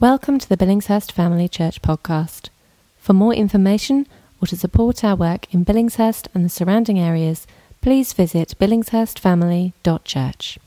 Welcome 0.00 0.38
to 0.38 0.48
the 0.48 0.56
Billingshurst 0.56 1.12
Family 1.12 1.46
Church 1.46 1.82
podcast. 1.82 2.48
For 2.96 3.12
more 3.12 3.34
information 3.34 4.06
or 4.40 4.46
to 4.46 4.56
support 4.56 5.04
our 5.04 5.14
work 5.14 5.52
in 5.52 5.62
Billingshurst 5.62 6.26
and 6.32 6.42
the 6.42 6.48
surrounding 6.48 6.98
areas, 6.98 7.46
please 7.82 8.14
visit 8.14 8.54
billingshurstfamily.church. 8.58 10.58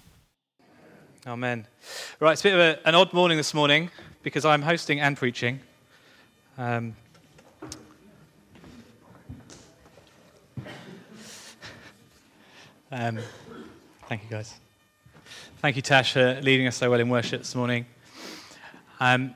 Amen. 1.26 1.66
Right, 2.20 2.34
it's 2.34 2.42
a 2.42 2.44
bit 2.44 2.54
of 2.54 2.60
a, 2.60 2.88
an 2.88 2.94
odd 2.94 3.12
morning 3.12 3.38
this 3.38 3.56
morning 3.56 3.90
because 4.22 4.46
I'm 4.46 4.62
hosting 4.62 5.00
and 5.00 5.18
preaching. 5.18 5.62
Um, 6.60 6.96
um, 12.92 13.18
thank 14.08 14.26
you, 14.26 14.30
guys. 14.30 14.54
Thank 15.58 15.76
you, 15.76 15.82
Tash, 15.82 16.14
for 16.14 16.40
leading 16.44 16.68
us 16.68 16.76
so 16.76 16.92
well 16.92 17.00
in 17.00 17.10
worship 17.10 17.40
this 17.40 17.56
morning. 17.56 17.88
Um, 19.00 19.34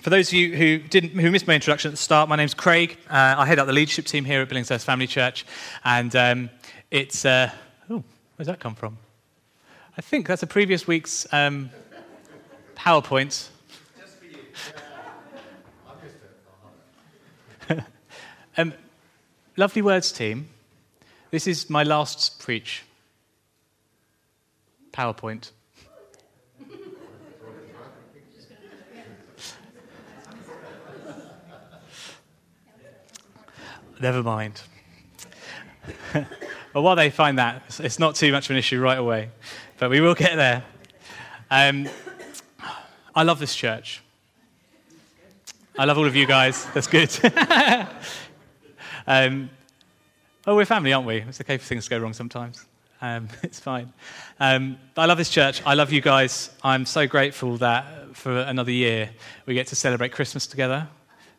for 0.00 0.10
those 0.10 0.28
of 0.28 0.34
you 0.34 0.54
who 0.56 0.78
didn't, 0.78 1.10
who 1.10 1.30
missed 1.30 1.46
my 1.46 1.54
introduction 1.54 1.88
at 1.88 1.92
the 1.92 1.98
start, 1.98 2.28
my 2.28 2.36
name's 2.36 2.54
Craig. 2.54 2.98
Uh, 3.08 3.34
I 3.38 3.46
head 3.46 3.58
up 3.58 3.66
the 3.66 3.72
leadership 3.72 4.04
team 4.04 4.24
here 4.24 4.42
at 4.42 4.48
Billingshurst 4.48 4.84
Family 4.84 5.06
Church, 5.06 5.46
and 5.84 6.14
um, 6.14 6.50
it's 6.90 7.24
uh, 7.24 7.50
oh, 7.90 8.04
where's 8.36 8.46
that 8.46 8.60
come 8.60 8.74
from? 8.74 8.98
I 9.96 10.02
think 10.02 10.26
that's 10.26 10.42
a 10.42 10.46
previous 10.46 10.86
week's 10.86 11.26
um, 11.32 11.70
PowerPoint. 12.76 13.48
um, 18.58 18.74
lovely 19.56 19.82
words, 19.82 20.12
team. 20.12 20.48
This 21.30 21.46
is 21.46 21.70
my 21.70 21.82
last 21.82 22.38
preach. 22.38 22.84
PowerPoint. 24.92 25.50
Never 34.00 34.22
mind. 34.22 34.60
well, 36.14 36.82
while 36.82 36.96
they 36.96 37.10
find 37.10 37.38
that, 37.38 37.62
it's 37.78 37.98
not 37.98 38.14
too 38.14 38.30
much 38.30 38.46
of 38.46 38.50
an 38.52 38.56
issue 38.58 38.80
right 38.80 38.98
away, 38.98 39.30
but 39.78 39.88
we 39.88 40.00
will 40.00 40.14
get 40.14 40.36
there. 40.36 40.64
Um, 41.50 41.88
I 43.14 43.22
love 43.22 43.38
this 43.38 43.54
church. 43.54 44.02
I 45.78 45.84
love 45.84 45.96
all 45.96 46.06
of 46.06 46.14
you 46.14 46.26
guys. 46.26 46.66
That's 46.74 46.86
good. 46.86 47.10
um, 49.06 49.48
oh, 50.46 50.56
we're 50.56 50.66
family, 50.66 50.92
aren't 50.92 51.06
we? 51.06 51.16
It's 51.16 51.40
okay 51.40 51.56
for 51.56 51.64
things 51.64 51.84
to 51.84 51.90
go 51.90 51.98
wrong 51.98 52.12
sometimes. 52.12 52.66
Um, 53.00 53.28
it's 53.42 53.60
fine. 53.60 53.92
Um, 54.40 54.78
I 54.96 55.06
love 55.06 55.18
this 55.18 55.30
church. 55.30 55.62
I 55.64 55.74
love 55.74 55.92
you 55.92 56.02
guys. 56.02 56.50
I'm 56.62 56.84
so 56.84 57.06
grateful 57.06 57.56
that 57.58 58.16
for 58.16 58.38
another 58.38 58.72
year 58.72 59.10
we 59.46 59.54
get 59.54 59.68
to 59.68 59.76
celebrate 59.76 60.12
Christmas 60.12 60.46
together. 60.46 60.88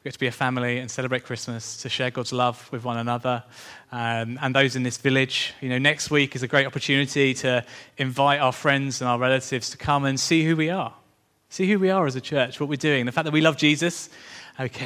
Get 0.07 0.13
to 0.13 0.19
be 0.19 0.27
a 0.27 0.31
family 0.31 0.79
and 0.79 0.89
celebrate 0.89 1.25
Christmas, 1.25 1.81
to 1.81 1.89
share 1.89 2.11
God's 2.11 2.31
love 2.31 2.71
with 2.71 2.85
one 2.85 2.97
another. 2.97 3.43
Um, 3.91 4.39
and 4.41 4.55
those 4.55 4.77
in 4.77 4.83
this 4.83 4.95
village, 4.95 5.53
you 5.59 5.67
know, 5.67 5.77
next 5.77 6.09
week 6.09 6.33
is 6.33 6.43
a 6.43 6.47
great 6.47 6.65
opportunity 6.65 7.33
to 7.33 7.65
invite 7.97 8.39
our 8.39 8.53
friends 8.53 9.01
and 9.01 9.09
our 9.09 9.19
relatives 9.19 9.69
to 9.71 9.77
come 9.77 10.05
and 10.05 10.17
see 10.17 10.45
who 10.45 10.55
we 10.55 10.69
are. 10.69 10.93
See 11.49 11.69
who 11.69 11.77
we 11.77 11.89
are 11.89 12.05
as 12.05 12.15
a 12.15 12.21
church, 12.21 12.57
what 12.57 12.69
we're 12.69 12.77
doing. 12.77 13.05
The 13.05 13.11
fact 13.11 13.25
that 13.25 13.33
we 13.33 13.41
love 13.41 13.57
Jesus, 13.57 14.09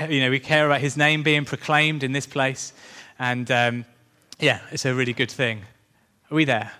you 0.09 0.21
know, 0.21 0.31
we 0.31 0.39
care 0.39 0.65
about 0.65 0.81
his 0.81 0.97
name 0.97 1.21
being 1.21 1.45
proclaimed 1.45 2.01
in 2.01 2.13
this 2.13 2.25
place. 2.25 2.73
And 3.19 3.51
um, 3.51 3.85
yeah, 4.39 4.61
it's 4.71 4.85
a 4.85 4.95
really 4.95 5.13
good 5.13 5.29
thing. 5.29 5.61
Are 6.31 6.35
we 6.35 6.45
there? 6.45 6.71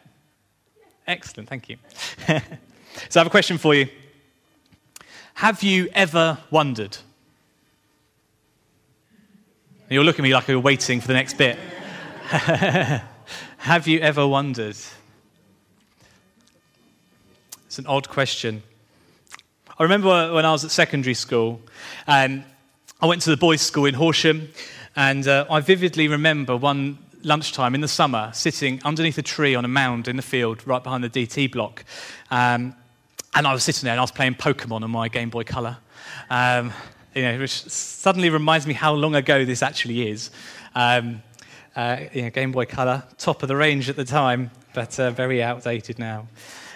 Excellent, 1.06 1.48
thank 1.48 1.70
you. 1.70 1.78
so 2.28 2.34
I 2.34 3.20
have 3.20 3.28
a 3.28 3.30
question 3.30 3.60
for 3.60 3.76
you. 3.76 3.88
Have 5.36 5.62
you 5.62 5.90
ever 5.94 6.40
wondered? 6.50 6.98
You're 9.92 10.06
looking 10.06 10.24
at 10.24 10.30
me 10.30 10.34
like 10.34 10.48
you're 10.48 10.58
waiting 10.58 11.02
for 11.02 11.08
the 11.08 11.14
next 11.16 11.38
bit. 11.38 11.58
Have 13.58 13.90
you 13.90 14.00
ever 14.00 14.26
wondered? 14.26 14.78
It's 17.66 17.78
an 17.78 17.86
odd 17.88 18.08
question. 18.08 18.64
I 19.78 19.84
remember 19.84 20.34
when 20.34 20.46
I 20.46 20.54
was 20.54 20.64
at 20.64 20.72
secondary 20.72 21.14
school, 21.14 21.60
and 22.08 22.46
I 23.02 23.06
went 23.06 23.22
to 23.24 23.32
the 23.32 23.36
boys' 23.36 23.60
school 23.60 23.86
in 23.86 23.94
Horsham, 23.94 24.48
and 24.96 25.28
uh, 25.28 25.46
I 25.50 25.60
vividly 25.60 26.08
remember 26.08 26.56
one 26.56 26.98
lunchtime 27.24 27.76
in 27.76 27.82
the 27.82 27.90
summer 27.90 28.32
sitting 28.34 28.80
underneath 28.86 29.18
a 29.18 29.22
tree 29.22 29.56
on 29.56 29.66
a 29.66 29.68
mound 29.68 30.08
in 30.08 30.16
the 30.16 30.22
field 30.22 30.66
right 30.66 30.82
behind 30.82 31.04
the 31.04 31.10
DT 31.10 31.52
block. 31.52 31.84
Um, 32.30 32.78
and 33.36 33.46
I 33.46 33.52
was 33.52 33.66
sitting 33.66 33.88
there 33.88 33.92
and 33.92 34.00
I 34.00 34.04
was 34.04 34.12
playing 34.12 34.36
Pokemon 34.36 34.84
on 34.84 34.92
my 34.92 35.10
Game 35.10 35.30
Boy 35.30 35.44
Color. 35.44 35.80
Um, 36.30 36.72
you 37.14 37.22
know, 37.24 37.40
which 37.40 37.64
suddenly 37.70 38.30
reminds 38.30 38.66
me 38.66 38.74
how 38.74 38.94
long 38.94 39.16
ago 39.16 39.46
this 39.46 39.62
actually 39.62 40.10
is. 40.10 40.32
Um, 40.76 41.22
uh, 41.76 41.98
you 42.14 42.24
know, 42.24 42.30
Game 42.30 42.52
Boy 42.52 42.66
Color, 42.66 43.04
top 43.18 43.44
of 43.44 43.48
the 43.48 43.56
range 43.56 43.90
at 43.90 43.96
the 43.96 44.06
time, 44.06 44.52
but 44.74 45.00
uh, 45.00 45.12
very 45.12 45.42
outdated 45.42 46.00
now. 46.00 46.28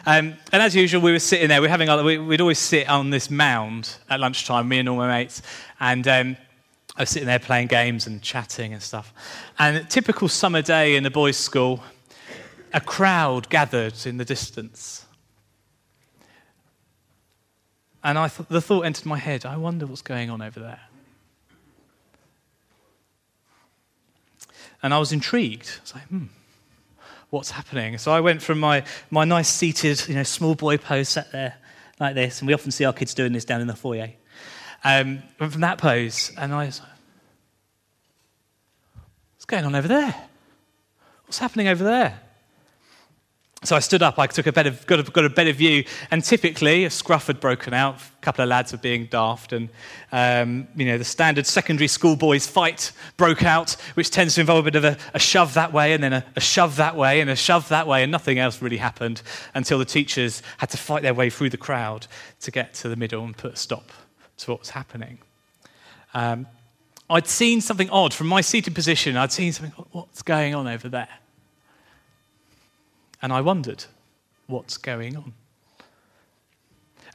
Um, 0.06 0.36
and 0.52 0.62
as 0.62 0.76
usual, 0.76 1.02
we 1.02 1.12
were 1.12 1.20
sitting 1.20 1.48
there. 1.48 1.62
We 1.62 1.68
having 1.68 2.28
we'd 2.28 2.42
always 2.42 2.60
sit 2.60 2.88
on 2.88 3.10
this 3.10 3.30
mound 3.30 3.98
at 4.10 4.20
lunchtime, 4.20 4.68
me 4.68 4.80
and 4.80 4.90
all 4.90 4.98
my 4.98 5.08
mates, 5.08 5.42
and 5.80 6.08
um, 6.08 6.38
I 6.96 7.02
was 7.02 7.10
sitting 7.10 7.28
there 7.28 7.40
playing 7.40 7.68
games 7.68 8.08
and 8.08 8.22
chatting 8.22 8.74
and 8.74 8.82
stuff. 8.82 9.14
And 9.58 9.78
a 9.78 9.84
typical 9.84 10.30
summer 10.30 10.62
day 10.62 10.96
in 10.96 11.04
the 11.04 11.10
boys' 11.10 11.38
school, 11.38 11.84
a 12.74 12.80
crowd 12.80 13.50
gathered 13.50 14.06
in 14.06 14.18
the 14.18 14.26
distance. 14.26 15.05
And 18.06 18.20
I 18.20 18.28
th- 18.28 18.48
the 18.50 18.62
thought 18.62 18.82
entered 18.82 19.08
my 19.08 19.18
head 19.18 19.48
I 19.48 19.58
wonder 19.58 19.88
what's 19.88 20.04
going 20.04 20.30
on 20.30 20.42
over 20.42 20.60
there. 20.60 20.80
And 24.84 24.94
I 24.94 25.00
was 25.00 25.12
intrigued. 25.12 25.68
I 25.78 25.82
was 25.82 25.94
like, 25.96 26.04
hmm, 26.04 26.26
what's 27.32 27.50
happening? 27.50 27.98
So 27.98 28.12
I 28.12 28.20
went 28.20 28.44
from 28.44 28.60
my, 28.60 28.84
my 29.10 29.26
nice 29.26 29.50
seated, 29.50 30.08
you 30.08 30.14
know, 30.14 30.22
small 30.22 30.54
boy 30.54 30.78
pose, 30.78 31.10
sat 31.10 31.32
there 31.32 31.56
like 32.00 32.14
this, 32.14 32.42
and 32.42 32.48
we 32.48 32.54
often 32.54 32.70
see 32.70 32.86
our 32.86 32.94
kids 32.94 33.16
doing 33.16 33.34
this 33.34 33.44
down 33.44 33.62
in 33.62 33.66
the 33.66 33.76
foyer. 33.76 34.12
Um, 34.84 35.24
went 35.40 35.54
from 35.54 35.62
that 35.62 35.80
pose, 35.80 36.32
and 36.38 36.54
I 36.54 36.68
was 36.68 36.82
like, 36.82 36.90
what's 39.34 39.46
going 39.46 39.66
on 39.66 39.74
over 39.74 39.88
there? 39.88 40.14
What's 41.26 41.40
happening 41.40 41.68
over 41.68 41.84
there? 41.84 42.20
So 43.66 43.76
I 43.76 43.80
stood 43.80 44.04
up, 44.04 44.20
I 44.20 44.28
took 44.28 44.48
a 44.48 44.52
better, 44.52 44.72
got, 44.86 45.00
a, 45.00 45.04
got 45.12 45.26
a 45.26 45.30
better 45.30 45.52
view, 45.52 45.84
and 46.12 46.24
typically 46.24 46.86
a 46.86 46.90
scruff 46.90 47.28
had 47.28 47.40
broken 47.40 47.74
out. 47.74 47.96
A 47.96 48.22
couple 48.22 48.44
of 48.44 48.50
lads 48.50 48.72
were 48.72 48.78
being 48.78 49.08
daft, 49.08 49.54
and 49.54 49.70
um, 50.12 50.68
you 50.76 50.86
know 50.86 50.98
the 50.98 51.04
standard 51.04 51.46
secondary 51.46 51.88
school 51.88 52.16
boys 52.16 52.46
fight 52.48 52.92
broke 53.18 53.44
out, 53.44 53.72
which 53.96 54.12
tends 54.12 54.36
to 54.36 54.42
involve 54.42 54.68
a 54.68 54.72
bit 54.72 54.76
of 54.76 54.86
a, 54.86 54.98
a 55.14 55.20
shove 55.20 55.56
that 55.56 55.74
way, 55.74 55.94
and 55.94 56.04
then 56.04 56.14
a, 56.14 56.26
a, 56.36 56.40
shove 56.40 56.76
that 56.76 56.96
way, 56.96 57.22
and 57.22 57.30
a 57.30 57.36
shove 57.36 57.68
that 57.70 57.88
way, 57.88 58.04
and 58.04 58.12
nothing 58.12 58.40
else 58.40 58.62
really 58.62 58.78
happened 58.78 59.22
until 59.56 59.80
the 59.80 59.86
teachers 59.86 60.44
had 60.58 60.70
to 60.70 60.78
fight 60.78 61.02
their 61.02 61.14
way 61.14 61.30
through 61.30 61.50
the 61.50 61.58
crowd 61.58 62.08
to 62.42 62.52
get 62.52 62.74
to 62.76 62.88
the 62.88 62.96
middle 62.96 63.24
and 63.24 63.36
put 63.36 63.54
a 63.54 63.58
stop 63.58 63.92
to 64.38 64.52
what 64.52 64.60
was 64.60 64.70
happening. 64.70 65.18
Um, 66.14 66.48
I'd 67.10 67.28
seen 67.28 67.62
something 67.62 67.90
odd 67.90 68.14
from 68.14 68.28
my 68.28 68.42
seated 68.42 68.74
position. 68.74 69.18
I'd 69.18 69.32
seen 69.32 69.54
something. 69.54 69.72
What's 69.92 70.22
going 70.22 70.56
on 70.56 70.68
over 70.68 70.90
there? 70.90 71.10
And 73.26 73.34
I 73.34 73.42
wondered, 73.42 73.86
what's 74.46 74.78
going 74.78 75.18
on? 75.18 75.34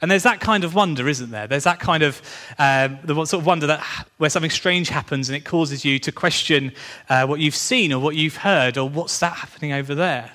And 0.01 0.11
there's 0.11 0.23
that 0.23 0.41
kind 0.41 0.65
of 0.65 0.75
wonder, 0.75 1.07
isn't 1.07 1.31
there? 1.31 1.47
There's 1.47 1.63
that 1.63 1.79
kind 1.79 2.03
of 2.03 2.21
um, 2.59 2.99
the 3.05 3.13
sort 3.23 3.35
of 3.35 3.45
wonder 3.45 3.65
that 3.67 3.81
where 4.17 4.29
something 4.29 4.51
strange 4.51 4.89
happens 4.89 5.29
and 5.29 5.37
it 5.37 5.45
causes 5.45 5.85
you 5.85 5.99
to 5.99 6.11
question 6.11 6.73
uh, 7.07 7.25
what 7.25 7.39
you've 7.39 7.55
seen 7.55 7.93
or 7.93 8.01
what 8.01 8.17
you've 8.17 8.35
heard 8.35 8.77
or 8.77 8.89
what's 8.89 9.19
that 9.19 9.35
happening 9.35 9.71
over 9.71 9.95
there. 9.95 10.29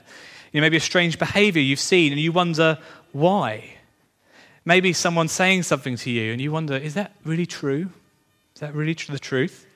You 0.50 0.62
know, 0.62 0.64
maybe 0.64 0.78
a 0.78 0.80
strange 0.80 1.18
behavior 1.18 1.60
you've 1.60 1.78
seen 1.78 2.10
and 2.10 2.18
you 2.18 2.32
wonder 2.32 2.78
why. 3.12 3.74
Maybe 4.64 4.94
someone 4.94 5.28
saying 5.28 5.64
something 5.64 5.96
to 5.96 6.10
you 6.10 6.32
and 6.32 6.40
you 6.40 6.52
wonder, 6.52 6.74
is 6.74 6.94
that 6.94 7.12
really 7.22 7.44
true? 7.44 7.90
Is 8.54 8.60
that 8.60 8.74
really 8.74 8.94
the 8.94 9.18
truth? 9.18 9.66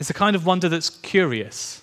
It's 0.00 0.10
a 0.10 0.14
kind 0.14 0.34
of 0.34 0.44
wonder 0.46 0.68
that's 0.68 0.90
curious 0.90 1.81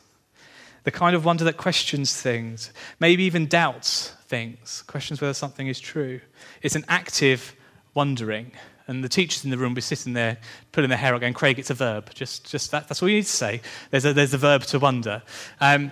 the 0.83 0.91
kind 0.91 1.15
of 1.15 1.25
wonder 1.25 1.43
that 1.43 1.57
questions 1.57 2.19
things, 2.19 2.71
maybe 2.99 3.23
even 3.23 3.47
doubts 3.47 4.13
things, 4.27 4.83
questions 4.87 5.21
whether 5.21 5.33
something 5.33 5.67
is 5.67 5.79
true. 5.79 6.21
It's 6.61 6.75
an 6.75 6.85
active 6.87 7.55
wondering. 7.93 8.51
And 8.87 9.03
the 9.03 9.09
teachers 9.09 9.43
in 9.43 9.51
the 9.51 9.57
room 9.57 9.71
will 9.71 9.75
be 9.75 9.81
sitting 9.81 10.13
there, 10.13 10.37
pulling 10.71 10.89
their 10.89 10.97
hair 10.97 11.13
out, 11.13 11.21
going, 11.21 11.33
Craig, 11.33 11.59
it's 11.59 11.69
a 11.69 11.75
verb. 11.75 12.09
Just, 12.13 12.49
just 12.49 12.71
that, 12.71 12.87
that's 12.87 13.03
all 13.03 13.09
you 13.09 13.17
need 13.17 13.25
to 13.25 13.29
say. 13.29 13.61
There's 13.91 14.05
a, 14.05 14.13
there's 14.13 14.33
a 14.33 14.37
verb 14.39 14.63
to 14.63 14.79
wonder. 14.79 15.21
Um, 15.61 15.91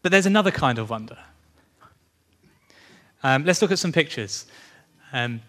but 0.00 0.10
there's 0.10 0.26
another 0.26 0.50
kind 0.50 0.78
of 0.78 0.88
wonder. 0.88 1.18
Um, 3.22 3.44
let's 3.44 3.60
look 3.60 3.72
at 3.72 3.78
some 3.78 3.92
pictures. 3.92 4.46
Um, 5.12 5.40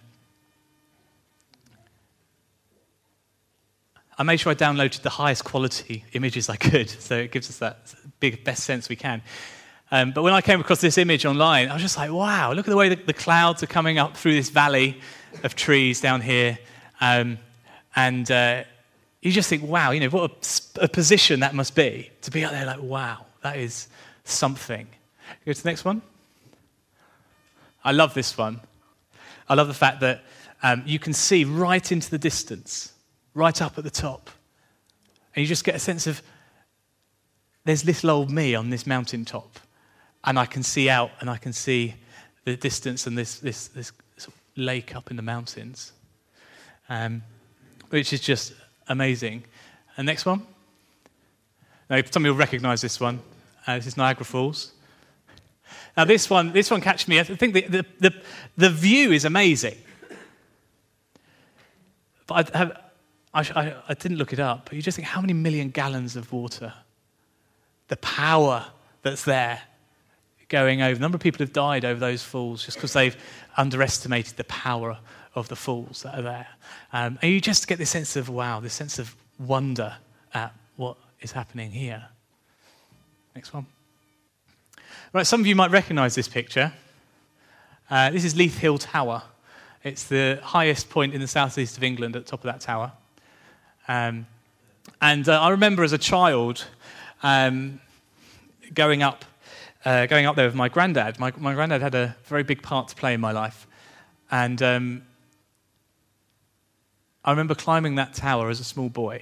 I 4.17 4.23
made 4.23 4.39
sure 4.39 4.51
I 4.51 4.55
downloaded 4.55 5.01
the 5.01 5.09
highest 5.09 5.43
quality 5.43 6.05
images 6.13 6.49
I 6.49 6.55
could, 6.55 6.89
so 7.01 7.17
it 7.17 7.31
gives 7.31 7.49
us 7.49 7.57
that 7.59 7.93
big, 8.19 8.43
best 8.43 8.63
sense 8.63 8.89
we 8.89 8.95
can. 8.95 9.21
Um, 9.91 10.11
but 10.11 10.23
when 10.23 10.33
I 10.33 10.41
came 10.41 10.59
across 10.59 10.81
this 10.81 10.97
image 10.97 11.25
online, 11.25 11.69
I 11.69 11.73
was 11.73 11.81
just 11.81 11.97
like, 11.97 12.11
wow, 12.11 12.53
look 12.53 12.67
at 12.67 12.71
the 12.71 12.77
way 12.77 12.89
the, 12.89 12.95
the 12.95 13.13
clouds 13.13 13.61
are 13.61 13.67
coming 13.67 13.99
up 13.99 14.17
through 14.17 14.33
this 14.33 14.49
valley 14.49 14.99
of 15.43 15.55
trees 15.55 16.01
down 16.01 16.21
here. 16.21 16.57
Um, 17.01 17.37
and 17.95 18.29
uh, 18.31 18.63
you 19.21 19.31
just 19.31 19.49
think, 19.49 19.63
wow, 19.63 19.91
you 19.91 19.99
know, 19.99 20.09
what 20.09 20.69
a, 20.77 20.85
a, 20.85 20.87
position 20.87 21.41
that 21.41 21.53
must 21.53 21.75
be 21.75 22.09
to 22.21 22.31
be 22.31 22.43
out 22.43 22.51
there 22.51 22.65
like, 22.65 22.81
wow, 22.81 23.25
that 23.43 23.57
is 23.57 23.87
something. 24.23 24.87
Go 25.45 25.53
to 25.53 25.63
the 25.63 25.69
next 25.69 25.85
one. 25.85 26.01
I 27.83 27.91
love 27.91 28.13
this 28.13 28.37
one. 28.37 28.61
I 29.47 29.53
love 29.53 29.67
the 29.67 29.73
fact 29.73 29.99
that 29.99 30.23
um, 30.63 30.81
you 30.85 30.97
can 30.97 31.13
see 31.13 31.45
right 31.45 31.91
into 31.91 32.09
the 32.09 32.17
distance, 32.17 32.91
right 33.35 33.61
up 33.61 33.77
at 33.77 33.83
the 33.83 33.91
top. 33.91 34.31
And 35.35 35.41
you 35.41 35.47
just 35.47 35.63
get 35.63 35.75
a 35.75 35.79
sense 35.79 36.07
of 36.07 36.23
there's 37.65 37.85
little 37.85 38.09
old 38.09 38.31
me 38.31 38.55
on 38.55 38.71
this 38.71 38.87
mountaintop. 38.87 39.59
And 40.23 40.39
I 40.39 40.47
can 40.47 40.63
see 40.63 40.89
out 40.89 41.11
and 41.19 41.29
I 41.29 41.37
can 41.37 41.53
see 41.53 41.93
the 42.45 42.55
distance 42.55 43.05
and 43.05 43.15
this, 43.15 43.37
this, 43.39 43.67
this 43.67 43.91
lake 44.55 44.95
up 44.95 45.11
in 45.11 45.17
the 45.17 45.21
mountains, 45.21 45.91
um, 46.89 47.21
which 47.89 48.13
is 48.13 48.21
just 48.21 48.53
amazing. 48.87 49.43
And 49.97 50.05
next 50.05 50.25
one. 50.25 50.45
Now, 51.89 52.01
some 52.09 52.23
of 52.23 52.25
you 52.25 52.31
will 52.31 52.39
recognize 52.39 52.81
this 52.81 52.99
one. 52.99 53.19
Uh, 53.67 53.75
this 53.75 53.87
is 53.87 53.97
Niagara 53.97 54.25
Falls. 54.25 54.71
Now, 55.97 56.05
this 56.05 56.29
one, 56.29 56.51
this 56.51 56.71
one 56.71 56.81
catches 56.81 57.07
me. 57.07 57.19
I 57.19 57.23
think 57.23 57.53
the, 57.53 57.61
the, 57.61 57.85
the, 57.99 58.13
the 58.57 58.69
view 58.69 59.11
is 59.11 59.25
amazing. 59.25 59.75
But 62.27 62.55
I, 62.55 62.57
have, 62.57 62.84
I, 63.35 63.41
I, 63.41 63.75
I 63.89 63.93
didn't 63.93 64.17
look 64.17 64.31
it 64.31 64.39
up, 64.39 64.65
but 64.65 64.73
you 64.73 64.81
just 64.81 64.95
think 64.95 65.07
how 65.07 65.19
many 65.19 65.33
million 65.33 65.69
gallons 65.69 66.15
of 66.15 66.31
water? 66.31 66.73
The 67.89 67.97
power 67.97 68.65
that's 69.01 69.25
there 69.25 69.61
going 70.47 70.81
over. 70.81 70.95
A 70.95 70.99
number 70.99 71.17
of 71.17 71.21
people 71.21 71.39
have 71.39 71.51
died 71.51 71.83
over 71.83 71.99
those 71.99 72.23
falls 72.23 72.63
just 72.63 72.77
because 72.77 72.93
they've 72.93 73.15
underestimated 73.57 74.37
the 74.37 74.45
power 74.45 74.97
of 75.35 75.49
the 75.49 75.55
falls 75.55 76.03
that 76.03 76.17
are 76.17 76.21
there. 76.21 76.47
Um, 76.93 77.19
and 77.21 77.31
you 77.31 77.41
just 77.41 77.67
get 77.67 77.77
this 77.77 77.89
sense 77.89 78.15
of 78.15 78.29
wow, 78.29 78.61
this 78.61 78.73
sense 78.73 78.99
of 78.99 79.13
wonder 79.37 79.93
at 80.33 80.53
what 80.77 80.95
is 81.19 81.33
happening 81.33 81.71
here. 81.71 82.05
Next 83.35 83.53
one. 83.53 83.65
Right, 85.11 85.27
some 85.27 85.41
of 85.41 85.47
you 85.47 85.55
might 85.55 85.71
recognize 85.71 86.15
this 86.15 86.29
picture. 86.29 86.71
Uh, 87.89 88.11
this 88.11 88.23
is 88.23 88.35
Leith 88.35 88.57
Hill 88.57 88.77
Tower. 88.77 89.23
It's 89.83 90.05
the 90.05 90.39
highest 90.41 90.89
point 90.89 91.13
in 91.13 91.19
the 91.19 91.27
southeast 91.27 91.77
of 91.77 91.83
England 91.83 92.15
at 92.15 92.25
the 92.25 92.31
top 92.31 92.39
of 92.39 92.45
that 92.45 92.61
tower. 92.61 92.93
Um, 93.87 94.27
and 95.01 95.27
uh, 95.27 95.41
I 95.41 95.49
remember 95.49 95.83
as 95.83 95.93
a 95.93 95.97
child 95.97 96.65
um, 97.23 97.79
going 98.73 99.03
up 99.03 99.25
uh, 99.85 100.07
going 100.07 100.25
up 100.25 100.35
there 100.35 100.47
with 100.47 100.55
my 100.55 100.67
granddad. 100.67 101.19
My, 101.19 101.31
my 101.37 101.53
granddad 101.53 101.81
had 101.81 101.93
a 101.93 102.15
very 102.25 102.43
big 102.43 102.63
part 102.63 102.87
to 102.87 102.95
play 102.95 103.13
in 103.13 103.21
my 103.21 103.31
life. 103.31 103.67
And 104.31 104.61
um, 104.63 105.03
I 107.23 107.29
remember 107.29 107.53
climbing 107.53 107.95
that 107.95 108.15
tower 108.15 108.49
as 108.49 108.59
a 108.59 108.63
small 108.63 108.89
boy 108.89 109.21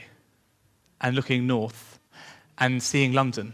and 1.01 1.15
looking 1.15 1.45
north 1.45 1.99
and 2.57 2.81
seeing 2.81 3.11
London. 3.11 3.53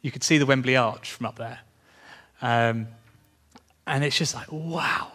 You 0.00 0.12
could 0.12 0.22
see 0.22 0.38
the 0.38 0.46
Wembley 0.46 0.76
Arch 0.76 1.10
from 1.10 1.26
up 1.26 1.36
there. 1.38 1.58
Um, 2.40 2.86
and 3.86 4.04
it's 4.04 4.16
just 4.16 4.34
like, 4.34 4.50
wow, 4.50 5.10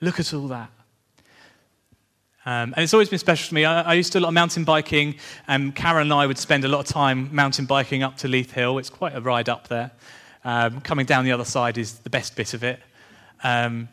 look 0.00 0.18
at 0.18 0.32
all 0.32 0.48
that. 0.48 0.70
Um, 2.46 2.72
and 2.74 2.78
it's 2.78 2.94
always 2.94 3.10
been 3.10 3.18
special 3.18 3.48
to 3.48 3.54
me. 3.54 3.64
I, 3.66 3.82
I, 3.82 3.94
used 3.94 4.12
to 4.12 4.18
do 4.18 4.22
a 4.22 4.24
lot 4.24 4.28
of 4.28 4.34
mountain 4.34 4.64
biking, 4.64 5.16
and 5.46 5.74
Karen 5.74 6.02
and 6.02 6.12
I 6.12 6.26
would 6.26 6.38
spend 6.38 6.64
a 6.64 6.68
lot 6.68 6.80
of 6.80 6.86
time 6.86 7.28
mountain 7.34 7.66
biking 7.66 8.02
up 8.02 8.16
to 8.18 8.28
Leith 8.28 8.52
Hill. 8.52 8.78
It's 8.78 8.88
quite 8.88 9.14
a 9.14 9.20
ride 9.20 9.50
up 9.50 9.68
there. 9.68 9.90
Um, 10.42 10.80
coming 10.80 11.04
down 11.04 11.26
the 11.26 11.32
other 11.32 11.44
side 11.44 11.76
is 11.76 11.98
the 11.98 12.08
best 12.08 12.36
bit 12.36 12.54
of 12.54 12.64
it. 12.64 12.80
Um, 13.44 13.88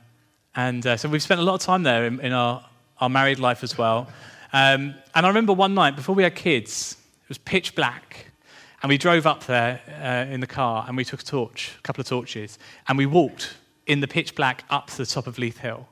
and 0.55 0.85
uh, 0.87 0.95
so 0.95 1.09
we've 1.09 1.21
spent 1.21 1.41
a 1.41 1.43
lot 1.43 1.55
of 1.55 1.61
time 1.61 1.83
there 1.83 2.05
in, 2.05 2.21
in 2.21 2.31
our, 2.31 2.65
our 2.99 3.09
married 3.09 3.39
life 3.39 3.63
as 3.63 3.77
well. 3.77 4.07
Um, 4.53 4.95
and 5.13 5.25
I 5.25 5.27
remember 5.27 5.51
one 5.51 5.73
night 5.73 5.95
before 5.95 6.15
we 6.15 6.23
had 6.23 6.35
kids, 6.35 6.95
it 7.23 7.29
was 7.29 7.37
pitch 7.37 7.75
black. 7.75 8.27
And 8.81 8.89
we 8.89 8.97
drove 8.97 9.25
up 9.25 9.45
there 9.45 9.81
uh, 10.01 10.31
in 10.31 10.39
the 10.39 10.47
car 10.47 10.85
and 10.87 10.95
we 10.95 11.03
took 11.03 11.21
a 11.21 11.23
torch, 11.23 11.73
a 11.79 11.81
couple 11.81 12.01
of 12.01 12.07
torches, 12.07 12.59
and 12.87 12.97
we 12.97 13.05
walked 13.05 13.55
in 13.87 14.01
the 14.01 14.07
pitch 14.07 14.35
black 14.35 14.63
up 14.69 14.87
to 14.87 14.97
the 14.97 15.05
top 15.05 15.27
of 15.27 15.37
Leith 15.37 15.57
Hill. 15.57 15.87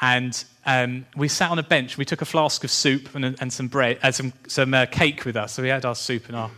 And 0.00 0.44
um, 0.64 1.06
we 1.16 1.28
sat 1.28 1.50
on 1.50 1.58
a 1.58 1.62
bench. 1.62 1.98
We 1.98 2.04
took 2.04 2.22
a 2.22 2.24
flask 2.24 2.62
of 2.64 2.70
soup 2.70 3.14
and, 3.14 3.24
and 3.40 3.52
some 3.52 3.68
bread, 3.68 3.98
uh, 4.02 4.12
some, 4.12 4.32
some 4.46 4.74
uh, 4.74 4.86
cake 4.86 5.24
with 5.24 5.36
us. 5.36 5.52
So 5.52 5.62
we 5.62 5.68
had 5.68 5.84
our 5.84 5.94
soup 5.94 6.28
and 6.28 6.36
our 6.36 6.50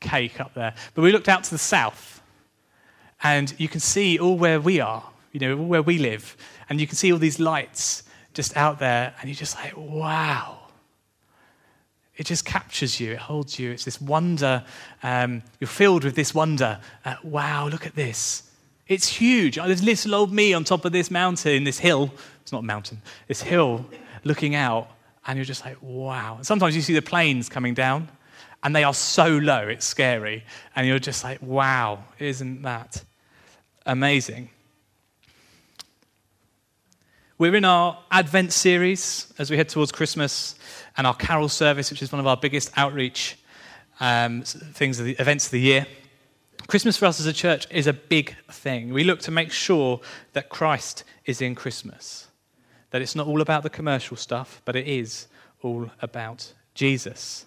cake 0.00 0.40
up 0.40 0.54
there. 0.54 0.74
But 0.94 1.02
we 1.02 1.12
looked 1.12 1.28
out 1.28 1.44
to 1.44 1.50
the 1.50 1.58
south, 1.58 2.22
and 3.22 3.54
you 3.58 3.68
can 3.68 3.80
see 3.80 4.18
all 4.18 4.36
where 4.36 4.60
we 4.60 4.80
are, 4.80 5.04
you 5.32 5.40
know, 5.40 5.58
all 5.58 5.66
where 5.66 5.82
we 5.82 5.98
live. 5.98 6.36
And 6.68 6.80
you 6.80 6.86
can 6.86 6.96
see 6.96 7.12
all 7.12 7.18
these 7.18 7.38
lights 7.38 8.02
just 8.34 8.56
out 8.56 8.78
there, 8.78 9.14
and 9.20 9.28
you're 9.28 9.36
just 9.36 9.56
like, 9.56 9.76
wow. 9.76 10.58
It 12.16 12.26
just 12.26 12.44
captures 12.44 12.98
you, 12.98 13.12
it 13.12 13.18
holds 13.18 13.60
you. 13.60 13.70
It's 13.70 13.84
this 13.84 14.00
wonder. 14.00 14.64
Um, 15.04 15.42
you're 15.60 15.68
filled 15.68 16.02
with 16.02 16.16
this 16.16 16.34
wonder. 16.34 16.80
Uh, 17.04 17.14
wow, 17.22 17.68
look 17.68 17.86
at 17.86 17.94
this. 17.94 18.47
It's 18.88 19.06
huge. 19.06 19.56
There's 19.56 19.82
little 19.82 20.14
old 20.14 20.32
me 20.32 20.54
on 20.54 20.64
top 20.64 20.86
of 20.86 20.92
this 20.92 21.10
mountain, 21.10 21.64
this 21.64 21.78
hill, 21.78 22.10
it's 22.40 22.52
not 22.52 22.60
a 22.60 22.66
mountain, 22.66 23.02
this 23.26 23.42
hill 23.42 23.84
looking 24.24 24.54
out, 24.54 24.90
and 25.26 25.36
you're 25.36 25.44
just 25.44 25.64
like, 25.64 25.76
wow. 25.82 26.38
sometimes 26.40 26.74
you 26.74 26.80
see 26.80 26.94
the 26.94 27.02
planes 27.02 27.50
coming 27.50 27.74
down, 27.74 28.08
and 28.62 28.74
they 28.74 28.84
are 28.84 28.94
so 28.94 29.28
low, 29.28 29.68
it's 29.68 29.84
scary. 29.84 30.42
And 30.74 30.86
you're 30.86 30.98
just 30.98 31.22
like, 31.22 31.40
wow, 31.42 32.02
isn't 32.18 32.62
that 32.62 33.04
amazing? 33.84 34.48
We're 37.36 37.54
in 37.54 37.66
our 37.66 37.98
Advent 38.10 38.52
series 38.52 39.32
as 39.38 39.50
we 39.50 39.58
head 39.58 39.68
towards 39.68 39.92
Christmas 39.92 40.54
and 40.96 41.06
our 41.06 41.14
carol 41.14 41.48
service, 41.48 41.90
which 41.90 42.02
is 42.02 42.10
one 42.10 42.20
of 42.20 42.26
our 42.26 42.36
biggest 42.36 42.72
outreach 42.76 43.36
um, 44.00 44.42
things, 44.42 44.96
the 44.98 45.12
events 45.20 45.44
of 45.44 45.52
the 45.52 45.60
year. 45.60 45.86
Christmas 46.66 46.96
for 46.96 47.06
us 47.06 47.20
as 47.20 47.26
a 47.26 47.32
church 47.32 47.66
is 47.70 47.86
a 47.86 47.92
big 47.92 48.36
thing. 48.50 48.92
We 48.92 49.04
look 49.04 49.20
to 49.20 49.30
make 49.30 49.52
sure 49.52 50.00
that 50.32 50.48
Christ 50.48 51.04
is 51.24 51.40
in 51.40 51.54
Christmas 51.54 52.28
that 52.90 53.02
it's 53.02 53.14
not 53.14 53.26
all 53.26 53.40
about 53.40 53.62
the 53.62 53.70
commercial 53.70 54.16
stuff, 54.16 54.62
but 54.64 54.76
it 54.76 54.86
is 54.86 55.28
all 55.62 55.90
about 56.00 56.52
Jesus. 56.74 57.46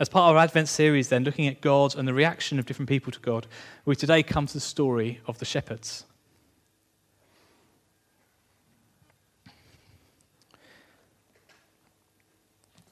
As 0.00 0.08
part 0.08 0.30
of 0.30 0.36
our 0.36 0.42
Advent 0.42 0.68
series, 0.68 1.08
then, 1.08 1.24
looking 1.24 1.46
at 1.46 1.60
God 1.60 1.96
and 1.96 2.06
the 2.06 2.14
reaction 2.14 2.58
of 2.58 2.66
different 2.66 2.88
people 2.88 3.12
to 3.12 3.20
God, 3.20 3.46
we 3.84 3.96
today 3.96 4.22
come 4.22 4.46
to 4.46 4.54
the 4.54 4.60
story 4.60 5.20
of 5.26 5.38
the 5.38 5.44
shepherds. 5.44 6.04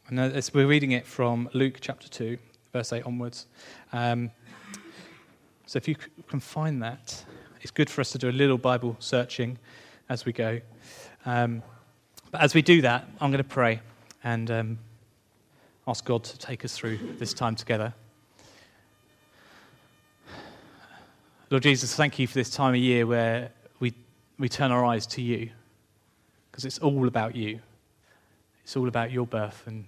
And 0.09 0.21
as 0.21 0.55
we're 0.55 0.69
reading 0.69 0.93
it 0.93 1.05
from 1.05 1.49
Luke 1.53 1.79
chapter 1.81 2.09
2, 2.09 2.39
verse 2.73 2.93
8 2.93 3.03
onwards. 3.05 3.47
Um, 3.93 4.31
so 5.67 5.77
if 5.77 5.89
you 5.89 5.97
can 6.29 6.39
find 6.39 6.83
that, 6.83 7.25
it's 7.61 7.73
good 7.73 7.91
for 7.91 8.01
us 8.01 8.13
to 8.13 8.19
do 8.19 8.31
a 8.31 8.33
little 8.33 8.57
Bible 8.57 8.97
searching 9.01 9.59
as 10.09 10.25
we 10.25 10.33
go. 10.33 10.61
Um, 11.25 11.63
but 12.31 12.41
as 12.41 12.55
we 12.55 12.63
do 12.63 12.83
that, 12.83 13.09
I'm 13.21 13.31
going 13.31 13.43
to 13.43 13.45
pray 13.45 13.81
and 14.23 14.49
um, 14.51 14.79
ask 15.89 16.05
God 16.05 16.23
to 16.23 16.39
take 16.39 16.65
us 16.65 16.77
through 16.77 16.99
this 17.19 17.35
time 17.35 17.57
together. 17.57 17.93
Lord 21.51 21.65
Jesus, 21.65 21.95
thank 21.95 22.19
you 22.19 22.29
for 22.29 22.35
this 22.35 22.51
time 22.51 22.75
of 22.75 22.81
year 22.81 23.05
where 23.05 23.51
we, 23.81 23.93
we 24.39 24.49
turn 24.49 24.71
our 24.71 24.85
eyes 24.85 25.07
to 25.09 25.23
you 25.23 25.51
because 26.51 26.65
it's 26.65 26.79
all 26.79 27.09
about 27.09 27.35
you. 27.35 27.61
It's 28.63 28.77
all 28.77 28.87
about 28.87 29.11
your 29.11 29.27
birth 29.27 29.65
and 29.67 29.85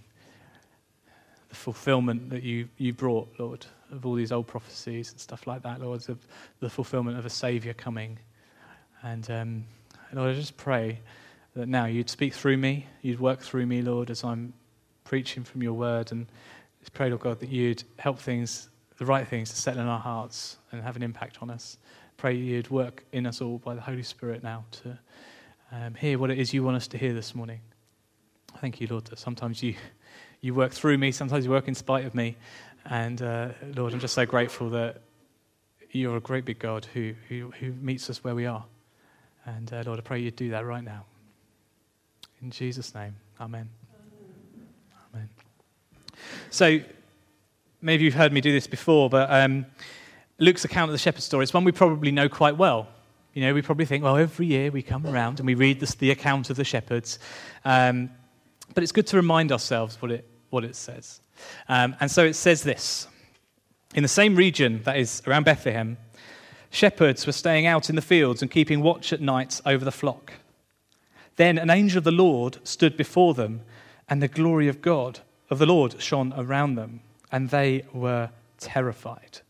the 1.49 1.57
fulfillment 1.57 2.31
that 2.31 2.43
you, 2.43 2.69
you 2.79 2.93
brought, 2.93 3.29
Lord, 3.39 3.67
of 3.91 4.07
all 4.07 4.15
these 4.15 4.33
old 4.33 4.47
prophecies 4.47 5.13
and 5.13 5.21
stuff 5.21 5.47
like 5.47 5.63
that, 5.63 5.81
Lord, 5.81 6.09
of 6.09 6.27
the 6.61 6.71
fulfillment 6.71 7.19
of 7.19 7.27
a 7.27 7.31
Saviour 7.31 7.75
coming. 7.75 8.19
And 9.03 9.31
um, 9.31 9.65
Lord, 10.13 10.31
I 10.31 10.35
just 10.35 10.57
pray 10.57 11.01
that 11.55 11.69
now 11.69 11.87
you'd 11.87 12.11
speak 12.11 12.35
through 12.35 12.57
me, 12.57 12.87
you'd 13.03 13.21
work 13.21 13.41
through 13.41 13.67
me, 13.67 13.83
Lord, 13.83 14.11
as 14.11 14.25
I'm 14.25 14.53
preaching 15.05 15.45
from 15.45 15.63
your 15.63 15.73
word. 15.73 16.13
And 16.13 16.27
just 16.81 16.93
pray, 16.93 17.09
Lord 17.09 17.23
God, 17.23 17.41
that 17.41 17.49
you'd 17.49 17.83
help 17.99 18.19
things, 18.19 18.69
the 18.99 19.07
right 19.07 19.27
things, 19.27 19.51
to 19.51 19.57
settle 19.57 19.83
in 19.83 19.89
our 19.89 20.01
hearts 20.01 20.59
and 20.71 20.83
have 20.83 20.97
an 20.97 21.03
impact 21.03 21.39
on 21.43 21.51
us. 21.51 21.79
Pray 22.17 22.35
you'd 22.35 22.71
work 22.71 23.05
in 23.13 23.27
us 23.27 23.41
all 23.41 23.59
by 23.59 23.75
the 23.75 23.81
Holy 23.81 24.03
Spirit 24.03 24.43
now 24.43 24.65
to 24.71 24.99
um, 25.73 25.95
hear 25.95 26.19
what 26.19 26.31
it 26.31 26.39
is 26.39 26.53
you 26.53 26.63
want 26.63 26.77
us 26.77 26.89
to 26.89 26.99
hear 26.99 27.13
this 27.13 27.35
morning. 27.35 27.61
Thank 28.61 28.81
you, 28.81 28.87
Lord, 28.89 29.05
that 29.07 29.19
sometimes 29.19 29.63
you, 29.63 29.75
you 30.41 30.55
work 30.55 30.73
through 30.73 30.99
me, 30.99 31.13
sometimes 31.13 31.45
you 31.45 31.51
work 31.51 31.69
in 31.69 31.75
spite 31.75 32.05
of 32.05 32.15
me. 32.15 32.37
And 32.91 33.21
uh, 33.21 33.49
Lord, 33.77 33.93
I'm 33.93 34.01
just 34.01 34.15
so 34.15 34.25
grateful 34.25 34.71
that 34.71 35.03
you're 35.91 36.17
a 36.17 36.21
great 36.21 36.45
big 36.45 36.59
God 36.59 36.87
who, 36.87 37.15
who, 37.29 37.53
who 37.61 37.73
meets 37.73 38.09
us 38.09 38.25
where 38.25 38.35
we 38.35 38.47
are. 38.47 38.65
And 39.45 39.73
uh, 39.73 39.83
Lord, 39.85 39.99
I 39.99 40.03
pray 40.03 40.21
you'd 40.21 40.37
do 40.37 40.51
that 40.51 40.65
right 40.65 40.83
now. 40.83 41.05
In 42.41 42.51
Jesus' 42.51 42.95
name, 42.95 43.15
amen. 43.41 43.69
Amen. 45.13 45.29
So, 46.51 46.81
maybe 47.83 48.05
you've 48.05 48.15
heard 48.15 48.33
me 48.33 48.41
do 48.41 48.53
this 48.53 48.67
before, 48.67 49.11
but 49.11 49.31
um, 49.31 49.67
Luke's 50.39 50.65
account 50.65 50.89
of 50.89 50.93
the 50.93 50.99
shepherd 50.99 51.23
story 51.23 51.45
is 51.45 51.53
one 51.53 51.65
we 51.65 51.73
probably 51.73 52.11
know 52.11 52.29
quite 52.29 52.57
well. 52.57 52.89
You 53.35 53.43
know, 53.43 53.55
we 53.55 53.63
probably 53.63 53.85
think, 53.85 54.03
well, 54.03 54.17
every 54.17 54.47
year 54.47 54.71
we 54.71 54.83
come 54.83 55.07
around 55.07 55.41
and 55.41 55.47
we 55.47 55.55
read 55.55 55.81
this, 55.81 55.95
the 55.95 56.11
account 56.11 56.49
of 56.49 56.57
the 56.57 56.65
shepherds. 56.65 57.19
Um, 57.65 58.11
but 58.75 58.83
it's 58.83 58.93
good 58.93 59.07
to 59.09 59.17
remind 59.17 59.53
ourselves 59.53 60.01
what 60.01 60.11
it, 60.11 60.29
what 60.51 60.65
it 60.65 60.75
says. 60.75 61.21
Um, 61.69 61.97
and 62.01 62.11
so 62.11 62.25
it 62.25 62.35
says 62.35 62.63
this 62.63 63.07
In 63.95 64.03
the 64.03 64.09
same 64.09 64.37
region, 64.37 64.83
that 64.85 64.97
is 64.97 65.23
around 65.27 65.45
Bethlehem, 65.45 65.97
shepherds 66.71 67.27
were 67.27 67.33
staying 67.33 67.67
out 67.67 67.89
in 67.91 67.97
the 67.97 68.03
fields 68.03 68.43
and 68.43 68.51
keeping 68.51 68.81
watch 68.81 69.13
at 69.13 69.21
night 69.21 69.61
over 69.65 69.85
the 69.85 69.93
flock. 69.93 70.35
Then 71.37 71.59
an 71.59 71.71
angel 71.71 71.99
of 71.99 72.05
the 72.05 72.11
Lord 72.11 72.59
stood 72.65 72.97
before 72.97 73.35
them, 73.35 73.63
and 74.09 74.23
the 74.23 74.29
glory 74.29 74.69
of 74.69 74.83
God, 74.83 75.21
of 75.51 75.59
the 75.59 75.67
Lord, 75.67 76.01
shone 76.01 76.35
around 76.37 76.75
them, 76.75 77.01
and 77.31 77.51
they 77.51 77.85
were 77.93 78.31
terrified. 78.59 79.41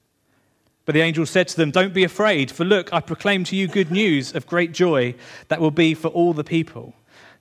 But 0.85 0.95
the 0.95 1.02
angel 1.02 1.26
said 1.26 1.49
to 1.49 1.57
them, 1.57 1.71
Don't 1.71 1.92
be 1.92 2.04
afraid, 2.04 2.50
for 2.50 2.64
look, 2.64 2.92
I 2.92 3.00
proclaim 3.00 3.45
to 3.45 3.57
you 3.57 3.68
good 3.68 3.90
news 3.90 4.35
of 4.35 4.47
great 4.47 4.73
joy 4.73 5.14
that 5.49 5.61
will 5.61 5.71
be 5.71 5.95
for 5.95 6.09
all 6.09 6.33
the 6.33 6.45
people. 6.45 6.95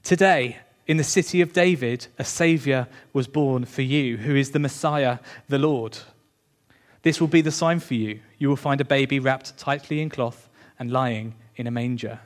Today, 0.04 0.58
in 0.88 0.98
the 0.98 1.04
city 1.04 1.42
of 1.42 1.54
David, 1.54 2.08
a 2.18 2.24
Saviour 2.24 2.88
was 3.12 3.28
born 3.28 3.66
for 3.66 3.82
you, 3.82 4.18
who 4.18 4.36
is 4.36 4.52
the 4.52 4.60
Messiah, 4.60 5.20
the 5.50 5.60
Lord. 5.60 5.98
This 7.04 7.20
will 7.20 7.28
be 7.28 7.42
the 7.42 7.52
sign 7.52 7.80
for 7.82 7.94
you. 7.94 8.22
You 8.38 8.48
will 8.50 8.56
find 8.56 8.80
a 8.80 8.86
baby 8.86 9.20
wrapped 9.20 9.58
tightly 9.58 10.02
in 10.02 10.10
cloth 10.10 10.50
and 10.80 10.90
lying 10.90 11.36
in 11.58 11.68
a 11.68 11.72
manger. 11.72 12.22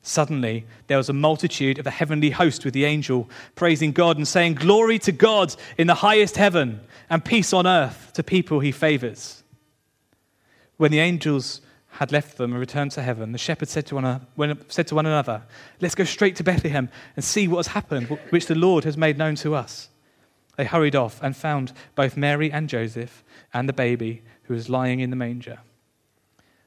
Suddenly, 0.00 0.64
there 0.86 0.96
was 0.96 1.08
a 1.08 1.12
multitude 1.12 1.78
of 1.78 1.84
the 1.84 1.90
heavenly 1.90 2.30
host 2.30 2.64
with 2.64 2.72
the 2.72 2.84
angel, 2.84 3.28
praising 3.56 3.92
God 3.92 4.16
and 4.16 4.26
saying, 4.26 4.54
Glory 4.54 4.98
to 5.00 5.12
God 5.12 5.54
in 5.76 5.86
the 5.86 5.94
highest 5.94 6.36
heaven, 6.36 6.80
and 7.10 7.24
peace 7.24 7.52
on 7.52 7.66
earth 7.66 8.12
to 8.14 8.22
people 8.22 8.60
he 8.60 8.72
favors. 8.72 9.42
When 10.76 10.92
the 10.92 11.00
angels 11.00 11.60
had 11.98 12.12
left 12.12 12.36
them 12.36 12.52
and 12.52 12.60
returned 12.60 12.92
to 12.92 13.02
heaven, 13.02 13.32
the 13.32 13.38
shepherds 13.38 13.70
said 13.70 13.86
to, 13.86 13.94
one, 14.34 14.60
said 14.68 14.86
to 14.86 14.94
one 14.94 15.06
another, 15.06 15.42
Let's 15.80 15.94
go 15.94 16.04
straight 16.04 16.36
to 16.36 16.44
Bethlehem 16.44 16.90
and 17.16 17.24
see 17.24 17.48
what 17.48 17.58
has 17.58 17.68
happened, 17.68 18.08
which 18.30 18.46
the 18.46 18.54
Lord 18.54 18.84
has 18.84 18.98
made 18.98 19.16
known 19.16 19.34
to 19.36 19.54
us. 19.54 19.88
They 20.56 20.66
hurried 20.66 20.94
off 20.94 21.22
and 21.22 21.34
found 21.34 21.72
both 21.94 22.16
Mary 22.16 22.52
and 22.52 22.68
Joseph 22.68 23.24
and 23.52 23.66
the 23.66 23.72
baby 23.72 24.22
who 24.44 24.54
was 24.54 24.68
lying 24.68 25.00
in 25.00 25.08
the 25.10 25.16
manger. 25.16 25.60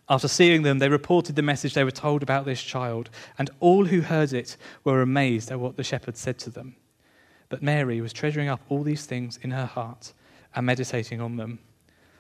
After 0.10 0.28
seeing 0.28 0.64
them, 0.64 0.80
they 0.80 0.90
reported 0.90 1.36
the 1.36 1.44
message 1.44 1.76
they 1.76 1.84
were 1.84 1.92
told 1.92 2.24
about 2.24 2.46
this 2.46 2.64
child, 2.64 3.12
and 3.38 3.52
all 3.60 3.86
who 3.86 4.02
heard 4.02 4.34
it 4.34 4.58
were 4.84 5.04
amazed 5.04 5.52
at 5.52 5.60
what 5.60 5.78
the 5.78 5.84
shepherds 5.84 6.20
said 6.20 6.40
to 6.40 6.50
them. 6.50 6.76
But 7.50 7.62
Mary 7.62 8.02
was 8.02 8.14
treasuring 8.14 8.48
up 8.48 8.62
all 8.68 8.82
these 8.82 9.06
things 9.06 9.38
in 9.44 9.52
her 9.52 9.68
heart 9.68 10.14
and 10.56 10.66
meditating 10.66 11.22
on 11.22 11.38
them. 11.38 11.60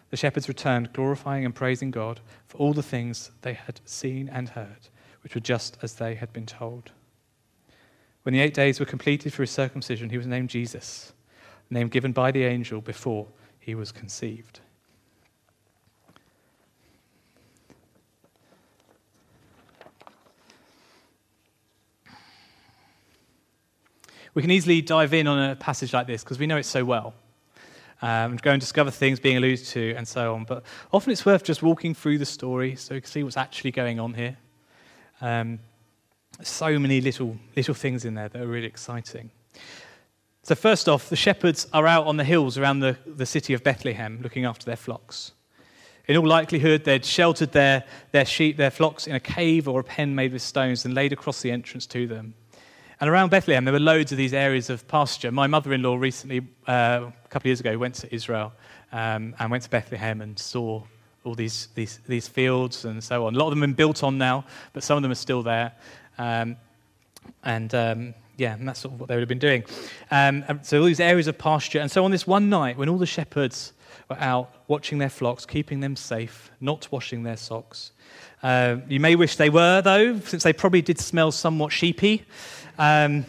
The 0.10 0.18
shepherds 0.18 0.48
returned, 0.48 0.94
glorifying 0.94 1.46
and 1.46 1.54
praising 1.54 1.92
God 1.92 2.20
for 2.48 2.58
all 2.58 2.74
the 2.74 2.84
things 2.84 3.32
they 3.42 3.54
had 3.54 3.80
seen 3.86 4.28
and 4.28 4.50
heard, 4.50 4.89
which 5.22 5.36
were 5.36 5.42
just 5.42 5.78
as 5.82 5.96
they 5.96 6.16
had 6.16 6.34
been 6.34 6.46
told. 6.46 6.92
When 8.24 8.34
the 8.34 8.42
eight 8.42 8.54
days 8.54 8.80
were 8.80 8.86
completed 8.86 9.34
for 9.34 9.44
his 9.44 9.51
circumcision, 9.51 10.10
he 10.10 10.18
was 10.18 10.28
named 10.28 10.50
Jesus, 10.50 11.13
a 11.70 11.74
name 11.74 11.89
given 11.89 12.12
by 12.12 12.32
the 12.32 12.44
angel 12.44 12.82
before 12.82 13.28
he 13.60 13.75
was 13.75 13.92
conceived. 13.92 14.62
We 24.34 24.42
can 24.42 24.51
easily 24.51 24.82
dive 24.82 25.13
in 25.13 25.28
on 25.28 25.51
a 25.51 25.56
passage 25.56 25.94
like 25.94 26.08
this 26.08 26.24
because 26.24 26.39
we 26.39 26.48
know 26.48 26.58
it 26.58 26.66
so 26.66 26.86
well 26.86 27.13
um, 28.01 28.38
go 28.38 28.51
and 28.51 28.62
discover 28.62 28.91
things 28.91 29.20
being 29.20 29.38
alluded 29.38 29.65
to, 29.65 29.94
and 29.96 30.08
so 30.08 30.34
on. 30.34 30.46
But 30.46 30.63
often 30.91 31.12
it's 31.12 31.25
worth 31.25 31.44
just 31.44 31.62
walking 31.62 31.94
through 31.94 32.18
the 32.18 32.25
story 32.25 32.75
so 32.75 32.94
you 32.94 33.01
can 33.01 33.10
see 33.10 33.24
what's 33.24 33.38
actually 33.38 33.72
going 33.72 34.00
on 34.00 34.13
here. 34.13 34.38
Um, 35.22 35.60
so 36.41 36.79
many 36.79 37.01
little, 37.01 37.38
little 37.56 37.74
things 37.74 38.06
in 38.06 38.13
there 38.13 38.29
that 38.29 38.41
are 38.41 38.48
really 38.48 38.68
exciting. 38.68 39.32
So, 40.44 40.56
first 40.56 40.88
off, 40.88 41.10
the 41.10 41.15
shepherds 41.15 41.68
are 41.74 41.86
out 41.86 42.08
on 42.08 42.18
the 42.18 42.24
hills 42.24 42.58
around 42.58 42.79
the, 42.79 42.98
the 43.06 43.25
city 43.25 43.53
of 43.53 43.63
Bethlehem 43.63 44.20
looking 44.22 44.46
after 44.46 44.65
their 44.65 44.77
flocks. 44.77 45.34
In 46.08 46.18
all 46.18 46.25
likelihood, 46.25 46.86
they'd 46.86 47.06
sheltered 47.06 47.51
their, 47.51 47.84
their 48.12 48.25
sheep, 48.25 48.58
their 48.58 48.72
flocks, 48.72 49.06
in 49.06 49.15
a 49.15 49.20
cave 49.20 49.68
or 49.68 49.82
a 49.82 49.84
pen 49.84 50.15
made 50.15 50.34
with 50.34 50.41
stones 50.41 50.86
and 50.86 50.96
laid 50.96 51.13
across 51.13 51.41
the 51.41 51.51
entrance 51.51 51.86
to 51.88 52.08
them. 52.08 52.34
And 53.01 53.10
around 53.10 53.29
Bethlehem, 53.29 53.63
there 53.63 53.72
were 53.72 53.79
loads 53.79 54.12
of 54.12 54.18
these 54.18 54.34
areas 54.34 54.70
of 54.70 54.86
pasture. 54.89 55.32
My 55.32 55.48
mother 55.48 55.72
in 55.72 55.82
law 55.82 55.96
recently, 55.96 56.41
uh, 56.68 57.08
a 57.08 57.27
couple 57.29 57.44
of 57.44 57.46
years 57.46 57.62
ago, 57.62 57.77
went 57.77 57.96
to 57.96 58.13
Israel 58.13 58.51
um, 58.91 59.34
and 59.39 59.50
went 59.50 59.63
to 59.63 59.70
Bethlehem 59.70 60.20
and 60.20 60.38
saw 60.38 60.84
all 61.24 61.34
these, 61.34 61.70
these, 61.75 62.00
these 62.10 62.27
fields 62.27 62.84
and 62.84 63.01
so 63.01 63.25
on. 63.25 63.36
A 63.36 63.38
lot 63.38 63.46
of 63.46 63.51
them 63.51 63.62
have 63.62 63.70
been 63.70 63.74
built 63.74 64.03
on 64.03 64.18
now, 64.18 64.44
but 64.74 64.84
some 64.84 64.98
of 64.98 65.01
them 65.01 65.13
are 65.13 65.15
still 65.15 65.41
there. 65.44 65.72
Um, 66.18 66.58
and 67.46 67.74
um, 67.74 68.13
yeah, 68.36 68.56
and 68.56 68.68
that's 68.68 68.82
sort 68.82 68.94
of 68.94 69.00
what 69.00 69.08
they 69.08 69.15
would 69.15 69.22
have 69.22 69.29
been 69.29 69.39
doing. 69.39 69.63
Um, 70.12 70.44
so 70.63 70.79
all 70.79 70.86
these 70.86 71.00
areas 71.00 71.27
of 71.27 71.38
pasture. 71.38 71.79
And 71.79 71.89
so 71.89 72.03
on 72.03 72.12
this 72.12 72.27
one 72.27 72.50
night, 72.50 72.77
when 72.77 72.89
all 72.89 72.98
the 72.98 73.06
shepherds 73.06 73.72
were 74.10 74.19
out 74.19 74.53
watching 74.67 74.98
their 74.98 75.10
flocks, 75.10 75.46
keeping 75.46 75.79
them 75.79 75.96
safe, 75.96 76.51
not 76.60 76.91
washing 76.91 77.24
their 77.24 77.38
socks, 77.38 77.91
uh, 78.41 78.77
you 78.88 79.00
may 79.00 79.15
wish 79.15 79.36
they 79.36 79.50
were, 79.50 79.81
though, 79.81 80.19
since 80.19 80.43
they 80.43 80.53
probably 80.53 80.81
did 80.81 81.00
smell 81.00 81.31
somewhat 81.31 81.72
sheepy. 81.72 82.25
Um, 82.77 83.25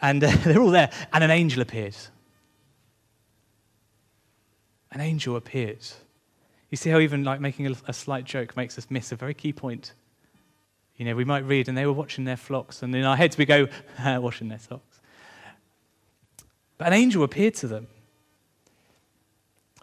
and 0.00 0.22
uh, 0.22 0.30
they're 0.44 0.60
all 0.60 0.70
there. 0.70 0.90
And 1.12 1.24
an 1.24 1.30
angel 1.30 1.62
appears. 1.62 2.10
An 4.92 5.00
angel 5.00 5.36
appears. 5.36 5.96
You 6.70 6.76
see 6.76 6.90
how 6.90 7.00
even 7.00 7.24
like 7.24 7.40
making 7.40 7.66
a, 7.66 7.74
a 7.88 7.92
slight 7.92 8.24
joke 8.24 8.56
makes 8.56 8.78
us 8.78 8.86
miss 8.90 9.12
a 9.12 9.16
very 9.16 9.34
key 9.34 9.52
point. 9.52 9.92
You 10.96 11.04
know, 11.06 11.16
we 11.16 11.24
might 11.24 11.44
read, 11.46 11.68
and 11.68 11.76
they 11.76 11.86
were 11.86 11.92
watching 11.92 12.24
their 12.24 12.36
flocks, 12.36 12.82
and 12.82 12.94
in 12.94 13.04
our 13.04 13.16
heads 13.16 13.38
we 13.38 13.46
go, 13.46 13.68
washing 14.04 14.48
their 14.48 14.58
socks. 14.58 15.00
But 16.78 16.88
an 16.88 16.92
angel 16.92 17.24
appeared 17.24 17.54
to 17.56 17.68
them. 17.68 17.88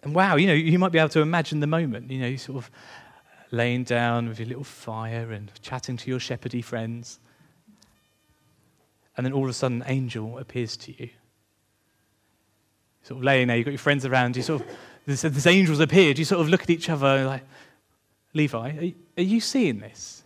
And 0.03 0.13
wow, 0.13 0.35
you 0.35 0.47
know, 0.47 0.53
you 0.53 0.79
might 0.79 0.91
be 0.91 0.99
able 0.99 1.09
to 1.09 1.21
imagine 1.21 1.59
the 1.59 1.67
moment. 1.67 2.11
You 2.11 2.19
know, 2.19 2.27
you 2.27 2.37
sort 2.37 2.57
of 2.57 2.71
laying 3.51 3.83
down 3.83 4.27
with 4.29 4.39
your 4.39 4.47
little 4.47 4.63
fire 4.63 5.31
and 5.31 5.51
chatting 5.61 5.97
to 5.97 6.09
your 6.09 6.19
shepherdy 6.19 6.63
friends 6.63 7.19
and 9.17 9.25
then 9.25 9.33
all 9.33 9.43
of 9.43 9.49
a 9.49 9.53
sudden 9.53 9.81
an 9.81 9.89
angel 9.89 10.37
appears 10.37 10.77
to 10.77 10.91
you. 11.01 11.09
Sort 13.01 13.17
of 13.17 13.23
laying 13.23 13.47
there, 13.47 13.57
you've 13.57 13.65
got 13.65 13.71
your 13.71 13.79
friends 13.79 14.05
around 14.05 14.37
you, 14.37 14.43
sort 14.43 14.61
of, 14.61 14.67
this, 15.05 15.23
this 15.23 15.47
angel's 15.47 15.79
appeared, 15.79 16.19
you 16.19 16.25
sort 16.25 16.41
of 16.41 16.49
look 16.49 16.61
at 16.61 16.69
each 16.69 16.89
other 16.89 17.25
like, 17.25 17.43
Levi, 18.33 18.69
are, 18.69 18.91
are 19.17 19.23
you 19.23 19.41
seeing 19.41 19.79
this? 19.79 20.21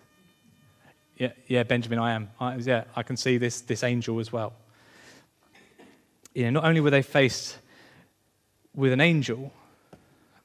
Yeah, 1.18 1.32
yeah, 1.48 1.64
Benjamin, 1.64 2.00
I 2.00 2.14
am. 2.14 2.30
I, 2.40 2.56
yeah, 2.56 2.84
I 2.96 3.04
can 3.04 3.16
see 3.16 3.38
this, 3.38 3.62
this 3.62 3.84
angel 3.84 4.20
as 4.20 4.34
well. 4.34 4.54
You 6.34 6.46
know, 6.46 6.50
not 6.50 6.66
only 6.66 6.82
were 6.82 6.90
they 6.90 7.04
faced 7.04 7.58
with 8.76 8.92
an 8.92 9.00
angel, 9.00 9.54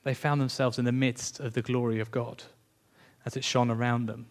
they 0.06 0.14
found 0.14 0.40
themselves 0.40 0.78
in 0.78 0.84
the 0.84 0.92
midst 0.92 1.40
of 1.40 1.54
the 1.54 1.62
glory 1.62 1.98
of 1.98 2.12
God 2.12 2.44
as 3.24 3.36
it 3.36 3.42
shone 3.42 3.72
around 3.72 4.06
them. 4.06 4.26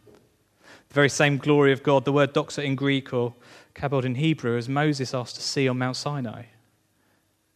The 0.88 0.94
very 0.94 1.10
same 1.10 1.38
glory 1.38 1.74
of 1.74 1.84
God, 1.84 2.06
the 2.06 2.14
word 2.14 2.34
doxa 2.34 2.64
in 2.64 2.76
Greek 2.76 3.12
or 3.12 3.34
kabod 3.76 4.06
in 4.06 4.16
Hebrew, 4.16 4.58
as 4.58 4.70
Moses 4.70 5.14
asked 5.14 5.36
to 5.36 5.42
see 5.42 5.68
on 5.68 5.78
Mount 5.78 5.98
Sinai. 5.98 6.44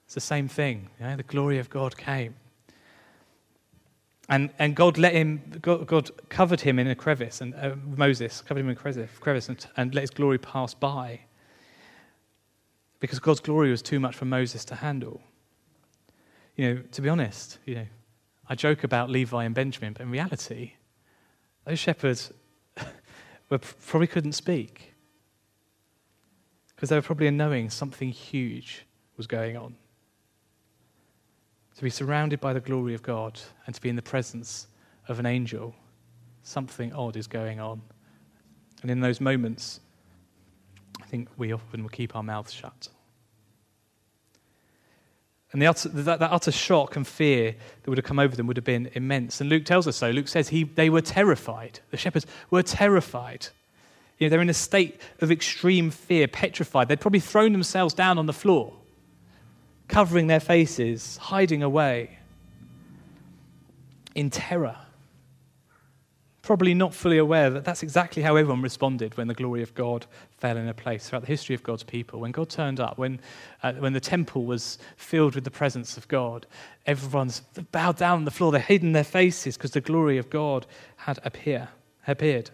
It's 0.03 0.15
the 0.15 0.19
same 0.19 0.49
thing. 0.49 0.89
The 0.99 1.23
glory 1.23 1.59
of 1.59 1.69
God 1.69 1.95
came. 1.95 2.35
And, 4.27 4.49
and 4.59 4.75
God 4.75 4.97
let 4.97 5.13
him, 5.13 5.41
God, 5.61 5.87
God 5.87 6.11
covered 6.27 6.59
him 6.59 6.77
in 6.77 6.87
a 6.87 6.95
crevice, 6.95 7.39
and 7.39 7.55
uh, 7.55 7.75
Moses 7.95 8.41
covered 8.41 8.59
him 8.59 8.67
in 8.67 8.73
a 8.73 8.75
crevice, 8.75 9.09
crevice 9.21 9.47
and, 9.47 9.65
and 9.77 9.95
let 9.95 10.01
his 10.01 10.09
glory 10.09 10.39
pass 10.39 10.73
by. 10.73 11.21
Because 12.99 13.19
God's 13.19 13.39
glory 13.39 13.71
was 13.71 13.81
too 13.81 14.01
much 14.01 14.17
for 14.17 14.25
Moses 14.25 14.65
to 14.65 14.75
handle. 14.75 15.21
You 16.57 16.73
know, 16.73 16.81
to 16.91 17.01
be 17.01 17.07
honest, 17.07 17.59
you 17.65 17.75
know, 17.75 17.85
I 18.49 18.55
joke 18.55 18.83
about 18.83 19.09
Levi 19.09 19.43
and 19.43 19.53
Benjamin, 19.53 19.93
but 19.93 20.01
in 20.01 20.09
reality, 20.09 20.73
those 21.65 21.77
shepherds 21.77 22.33
probably 23.85 24.07
couldn't 24.07 24.33
speak 24.33 24.95
because 26.75 26.89
they 26.89 26.95
were 26.95 27.03
probably 27.03 27.29
knowing 27.29 27.69
something 27.69 28.09
huge 28.09 28.85
was 29.17 29.27
going 29.27 29.55
on. 29.55 29.75
To 31.75 31.83
be 31.83 31.89
surrounded 31.89 32.39
by 32.39 32.53
the 32.53 32.59
glory 32.59 32.93
of 32.95 33.03
God 33.03 33.39
and 33.65 33.75
to 33.75 33.81
be 33.81 33.89
in 33.89 33.95
the 33.95 34.01
presence 34.01 34.67
of 35.07 35.19
an 35.19 35.25
angel, 35.25 35.75
something 36.41 36.91
odd 36.93 37.17
is 37.17 37.27
going 37.27 37.59
on. 37.59 37.81
And 38.81 38.89
in 38.89 38.99
those 38.99 39.21
moments, 39.21 39.81
I 41.01 41.05
think 41.05 41.29
we 41.37 41.51
often 41.51 41.83
will 41.83 41.89
keep 41.89 42.15
our 42.15 42.23
mouths 42.23 42.51
shut. 42.51 42.89
And 45.51 45.61
the 45.61 45.67
utter, 45.67 45.89
that, 45.89 46.19
that, 46.19 46.31
utter 46.31 46.51
shock 46.51 46.95
and 46.95 47.07
fear 47.07 47.55
that 47.81 47.89
would 47.89 47.97
have 47.97 48.05
come 48.05 48.19
over 48.19 48.35
them 48.35 48.45
would 48.47 48.57
have 48.57 48.65
been 48.65 48.89
immense. 48.93 49.41
And 49.41 49.49
Luke 49.49 49.65
tells 49.65 49.87
us 49.87 49.97
so. 49.97 50.11
Luke 50.11 50.27
says 50.27 50.49
he, 50.49 50.63
they 50.63 50.89
were 50.89 51.01
terrified. 51.01 51.79
The 51.89 51.97
shepherds 51.97 52.27
were 52.51 52.61
terrified. 52.61 53.47
You 54.19 54.27
know, 54.27 54.29
they're 54.29 54.41
in 54.41 54.49
a 54.49 54.53
state 54.53 55.01
of 55.21 55.31
extreme 55.31 55.89
fear, 55.89 56.27
petrified. 56.27 56.87
They'd 56.87 56.99
probably 56.99 57.21
thrown 57.21 57.51
themselves 57.51 57.93
down 57.95 58.19
on 58.19 58.27
the 58.27 58.33
floor, 58.33 58.73
covering 59.87 60.27
their 60.27 60.39
faces, 60.39 61.17
hiding 61.17 61.63
away 61.63 62.19
in 64.13 64.29
terror. 64.29 64.77
Probably 66.49 66.73
not 66.73 66.95
fully 66.95 67.19
aware 67.19 67.51
that 67.51 67.63
that's 67.63 67.83
exactly 67.83 68.23
how 68.23 68.35
everyone 68.35 68.59
responded 68.63 69.15
when 69.15 69.27
the 69.27 69.35
glory 69.35 69.61
of 69.61 69.75
God 69.75 70.07
fell 70.39 70.57
in 70.57 70.67
a 70.67 70.73
place 70.73 71.07
throughout 71.07 71.21
the 71.21 71.27
history 71.27 71.53
of 71.53 71.61
God's 71.61 71.83
people. 71.83 72.19
When 72.19 72.31
God 72.31 72.49
turned 72.49 72.79
up, 72.79 72.97
when, 72.97 73.19
uh, 73.61 73.73
when 73.73 73.93
the 73.93 73.99
temple 73.99 74.45
was 74.45 74.79
filled 74.97 75.35
with 75.35 75.43
the 75.43 75.51
presence 75.51 75.95
of 75.95 76.07
God, 76.07 76.47
everyone's 76.87 77.41
bowed 77.71 77.97
down 77.97 78.17
on 78.17 78.25
the 78.25 78.31
floor. 78.31 78.51
They're 78.51 78.61
hidden 78.61 78.93
their 78.93 79.03
faces 79.03 79.57
because 79.57 79.69
the 79.69 79.79
glory 79.79 80.17
of 80.17 80.31
God 80.31 80.65
had 80.95 81.19
appear, 81.23 81.69
appeared. 82.07 82.49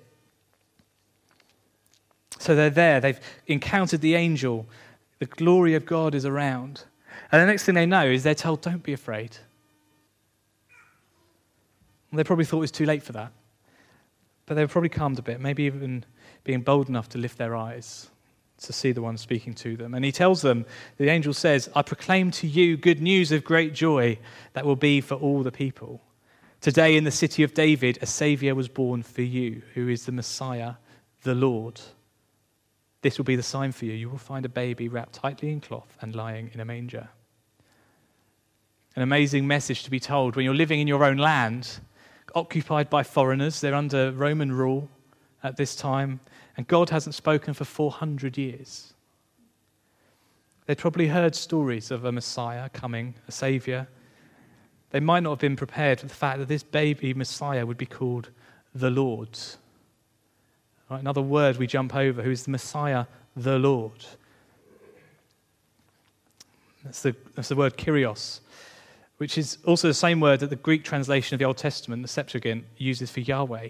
So 2.37 2.53
they're 2.53 2.69
there. 2.69 2.99
They've 2.99 3.21
encountered 3.47 4.01
the 4.01 4.15
angel. 4.15 4.65
The 5.19 5.25
glory 5.25 5.73
of 5.73 5.85
God 5.85 6.15
is 6.15 6.25
around. 6.25 6.83
And 7.31 7.41
the 7.41 7.45
next 7.45 7.63
thing 7.63 7.75
they 7.75 7.85
know 7.85 8.05
is 8.05 8.23
they're 8.23 8.35
told, 8.35 8.59
Don't 8.59 8.83
be 8.83 8.91
afraid. 8.91 9.37
They 12.11 12.25
probably 12.25 12.43
thought 12.43 12.57
it 12.57 12.59
was 12.59 12.71
too 12.71 12.85
late 12.85 13.01
for 13.01 13.13
that. 13.13 13.31
But 14.45 14.55
they 14.55 14.63
were 14.63 14.67
probably 14.67 14.89
calmed 14.89 15.19
a 15.19 15.23
bit, 15.23 15.39
maybe 15.39 15.63
even 15.63 16.05
being 16.43 16.61
bold 16.61 16.89
enough 16.89 17.09
to 17.09 17.17
lift 17.17 17.37
their 17.37 17.55
eyes 17.55 18.09
to 18.61 18.73
see 18.73 18.91
the 18.91 19.01
one 19.01 19.17
speaking 19.17 19.53
to 19.53 19.75
them. 19.75 19.93
And 19.93 20.05
he 20.05 20.11
tells 20.11 20.41
them, 20.41 20.65
the 20.97 21.09
angel 21.09 21.33
says, 21.33 21.69
I 21.75 21.81
proclaim 21.81 22.31
to 22.31 22.47
you 22.47 22.77
good 22.77 23.01
news 23.01 23.31
of 23.31 23.43
great 23.43 23.73
joy 23.73 24.17
that 24.53 24.65
will 24.65 24.75
be 24.75 25.01
for 25.01 25.15
all 25.15 25.43
the 25.43 25.51
people. 25.51 26.01
Today 26.61 26.95
in 26.95 27.03
the 27.03 27.11
city 27.11 27.43
of 27.43 27.53
David, 27.53 27.99
a 28.01 28.05
Saviour 28.05 28.55
was 28.55 28.69
born 28.69 29.03
for 29.03 29.21
you, 29.21 29.61
who 29.73 29.89
is 29.89 30.05
the 30.05 30.11
Messiah, 30.11 30.75
the 31.23 31.35
Lord. 31.35 31.81
This 33.01 33.17
will 33.17 33.25
be 33.25 33.35
the 33.35 33.43
sign 33.43 33.71
for 33.71 33.85
you. 33.85 33.93
You 33.93 34.09
will 34.09 34.17
find 34.17 34.45
a 34.45 34.49
baby 34.49 34.87
wrapped 34.87 35.13
tightly 35.13 35.51
in 35.51 35.59
cloth 35.59 35.95
and 36.01 36.15
lying 36.15 36.49
in 36.53 36.59
a 36.59 36.65
manger. 36.65 37.09
An 38.95 39.01
amazing 39.01 39.45
message 39.45 39.83
to 39.83 39.91
be 39.91 39.99
told 39.99 40.35
when 40.35 40.45
you're 40.45 40.55
living 40.55 40.79
in 40.79 40.87
your 40.87 41.03
own 41.03 41.17
land 41.17 41.79
occupied 42.35 42.89
by 42.89 43.01
foreigners. 43.01 43.61
They're 43.61 43.73
under 43.73 44.11
Roman 44.11 44.51
rule 44.51 44.89
at 45.43 45.57
this 45.57 45.75
time, 45.75 46.19
and 46.57 46.67
God 46.67 46.89
hasn't 46.89 47.15
spoken 47.15 47.53
for 47.53 47.65
400 47.65 48.37
years. 48.37 48.93
They'd 50.65 50.77
probably 50.77 51.07
heard 51.07 51.35
stories 51.35 51.91
of 51.91 52.05
a 52.05 52.11
Messiah 52.11 52.69
coming, 52.69 53.15
a 53.27 53.31
Savior. 53.31 53.87
They 54.89 54.99
might 54.99 55.21
not 55.21 55.31
have 55.31 55.39
been 55.39 55.55
prepared 55.55 55.99
for 55.99 56.07
the 56.07 56.13
fact 56.13 56.39
that 56.39 56.47
this 56.47 56.63
baby 56.63 57.13
Messiah 57.13 57.65
would 57.65 57.77
be 57.77 57.85
called 57.85 58.29
the 58.73 58.89
Lord. 58.89 59.37
Right, 60.89 60.99
another 60.99 61.21
word 61.21 61.57
we 61.57 61.67
jump 61.67 61.95
over 61.95 62.21
who 62.21 62.31
is 62.31 62.43
the 62.43 62.51
Messiah, 62.51 63.05
the 63.35 63.59
Lord. 63.59 64.05
That's 66.83 67.01
the, 67.01 67.15
that's 67.35 67.49
the 67.49 67.55
word 67.55 67.77
Kyrios 67.77 68.41
which 69.17 69.37
is 69.37 69.57
also 69.65 69.87
the 69.87 69.93
same 69.93 70.19
word 70.19 70.41
that 70.41 70.49
the 70.49 70.55
Greek 70.55 70.83
translation 70.83 71.35
of 71.35 71.39
the 71.39 71.45
Old 71.45 71.57
Testament, 71.57 72.01
the 72.01 72.07
Septuagint, 72.07 72.65
uses 72.77 73.09
for 73.09 73.21
Yahweh. 73.21 73.69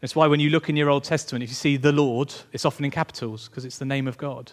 That's 0.00 0.16
why 0.16 0.26
when 0.26 0.40
you 0.40 0.50
look 0.50 0.68
in 0.68 0.76
your 0.76 0.88
Old 0.88 1.04
Testament, 1.04 1.42
if 1.42 1.50
you 1.50 1.54
see 1.54 1.76
the 1.76 1.92
Lord, 1.92 2.32
it's 2.52 2.64
often 2.64 2.84
in 2.84 2.90
capitals 2.90 3.48
because 3.48 3.64
it's 3.64 3.78
the 3.78 3.84
name 3.84 4.08
of 4.08 4.16
God. 4.16 4.52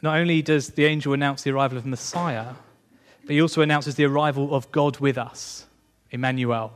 Not 0.00 0.18
only 0.18 0.42
does 0.42 0.70
the 0.70 0.84
angel 0.84 1.12
announce 1.12 1.42
the 1.42 1.50
arrival 1.50 1.78
of 1.78 1.86
Messiah, 1.86 2.54
but 3.24 3.34
he 3.34 3.42
also 3.42 3.62
announces 3.62 3.94
the 3.94 4.04
arrival 4.04 4.54
of 4.54 4.70
God 4.72 4.98
with 4.98 5.16
us, 5.16 5.66
Emmanuel. 6.10 6.72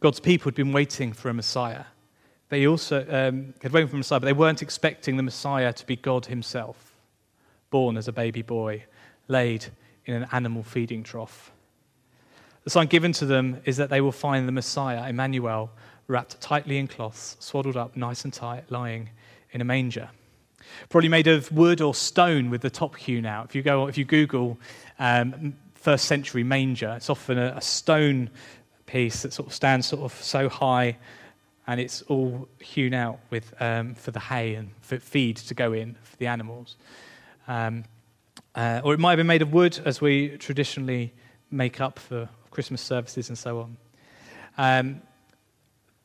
God's 0.00 0.20
people 0.20 0.46
had 0.46 0.54
been 0.54 0.72
waiting 0.72 1.12
for 1.12 1.28
a 1.28 1.34
Messiah. 1.34 1.84
They 2.50 2.66
also 2.66 3.06
um, 3.08 3.54
had 3.62 3.70
for 3.70 3.86
the 3.86 3.96
Messiah, 3.96 4.20
but 4.20 4.26
they 4.26 4.32
weren't 4.32 4.60
expecting 4.60 5.16
the 5.16 5.22
Messiah 5.22 5.72
to 5.72 5.86
be 5.86 5.96
God 5.96 6.26
himself, 6.26 6.94
born 7.70 7.96
as 7.96 8.08
a 8.08 8.12
baby 8.12 8.42
boy, 8.42 8.84
laid 9.28 9.66
in 10.04 10.14
an 10.14 10.26
animal 10.32 10.64
feeding 10.64 11.04
trough. 11.04 11.52
The 12.64 12.70
sign 12.70 12.88
given 12.88 13.12
to 13.12 13.24
them 13.24 13.60
is 13.64 13.76
that 13.76 13.88
they 13.88 14.00
will 14.00 14.12
find 14.12 14.48
the 14.48 14.52
Messiah, 14.52 15.08
Emmanuel, 15.08 15.70
wrapped 16.08 16.40
tightly 16.40 16.76
in 16.76 16.88
cloths, 16.88 17.36
swaddled 17.38 17.76
up 17.76 17.96
nice 17.96 18.24
and 18.24 18.32
tight, 18.32 18.64
lying 18.68 19.10
in 19.52 19.60
a 19.60 19.64
manger. 19.64 20.10
Probably 20.88 21.08
made 21.08 21.28
of 21.28 21.50
wood 21.52 21.80
or 21.80 21.94
stone 21.94 22.50
with 22.50 22.62
the 22.62 22.70
top 22.70 22.96
hewn 22.96 23.26
out. 23.26 23.46
If 23.46 23.54
you, 23.54 23.62
go, 23.62 23.86
if 23.86 23.96
you 23.96 24.04
Google 24.04 24.58
um, 24.98 25.54
first 25.74 26.06
century 26.06 26.42
manger, 26.42 26.94
it's 26.96 27.10
often 27.10 27.38
a, 27.38 27.54
a 27.56 27.60
stone 27.60 28.28
piece 28.86 29.22
that 29.22 29.32
sort 29.32 29.46
of 29.46 29.54
stands 29.54 29.86
sort 29.86 30.02
of 30.02 30.12
so 30.20 30.48
high 30.48 30.96
and 31.66 31.80
it's 31.80 32.02
all 32.02 32.48
hewn 32.60 32.94
out 32.94 33.20
with, 33.30 33.54
um, 33.60 33.94
for 33.94 34.10
the 34.10 34.20
hay 34.20 34.54
and 34.54 34.70
for 34.80 34.98
feed 34.98 35.36
to 35.36 35.54
go 35.54 35.72
in 35.72 35.96
for 36.02 36.16
the 36.16 36.26
animals. 36.26 36.76
Um, 37.46 37.84
uh, 38.54 38.80
or 38.84 38.94
it 38.94 39.00
might 39.00 39.12
have 39.12 39.18
been 39.18 39.26
made 39.26 39.42
of 39.42 39.52
wood, 39.52 39.78
as 39.84 40.00
we 40.00 40.36
traditionally 40.38 41.12
make 41.50 41.80
up 41.80 41.98
for 41.98 42.28
Christmas 42.50 42.80
services 42.80 43.28
and 43.28 43.38
so 43.38 43.60
on. 43.60 43.76
Um, 44.58 45.02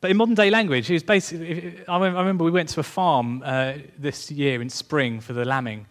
but 0.01 0.11
in 0.11 0.17
modern 0.17 0.35
day 0.35 0.49
language, 0.49 0.89
it 0.89 0.93
was 0.93 1.03
basically. 1.03 1.83
I 1.87 1.97
remember 1.97 2.43
we 2.43 2.51
went 2.51 2.69
to 2.69 2.79
a 2.79 2.83
farm 2.83 3.41
uh, 3.43 3.73
this 3.97 4.29
year 4.29 4.61
in 4.61 4.69
spring 4.69 5.19
for 5.19 5.33
the 5.33 5.45
lambing, 5.45 5.87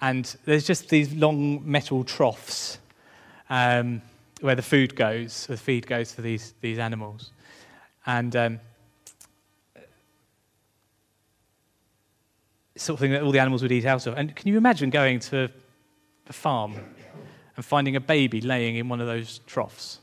and 0.00 0.24
there's 0.46 0.66
just 0.66 0.88
these 0.88 1.12
long 1.12 1.60
metal 1.70 2.04
troughs 2.04 2.78
um, 3.50 4.00
where 4.40 4.54
the 4.54 4.62
food 4.62 4.94
goes, 4.94 5.46
the 5.46 5.56
feed 5.56 5.86
goes 5.86 6.12
for 6.12 6.22
these, 6.22 6.54
these 6.60 6.78
animals. 6.78 7.32
And 8.06 8.34
um, 8.36 8.60
sort 12.80 12.96
of 12.96 13.00
thing 13.00 13.12
that 13.12 13.22
all 13.22 13.32
the 13.32 13.38
animals 13.38 13.62
would 13.62 13.72
eat 13.72 13.84
out 13.84 14.06
of. 14.06 14.16
And 14.16 14.34
can 14.34 14.48
you 14.48 14.56
imagine 14.56 14.90
going 14.90 15.20
to 15.20 15.50
a 16.28 16.32
farm 16.32 16.74
and 17.56 17.64
finding 17.64 17.96
a 17.96 18.00
baby 18.00 18.40
laying 18.40 18.76
in 18.76 18.88
one 18.88 19.00
of 19.00 19.06
those 19.06 19.40
troughs? 19.46 20.00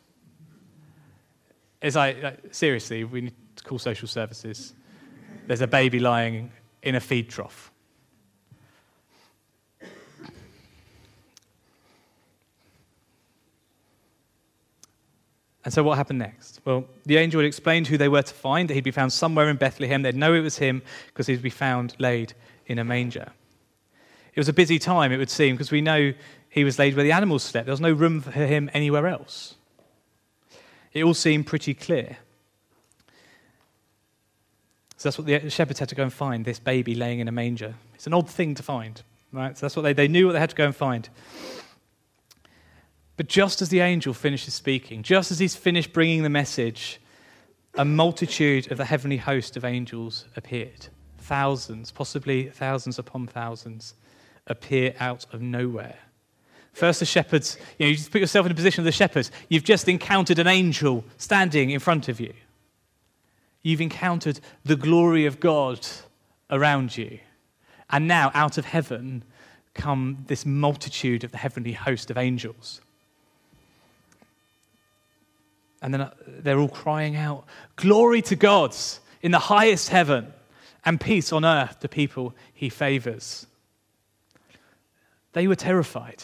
It's 1.81 1.95
like, 1.95 2.21
like 2.21 2.53
seriously, 2.53 3.03
we 3.03 3.21
need 3.21 3.33
to 3.55 3.63
call 3.63 3.79
social 3.79 4.07
services. 4.07 4.73
There's 5.47 5.61
a 5.61 5.67
baby 5.67 5.99
lying 5.99 6.51
in 6.81 6.95
a 6.95 6.99
feed 6.99 7.29
trough. 7.29 7.71
And 15.65 15.73
so, 15.73 15.81
what 15.81 15.97
happened 15.97 16.19
next? 16.19 16.61
Well, 16.63 16.85
the 17.05 17.17
angel 17.17 17.41
had 17.41 17.47
explained 17.47 17.87
who 17.87 17.97
they 17.97 18.07
were 18.07 18.21
to 18.21 18.33
find, 18.33 18.69
that 18.69 18.75
he'd 18.75 18.83
be 18.83 18.91
found 18.91 19.11
somewhere 19.11 19.49
in 19.49 19.57
Bethlehem. 19.57 20.03
They'd 20.03 20.15
know 20.15 20.35
it 20.35 20.41
was 20.41 20.59
him 20.59 20.83
because 21.07 21.25
he'd 21.25 21.41
be 21.41 21.49
found 21.49 21.95
laid 21.97 22.35
in 22.67 22.79
a 22.79 22.83
manger. 22.83 23.31
It 24.33 24.39
was 24.39 24.49
a 24.49 24.53
busy 24.53 24.79
time, 24.79 25.11
it 25.11 25.17
would 25.17 25.29
seem, 25.29 25.55
because 25.55 25.71
we 25.71 25.81
know 25.81 26.13
he 26.49 26.63
was 26.63 26.77
laid 26.77 26.95
where 26.95 27.03
the 27.03 27.11
animals 27.11 27.43
slept. 27.43 27.65
There 27.65 27.73
was 27.73 27.81
no 27.81 27.91
room 27.91 28.21
for 28.21 28.31
him 28.31 28.69
anywhere 28.73 29.07
else. 29.07 29.55
It 30.93 31.03
all 31.03 31.13
seemed 31.13 31.47
pretty 31.47 31.73
clear. 31.73 32.17
So 34.97 35.09
that's 35.09 35.17
what 35.17 35.27
the 35.27 35.49
shepherds 35.49 35.79
had 35.79 35.89
to 35.89 35.95
go 35.95 36.03
and 36.03 36.13
find 36.13 36.45
this 36.45 36.59
baby 36.59 36.95
laying 36.95 37.19
in 37.19 37.27
a 37.27 37.31
manger. 37.31 37.75
It's 37.93 38.07
an 38.07 38.13
odd 38.13 38.29
thing 38.29 38.55
to 38.55 38.63
find, 38.63 39.01
right? 39.31 39.57
So 39.57 39.65
that's 39.65 39.75
what 39.75 39.83
they, 39.83 39.93
they 39.93 40.07
knew 40.07 40.25
what 40.25 40.33
they 40.33 40.39
had 40.39 40.49
to 40.49 40.55
go 40.55 40.65
and 40.65 40.75
find. 40.75 41.09
But 43.17 43.27
just 43.27 43.61
as 43.61 43.69
the 43.69 43.79
angel 43.79 44.13
finishes 44.13 44.53
speaking, 44.53 45.03
just 45.03 45.31
as 45.31 45.39
he's 45.39 45.55
finished 45.55 45.93
bringing 45.93 46.23
the 46.23 46.29
message, 46.29 46.99
a 47.75 47.85
multitude 47.85 48.71
of 48.71 48.77
the 48.77 48.85
heavenly 48.85 49.17
host 49.17 49.55
of 49.55 49.63
angels 49.63 50.25
appeared 50.35 50.87
thousands, 51.25 51.91
possibly 51.91 52.49
thousands 52.49 52.99
upon 52.99 53.27
thousands, 53.27 53.95
appear 54.47 54.93
out 54.99 55.25
of 55.33 55.41
nowhere. 55.41 55.97
First, 56.71 56.99
the 56.99 57.05
shepherds, 57.05 57.57
you 57.79 57.85
know, 57.85 57.89
you 57.89 57.95
just 57.95 58.11
put 58.11 58.21
yourself 58.21 58.45
in 58.45 58.49
the 58.49 58.55
position 58.55 58.81
of 58.81 58.85
the 58.85 58.91
shepherds. 58.91 59.31
You've 59.49 59.63
just 59.63 59.87
encountered 59.87 60.39
an 60.39 60.47
angel 60.47 61.03
standing 61.17 61.69
in 61.69 61.79
front 61.79 62.09
of 62.09 62.19
you. 62.19 62.33
You've 63.63 63.81
encountered 63.81 64.39
the 64.63 64.75
glory 64.75 65.25
of 65.25 65.39
God 65.39 65.87
around 66.51 66.95
you. 66.97 67.19
And 67.89 68.07
now, 68.07 68.29
out 68.33 68.57
of 68.57 68.65
heaven, 68.65 69.23
come 69.73 70.25
this 70.27 70.45
multitude 70.45 71.23
of 71.23 71.31
the 71.31 71.37
heavenly 71.37 71.73
host 71.73 72.11
of 72.11 72.17
angels. 72.17 72.81
And 75.81 75.93
then 75.93 76.01
uh, 76.01 76.13
they're 76.27 76.59
all 76.59 76.69
crying 76.69 77.15
out, 77.15 77.45
Glory 77.75 78.21
to 78.23 78.35
God 78.35 78.75
in 79.21 79.31
the 79.31 79.39
highest 79.39 79.89
heaven, 79.89 80.33
and 80.85 81.01
peace 81.01 81.33
on 81.33 81.43
earth 81.43 81.79
to 81.79 81.87
people 81.87 82.33
he 82.53 82.69
favors. 82.69 83.47
They 85.33 85.47
were 85.47 85.55
terrified, 85.55 86.23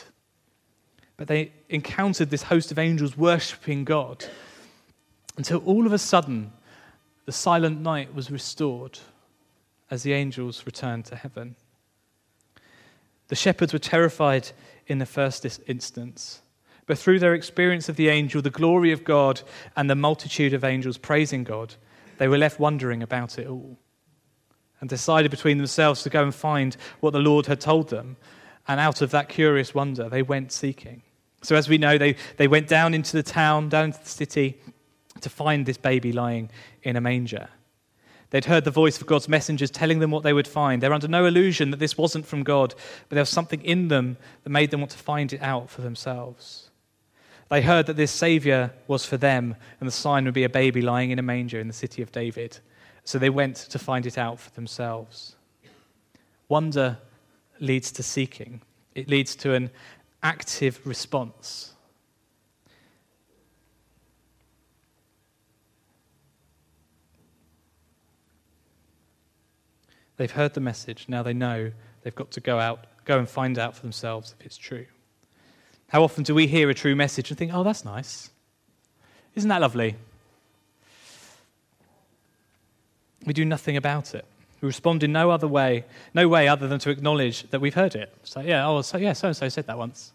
but 1.17 1.27
they 1.27 1.51
encountered 1.67 2.29
this 2.29 2.43
host 2.43 2.71
of 2.71 2.79
angels 2.79 3.17
worshipping 3.17 3.83
God 3.83 4.25
until 5.35 5.59
all 5.65 5.85
of 5.85 5.93
a 5.93 5.97
sudden 5.97 6.53
the 7.25 7.31
silent 7.31 7.81
night 7.81 8.13
was 8.13 8.31
restored 8.31 8.99
as 9.89 10.03
the 10.03 10.13
angels 10.13 10.65
returned 10.65 11.05
to 11.05 11.15
heaven. 11.15 11.55
The 13.27 13.35
shepherds 13.35 13.73
were 13.73 13.79
terrified 13.79 14.49
in 14.87 14.99
the 14.99 15.05
first 15.05 15.45
instance, 15.67 16.41
but 16.85 16.97
through 16.97 17.19
their 17.19 17.33
experience 17.33 17.89
of 17.89 17.95
the 17.95 18.09
angel, 18.09 18.41
the 18.41 18.49
glory 18.49 18.91
of 18.91 19.03
God, 19.03 19.41
and 19.75 19.89
the 19.89 19.95
multitude 19.95 20.53
of 20.53 20.63
angels 20.63 20.97
praising 20.97 21.43
God, 21.43 21.75
they 22.17 22.27
were 22.27 22.37
left 22.37 22.59
wondering 22.59 23.01
about 23.01 23.39
it 23.39 23.47
all 23.47 23.77
and 24.81 24.89
decided 24.89 25.31
between 25.31 25.57
themselves 25.57 26.03
to 26.03 26.09
go 26.09 26.23
and 26.23 26.35
find 26.35 26.75
what 26.99 27.13
the 27.13 27.19
Lord 27.19 27.45
had 27.45 27.61
told 27.61 27.89
them. 27.89 28.17
And 28.67 28.79
out 28.79 29.01
of 29.01 29.11
that 29.11 29.29
curious 29.29 29.73
wonder, 29.73 30.09
they 30.09 30.23
went 30.23 30.51
seeking. 30.51 31.03
So, 31.43 31.55
as 31.55 31.69
we 31.69 31.77
know, 31.77 31.97
they, 31.97 32.15
they 32.37 32.47
went 32.47 32.67
down 32.67 32.93
into 32.93 33.13
the 33.13 33.23
town, 33.23 33.69
down 33.69 33.85
into 33.85 33.99
the 33.99 34.09
city, 34.09 34.59
to 35.21 35.29
find 35.29 35.65
this 35.65 35.77
baby 35.77 36.11
lying 36.11 36.49
in 36.83 36.95
a 36.95 37.01
manger. 37.01 37.49
They'd 38.31 38.45
heard 38.45 38.63
the 38.63 38.71
voice 38.71 38.99
of 39.01 39.07
God's 39.07 39.27
messengers 39.27 39.69
telling 39.69 39.99
them 39.99 40.09
what 40.09 40.23
they 40.23 40.33
would 40.33 40.47
find. 40.47 40.81
They're 40.81 40.93
under 40.93 41.07
no 41.07 41.25
illusion 41.25 41.71
that 41.71 41.79
this 41.79 41.97
wasn't 41.97 42.25
from 42.25 42.43
God, 42.43 42.73
but 43.09 43.15
there 43.15 43.21
was 43.21 43.29
something 43.29 43.61
in 43.61 43.89
them 43.89 44.17
that 44.43 44.49
made 44.49 44.71
them 44.71 44.79
want 44.79 44.91
to 44.91 44.97
find 44.97 45.33
it 45.33 45.41
out 45.41 45.69
for 45.69 45.81
themselves. 45.81 46.69
They 47.49 47.61
heard 47.61 47.87
that 47.87 47.97
this 47.97 48.11
Savior 48.11 48.71
was 48.87 49.05
for 49.05 49.17
them, 49.17 49.57
and 49.79 49.87
the 49.87 49.91
sign 49.91 50.23
would 50.23 50.33
be 50.33 50.45
a 50.45 50.49
baby 50.49 50.81
lying 50.81 51.11
in 51.11 51.19
a 51.19 51.23
manger 51.23 51.59
in 51.59 51.67
the 51.67 51.73
city 51.73 52.01
of 52.01 52.11
David. 52.13 52.59
So 53.03 53.19
they 53.19 53.29
went 53.29 53.55
to 53.55 53.79
find 53.79 54.05
it 54.05 54.17
out 54.17 54.39
for 54.39 54.51
themselves. 54.51 55.35
Wonder 56.47 56.97
leads 57.59 57.91
to 57.93 58.03
seeking, 58.03 58.61
it 58.95 59.07
leads 59.07 59.35
to 59.35 59.53
an 59.53 59.69
active 60.23 60.79
response. 60.85 61.73
They've 70.17 70.29
heard 70.29 70.53
the 70.53 70.61
message. 70.61 71.05
Now 71.07 71.23
they 71.23 71.33
know 71.33 71.71
they've 72.03 72.13
got 72.13 72.29
to 72.31 72.39
go 72.39 72.59
out, 72.59 72.85
go 73.05 73.17
and 73.17 73.27
find 73.27 73.57
out 73.57 73.75
for 73.75 73.81
themselves 73.81 74.35
if 74.39 74.45
it's 74.45 74.57
true. 74.57 74.85
How 75.87 76.03
often 76.03 76.23
do 76.23 76.35
we 76.35 76.45
hear 76.45 76.69
a 76.69 76.75
true 76.75 76.95
message 76.95 77.31
and 77.31 77.39
think, 77.39 77.51
oh, 77.53 77.63
that's 77.63 77.83
nice? 77.83 78.29
Isn't 79.33 79.49
that 79.49 79.61
lovely? 79.61 79.95
We 83.25 83.33
do 83.33 83.45
nothing 83.45 83.77
about 83.77 84.15
it. 84.15 84.25
We 84.61 84.67
respond 84.67 85.03
in 85.03 85.11
no 85.11 85.31
other 85.31 85.47
way, 85.47 85.85
no 86.13 86.27
way 86.27 86.47
other 86.47 86.67
than 86.67 86.79
to 86.79 86.89
acknowledge 86.89 87.49
that 87.49 87.59
we've 87.59 87.73
heard 87.73 87.95
it. 87.95 88.13
So, 88.23 88.41
yeah, 88.41 88.67
oh, 88.67 88.81
so, 88.81 88.97
yeah, 88.97 89.13
so 89.13 89.27
and 89.27 89.37
so 89.37 89.49
said 89.49 89.67
that 89.67 89.77
once. 89.77 90.13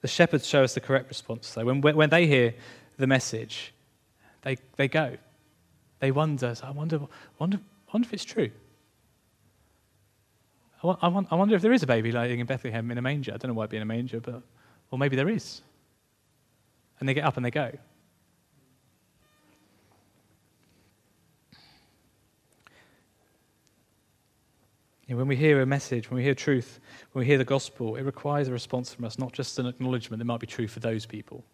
The 0.00 0.08
shepherds 0.08 0.46
show 0.46 0.62
us 0.62 0.74
the 0.74 0.80
correct 0.80 1.08
response, 1.08 1.52
though. 1.52 1.64
When, 1.64 1.80
when 1.80 2.10
they 2.10 2.26
hear 2.26 2.54
the 2.96 3.06
message, 3.06 3.72
they, 4.42 4.56
they 4.76 4.88
go. 4.88 5.16
They 5.98 6.12
wonder, 6.12 6.54
I 6.62 6.70
wonder, 6.70 7.00
wonder, 7.38 7.58
wonder 7.92 8.06
if 8.06 8.14
it's 8.14 8.24
true. 8.24 8.50
I, 10.82 10.96
I 11.00 11.34
wonder 11.34 11.56
if 11.56 11.62
there 11.62 11.72
is 11.72 11.82
a 11.82 11.86
baby 11.86 12.12
lying 12.12 12.38
in 12.38 12.46
Bethlehem 12.46 12.90
in 12.90 12.98
a 12.98 13.02
manger. 13.02 13.32
I 13.34 13.38
don't 13.38 13.48
know 13.50 13.54
why 13.54 13.64
it'd 13.64 13.70
be 13.70 13.78
in 13.78 13.82
a 13.82 13.86
manger, 13.86 14.20
but, 14.20 14.42
or 14.90 14.98
maybe 14.98 15.16
there 15.16 15.28
is. 15.28 15.62
And 16.98 17.08
they 17.08 17.14
get 17.14 17.24
up 17.24 17.36
and 17.36 17.44
they 17.44 17.50
go. 17.50 17.72
when 25.14 25.28
we 25.28 25.36
hear 25.36 25.60
a 25.60 25.66
message, 25.66 26.10
when 26.10 26.16
we 26.16 26.24
hear 26.24 26.34
truth, 26.34 26.80
when 27.12 27.20
we 27.20 27.26
hear 27.26 27.38
the 27.38 27.44
gospel, 27.44 27.94
it 27.96 28.02
requires 28.02 28.48
a 28.48 28.52
response 28.52 28.92
from 28.92 29.04
us, 29.04 29.18
not 29.18 29.32
just 29.32 29.58
an 29.58 29.66
acknowledgement 29.66 30.18
that 30.18 30.24
might 30.24 30.40
be 30.40 30.46
true 30.46 30.66
for 30.66 30.80
those 30.80 31.06
people. 31.06 31.44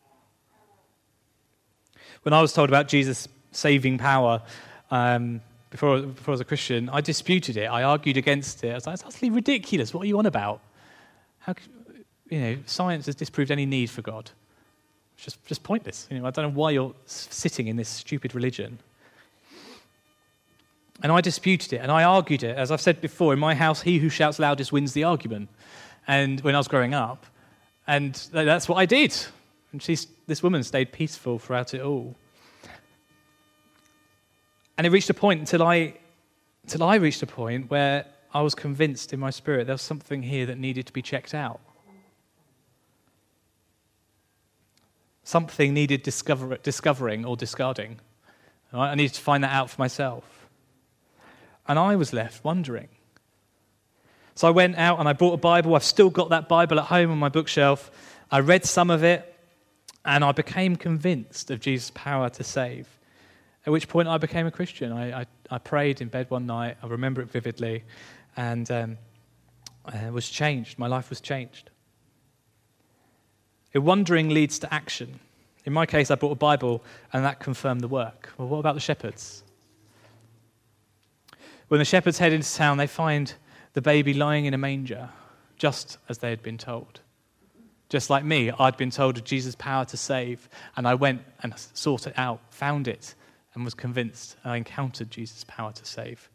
When 2.22 2.32
I 2.32 2.40
was 2.40 2.52
told 2.52 2.70
about 2.70 2.88
Jesus' 2.88 3.28
saving 3.50 3.98
power 3.98 4.42
um, 4.90 5.42
before, 5.70 6.00
before 6.00 6.32
I 6.32 6.34
was 6.34 6.40
a 6.40 6.46
Christian, 6.46 6.88
I 6.88 7.02
disputed 7.02 7.56
it. 7.56 7.66
I 7.66 7.82
argued 7.82 8.16
against 8.16 8.64
it. 8.64 8.70
I 8.70 8.74
was 8.74 8.86
like, 8.86 8.94
it's 8.94 9.04
utterly 9.04 9.30
ridiculous. 9.30 9.92
What 9.92 10.04
are 10.04 10.06
you 10.06 10.18
on 10.18 10.26
about? 10.26 10.60
How, 11.40 11.54
you 12.30 12.40
know, 12.40 12.58
science 12.64 13.06
has 13.06 13.14
disproved 13.14 13.50
any 13.50 13.66
need 13.66 13.90
for 13.90 14.00
God. 14.00 14.30
It's 15.22 15.34
just, 15.34 15.46
just 15.46 15.62
pointless. 15.62 16.08
You 16.10 16.18
know, 16.18 16.26
I 16.26 16.30
don't 16.30 16.52
know 16.52 16.58
why 16.58 16.72
you're 16.72 16.94
sitting 17.06 17.68
in 17.68 17.76
this 17.76 17.88
stupid 17.88 18.34
religion. 18.34 18.80
And 21.00 21.12
I 21.12 21.20
disputed 21.20 21.72
it 21.74 21.76
and 21.76 21.92
I 21.92 22.02
argued 22.02 22.42
it. 22.42 22.56
As 22.56 22.72
I've 22.72 22.80
said 22.80 23.00
before, 23.00 23.32
in 23.32 23.38
my 23.38 23.54
house, 23.54 23.82
he 23.82 24.00
who 24.00 24.08
shouts 24.08 24.40
loudest 24.40 24.72
wins 24.72 24.94
the 24.94 25.04
argument. 25.04 25.48
And 26.08 26.40
when 26.40 26.56
I 26.56 26.58
was 26.58 26.66
growing 26.66 26.92
up, 26.92 27.24
and 27.86 28.14
that's 28.32 28.68
what 28.68 28.78
I 28.78 28.84
did. 28.84 29.16
And 29.70 29.80
she's, 29.80 30.08
this 30.26 30.42
woman 30.42 30.64
stayed 30.64 30.90
peaceful 30.90 31.38
throughout 31.38 31.72
it 31.72 31.82
all. 31.82 32.16
And 34.76 34.88
it 34.88 34.90
reached 34.90 35.10
a 35.10 35.14
point 35.14 35.38
until 35.38 35.62
I, 35.62 35.94
until 36.64 36.82
I 36.82 36.96
reached 36.96 37.22
a 37.22 37.28
point 37.28 37.70
where 37.70 38.06
I 38.34 38.40
was 38.40 38.56
convinced 38.56 39.12
in 39.12 39.20
my 39.20 39.30
spirit 39.30 39.68
there 39.68 39.74
was 39.74 39.82
something 39.82 40.20
here 40.24 40.46
that 40.46 40.58
needed 40.58 40.86
to 40.86 40.92
be 40.92 41.00
checked 41.00 41.32
out. 41.32 41.60
Something 45.24 45.72
needed 45.74 46.02
discover, 46.02 46.56
discovering 46.56 47.24
or 47.24 47.36
discarding. 47.36 48.00
I 48.72 48.94
needed 48.94 49.14
to 49.14 49.20
find 49.20 49.44
that 49.44 49.52
out 49.52 49.70
for 49.70 49.80
myself. 49.80 50.24
And 51.68 51.78
I 51.78 51.96
was 51.96 52.12
left 52.12 52.42
wondering. 52.42 52.88
So 54.34 54.48
I 54.48 54.50
went 54.50 54.76
out 54.76 54.98
and 54.98 55.08
I 55.08 55.12
bought 55.12 55.34
a 55.34 55.38
Bible. 55.38 55.74
I've 55.74 55.84
still 55.84 56.10
got 56.10 56.30
that 56.30 56.48
Bible 56.48 56.80
at 56.80 56.86
home 56.86 57.10
on 57.10 57.18
my 57.18 57.28
bookshelf. 57.28 57.90
I 58.30 58.40
read 58.40 58.64
some 58.64 58.90
of 58.90 59.04
it. 59.04 59.28
And 60.04 60.24
I 60.24 60.32
became 60.32 60.74
convinced 60.74 61.50
of 61.52 61.60
Jesus' 61.60 61.92
power 61.94 62.28
to 62.30 62.42
save. 62.42 62.88
At 63.64 63.72
which 63.72 63.88
point 63.88 64.08
I 64.08 64.18
became 64.18 64.46
a 64.46 64.50
Christian. 64.50 64.90
I, 64.90 65.20
I, 65.20 65.26
I 65.50 65.58
prayed 65.58 66.00
in 66.00 66.08
bed 66.08 66.28
one 66.30 66.46
night, 66.46 66.76
I 66.82 66.88
remember 66.88 67.22
it 67.22 67.30
vividly, 67.30 67.84
and 68.36 68.68
um, 68.70 68.98
I 69.84 70.10
was 70.10 70.28
changed. 70.28 70.78
My 70.78 70.88
life 70.88 71.10
was 71.10 71.20
changed. 71.20 71.70
If 73.72 73.82
wandering 73.82 74.28
leads 74.28 74.58
to 74.60 74.72
action. 74.72 75.20
In 75.64 75.72
my 75.72 75.86
case, 75.86 76.10
I 76.10 76.16
bought 76.16 76.32
a 76.32 76.36
Bible, 76.36 76.82
and 77.12 77.24
that 77.24 77.40
confirmed 77.40 77.80
the 77.80 77.88
work. 77.88 78.32
Well, 78.36 78.48
what 78.48 78.58
about 78.58 78.74
the 78.74 78.80
shepherds? 78.80 79.44
When 81.68 81.78
the 81.78 81.84
shepherds 81.84 82.18
head 82.18 82.32
into 82.32 82.52
town, 82.52 82.76
they 82.76 82.86
find 82.86 83.32
the 83.72 83.80
baby 83.80 84.12
lying 84.12 84.44
in 84.44 84.54
a 84.54 84.58
manger, 84.58 85.08
just 85.56 85.96
as 86.08 86.18
they 86.18 86.30
had 86.30 86.42
been 86.42 86.58
told. 86.58 87.00
Just 87.88 88.10
like 88.10 88.24
me, 88.24 88.50
I'd 88.50 88.76
been 88.76 88.90
told 88.90 89.18
of 89.18 89.24
Jesus' 89.24 89.54
power 89.54 89.84
to 89.86 89.96
save, 89.96 90.48
and 90.76 90.86
I 90.86 90.94
went 90.94 91.22
and 91.42 91.54
sought 91.56 92.06
it 92.06 92.14
out, 92.16 92.40
found 92.50 92.88
it, 92.88 93.14
and 93.54 93.64
was 93.64 93.74
convinced. 93.74 94.36
I 94.44 94.56
encountered 94.56 95.10
Jesus' 95.10 95.44
power 95.46 95.72
to 95.72 95.84
save. 95.84 96.28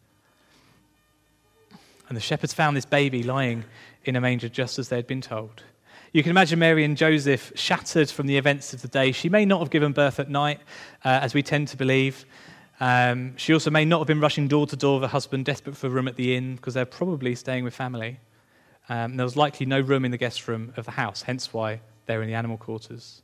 And 2.08 2.16
the 2.16 2.20
shepherds 2.20 2.54
found 2.54 2.76
this 2.76 2.86
baby 2.86 3.22
lying 3.22 3.64
in 4.04 4.16
a 4.16 4.20
manger 4.20 4.48
just 4.48 4.78
as 4.78 4.88
they 4.88 4.96
had 4.96 5.06
been 5.06 5.20
told. 5.20 5.62
You 6.10 6.22
can 6.22 6.30
imagine 6.30 6.58
Mary 6.58 6.84
and 6.84 6.96
Joseph 6.96 7.52
shattered 7.54 8.08
from 8.08 8.26
the 8.26 8.38
events 8.38 8.72
of 8.72 8.80
the 8.80 8.88
day. 8.88 9.12
She 9.12 9.28
may 9.28 9.44
not 9.44 9.60
have 9.60 9.68
given 9.68 9.92
birth 9.92 10.18
at 10.18 10.30
night, 10.30 10.58
uh, 11.04 11.20
as 11.20 11.34
we 11.34 11.42
tend 11.42 11.68
to 11.68 11.76
believe. 11.76 12.24
Um, 12.80 13.36
she 13.36 13.52
also 13.52 13.70
may 13.70 13.84
not 13.84 13.98
have 13.98 14.06
been 14.06 14.20
rushing 14.20 14.48
door 14.48 14.66
to 14.68 14.76
door 14.76 14.94
with 14.94 15.02
her 15.02 15.12
husband, 15.12 15.44
desperate 15.44 15.76
for 15.76 15.88
a 15.88 15.90
room 15.90 16.08
at 16.08 16.16
the 16.16 16.34
inn, 16.34 16.56
because 16.56 16.72
they're 16.72 16.86
probably 16.86 17.34
staying 17.34 17.62
with 17.62 17.74
family. 17.74 18.20
Um, 18.88 19.18
there 19.18 19.24
was 19.26 19.36
likely 19.36 19.66
no 19.66 19.80
room 19.80 20.06
in 20.06 20.10
the 20.10 20.16
guest 20.16 20.48
room 20.48 20.72
of 20.78 20.86
the 20.86 20.92
house, 20.92 21.20
hence 21.20 21.52
why 21.52 21.80
they're 22.06 22.22
in 22.22 22.28
the 22.28 22.34
animal 22.34 22.56
quarters. 22.56 23.20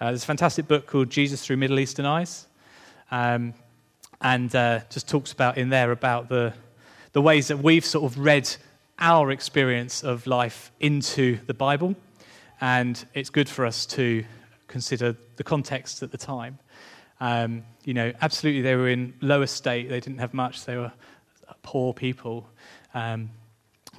Uh, 0.00 0.06
there's 0.06 0.22
a 0.22 0.26
fantastic 0.26 0.66
book 0.66 0.86
called 0.86 1.10
Jesus 1.10 1.44
Through 1.44 1.58
Middle 1.58 1.78
Eastern 1.78 2.06
Eyes, 2.06 2.46
um, 3.10 3.52
and 4.22 4.56
uh, 4.56 4.80
just 4.88 5.06
talks 5.06 5.32
about 5.32 5.58
in 5.58 5.68
there 5.68 5.92
about 5.92 6.30
the, 6.30 6.54
the 7.12 7.20
ways 7.20 7.48
that 7.48 7.58
we've 7.58 7.84
sort 7.84 8.10
of 8.10 8.18
read 8.18 8.48
our 8.98 9.30
experience 9.30 10.02
of 10.02 10.26
life 10.26 10.72
into 10.80 11.38
the 11.46 11.52
Bible, 11.54 11.94
and 12.62 13.04
it's 13.12 13.28
good 13.28 13.48
for 13.48 13.66
us 13.66 13.84
to 13.84 14.24
consider 14.68 15.16
the 15.36 15.42
context 15.44 16.02
at 16.02 16.12
the 16.12 16.16
time. 16.16 16.60
Um, 17.20 17.64
you 17.84 17.92
know, 17.92 18.12
absolutely, 18.22 18.62
they 18.62 18.76
were 18.76 18.88
in 18.88 19.14
low 19.20 19.42
estate; 19.42 19.88
they 19.88 20.00
didn't 20.00 20.20
have 20.20 20.32
much; 20.32 20.64
they 20.64 20.76
were 20.76 20.92
poor 21.62 21.92
people, 21.92 22.48
um, 22.94 23.30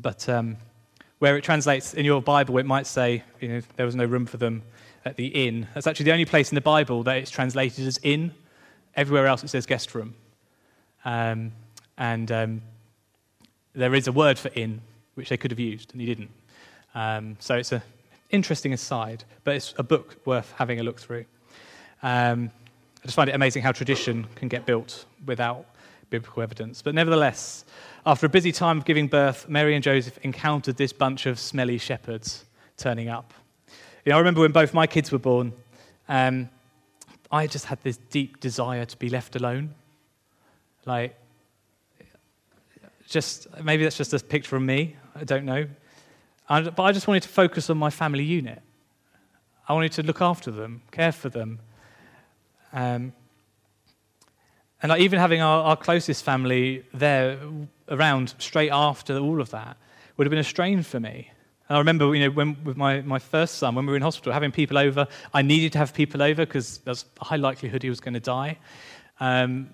but 0.01 0.27
um, 0.29 0.55
where 1.19 1.37
it 1.37 1.43
translates 1.43 1.93
in 1.93 2.05
your 2.05 2.21
Bible, 2.21 2.57
it 2.57 2.65
might 2.65 2.87
say, 2.87 3.23
you 3.41 3.49
know, 3.49 3.61
there 3.75 3.85
was 3.85 3.95
no 3.95 4.05
room 4.05 4.25
for 4.25 4.37
them 4.37 4.63
at 5.05 5.17
the 5.17 5.27
inn. 5.27 5.67
That's 5.73 5.85
actually 5.85 6.05
the 6.05 6.13
only 6.13 6.25
place 6.25 6.49
in 6.49 6.55
the 6.55 6.61
Bible 6.61 7.03
that 7.03 7.17
it's 7.17 7.31
translated 7.31 7.85
as 7.85 7.99
inn. 8.01 8.33
Everywhere 8.95 9.27
else 9.27 9.43
it 9.43 9.49
says 9.49 9.65
guest 9.65 9.93
room. 9.93 10.15
Um, 11.03 11.51
and 11.97 12.31
um, 12.31 12.61
there 13.73 13.93
is 13.93 14.07
a 14.07 14.11
word 14.11 14.39
for 14.39 14.49
inn, 14.55 14.81
which 15.15 15.29
they 15.29 15.37
could 15.37 15.51
have 15.51 15.59
used, 15.59 15.91
and 15.91 15.99
he 15.99 16.07
didn't. 16.07 16.29
Um, 16.95 17.37
so 17.39 17.55
it's 17.55 17.71
an 17.71 17.81
interesting 18.33 18.73
aside, 18.73 19.23
but 19.45 19.55
it's 19.55 19.73
a 19.77 19.83
book 19.83 20.17
worth 20.25 20.51
having 20.57 20.79
a 20.79 20.83
look 20.83 20.99
through. 20.99 21.25
Um, 22.01 22.51
I 23.01 23.05
just 23.05 23.15
find 23.15 23.29
it 23.29 23.35
amazing 23.35 23.63
how 23.63 23.71
tradition 23.71 24.27
can 24.35 24.49
get 24.49 24.65
built 24.65 25.05
without 25.25 25.65
biblical 26.09 26.43
evidence. 26.43 26.81
But 26.81 26.95
nevertheless, 26.95 27.63
after 28.05 28.25
a 28.25 28.29
busy 28.29 28.51
time 28.51 28.79
of 28.79 28.85
giving 28.85 29.07
birth, 29.07 29.47
Mary 29.47 29.75
and 29.75 29.83
Joseph 29.83 30.17
encountered 30.23 30.77
this 30.77 30.91
bunch 30.91 31.25
of 31.25 31.39
smelly 31.39 31.77
shepherds 31.77 32.45
turning 32.75 33.07
up. 33.07 33.33
You 34.03 34.09
know, 34.09 34.17
I 34.17 34.19
remember 34.19 34.41
when 34.41 34.51
both 34.51 34.73
my 34.73 34.87
kids 34.87 35.11
were 35.11 35.19
born, 35.19 35.53
um, 36.09 36.49
I 37.31 37.47
just 37.47 37.65
had 37.65 37.81
this 37.83 37.97
deep 38.09 38.39
desire 38.39 38.85
to 38.85 38.97
be 38.97 39.09
left 39.09 39.35
alone. 39.35 39.73
Like, 40.85 41.15
just 43.07 43.47
maybe 43.63 43.83
that's 43.83 43.97
just 43.97 44.13
a 44.13 44.19
picture 44.19 44.55
of 44.55 44.61
me. 44.61 44.95
I 45.15 45.23
don't 45.23 45.45
know. 45.45 45.67
But 46.47 46.79
I 46.79 46.91
just 46.91 47.07
wanted 47.07 47.23
to 47.23 47.29
focus 47.29 47.69
on 47.69 47.77
my 47.77 47.89
family 47.89 48.23
unit. 48.23 48.61
I 49.67 49.73
wanted 49.73 49.93
to 49.93 50.03
look 50.03 50.21
after 50.21 50.51
them, 50.51 50.81
care 50.91 51.11
for 51.11 51.29
them. 51.29 51.59
Um, 52.73 53.13
and 54.81 54.89
like 54.89 55.01
even 55.01 55.19
having 55.19 55.41
our, 55.41 55.63
our 55.63 55.77
closest 55.77 56.23
family 56.23 56.83
there, 56.93 57.39
around 57.87 58.33
straight 58.39 58.71
after 58.71 59.17
all 59.17 59.39
of 59.39 59.51
that 59.51 59.77
would 60.17 60.27
have 60.27 60.31
been 60.31 60.39
a 60.39 60.43
strain 60.43 60.83
for 60.83 60.99
me. 60.99 61.29
And 61.69 61.77
I 61.77 61.79
remember, 61.79 62.13
you 62.13 62.25
know, 62.27 62.31
when, 62.31 62.61
with 62.65 62.75
my, 62.75 63.01
my 63.01 63.19
first 63.19 63.55
son, 63.55 63.75
when 63.75 63.85
we 63.85 63.91
were 63.91 63.95
in 63.95 64.01
hospital, 64.01 64.33
having 64.33 64.51
people 64.51 64.77
over, 64.77 65.07
I 65.33 65.41
needed 65.41 65.71
to 65.73 65.77
have 65.77 65.93
people 65.93 66.21
over 66.21 66.45
because 66.45 66.79
there's 66.79 67.05
a 67.21 67.25
high 67.25 67.37
likelihood 67.37 67.83
he 67.83 67.89
was 67.89 68.01
going 68.01 68.15
to 68.15 68.19
die. 68.19 68.57
Um, 69.21 69.69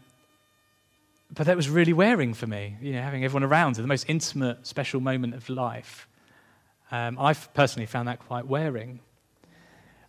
but 1.34 1.47
that 1.47 1.55
was 1.55 1.69
really 1.69 1.93
wearing 1.93 2.34
for 2.34 2.45
me, 2.45 2.75
you 2.82 2.93
know, 2.93 3.01
having 3.01 3.23
everyone 3.23 3.43
around 3.43 3.77
at 3.77 3.82
the 3.82 3.88
most 3.88 4.05
intimate, 4.08 4.65
special 4.67 4.99
moment 4.99 5.34
of 5.34 5.49
life. 5.49 6.08
Um, 6.91 7.17
I've 7.19 7.54
personally 7.54 7.86
found 7.86 8.08
that 8.08 8.19
quite 8.19 8.47
wearing. 8.47 8.99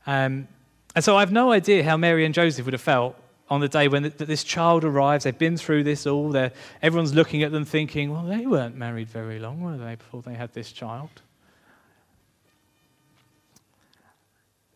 Um, 0.06 0.48
and 0.94 1.04
so 1.04 1.16
I 1.16 1.20
have 1.20 1.32
no 1.32 1.52
idea 1.52 1.84
how 1.84 1.96
Mary 1.96 2.24
and 2.24 2.34
Joseph 2.34 2.64
would 2.64 2.72
have 2.72 2.80
felt 2.80 3.16
on 3.48 3.60
the 3.60 3.68
day 3.68 3.88
when 3.88 4.12
this 4.16 4.44
child 4.44 4.84
arrives. 4.84 5.24
They've 5.24 5.36
been 5.36 5.56
through 5.56 5.84
this 5.84 6.06
all. 6.06 6.30
They're, 6.30 6.52
everyone's 6.82 7.14
looking 7.14 7.42
at 7.42 7.52
them 7.52 7.64
thinking, 7.64 8.12
well, 8.12 8.22
they 8.22 8.46
weren't 8.46 8.76
married 8.76 9.08
very 9.08 9.38
long, 9.38 9.60
were 9.60 9.76
they, 9.76 9.96
before 9.96 10.22
they 10.22 10.34
had 10.34 10.52
this 10.54 10.72
child? 10.72 11.10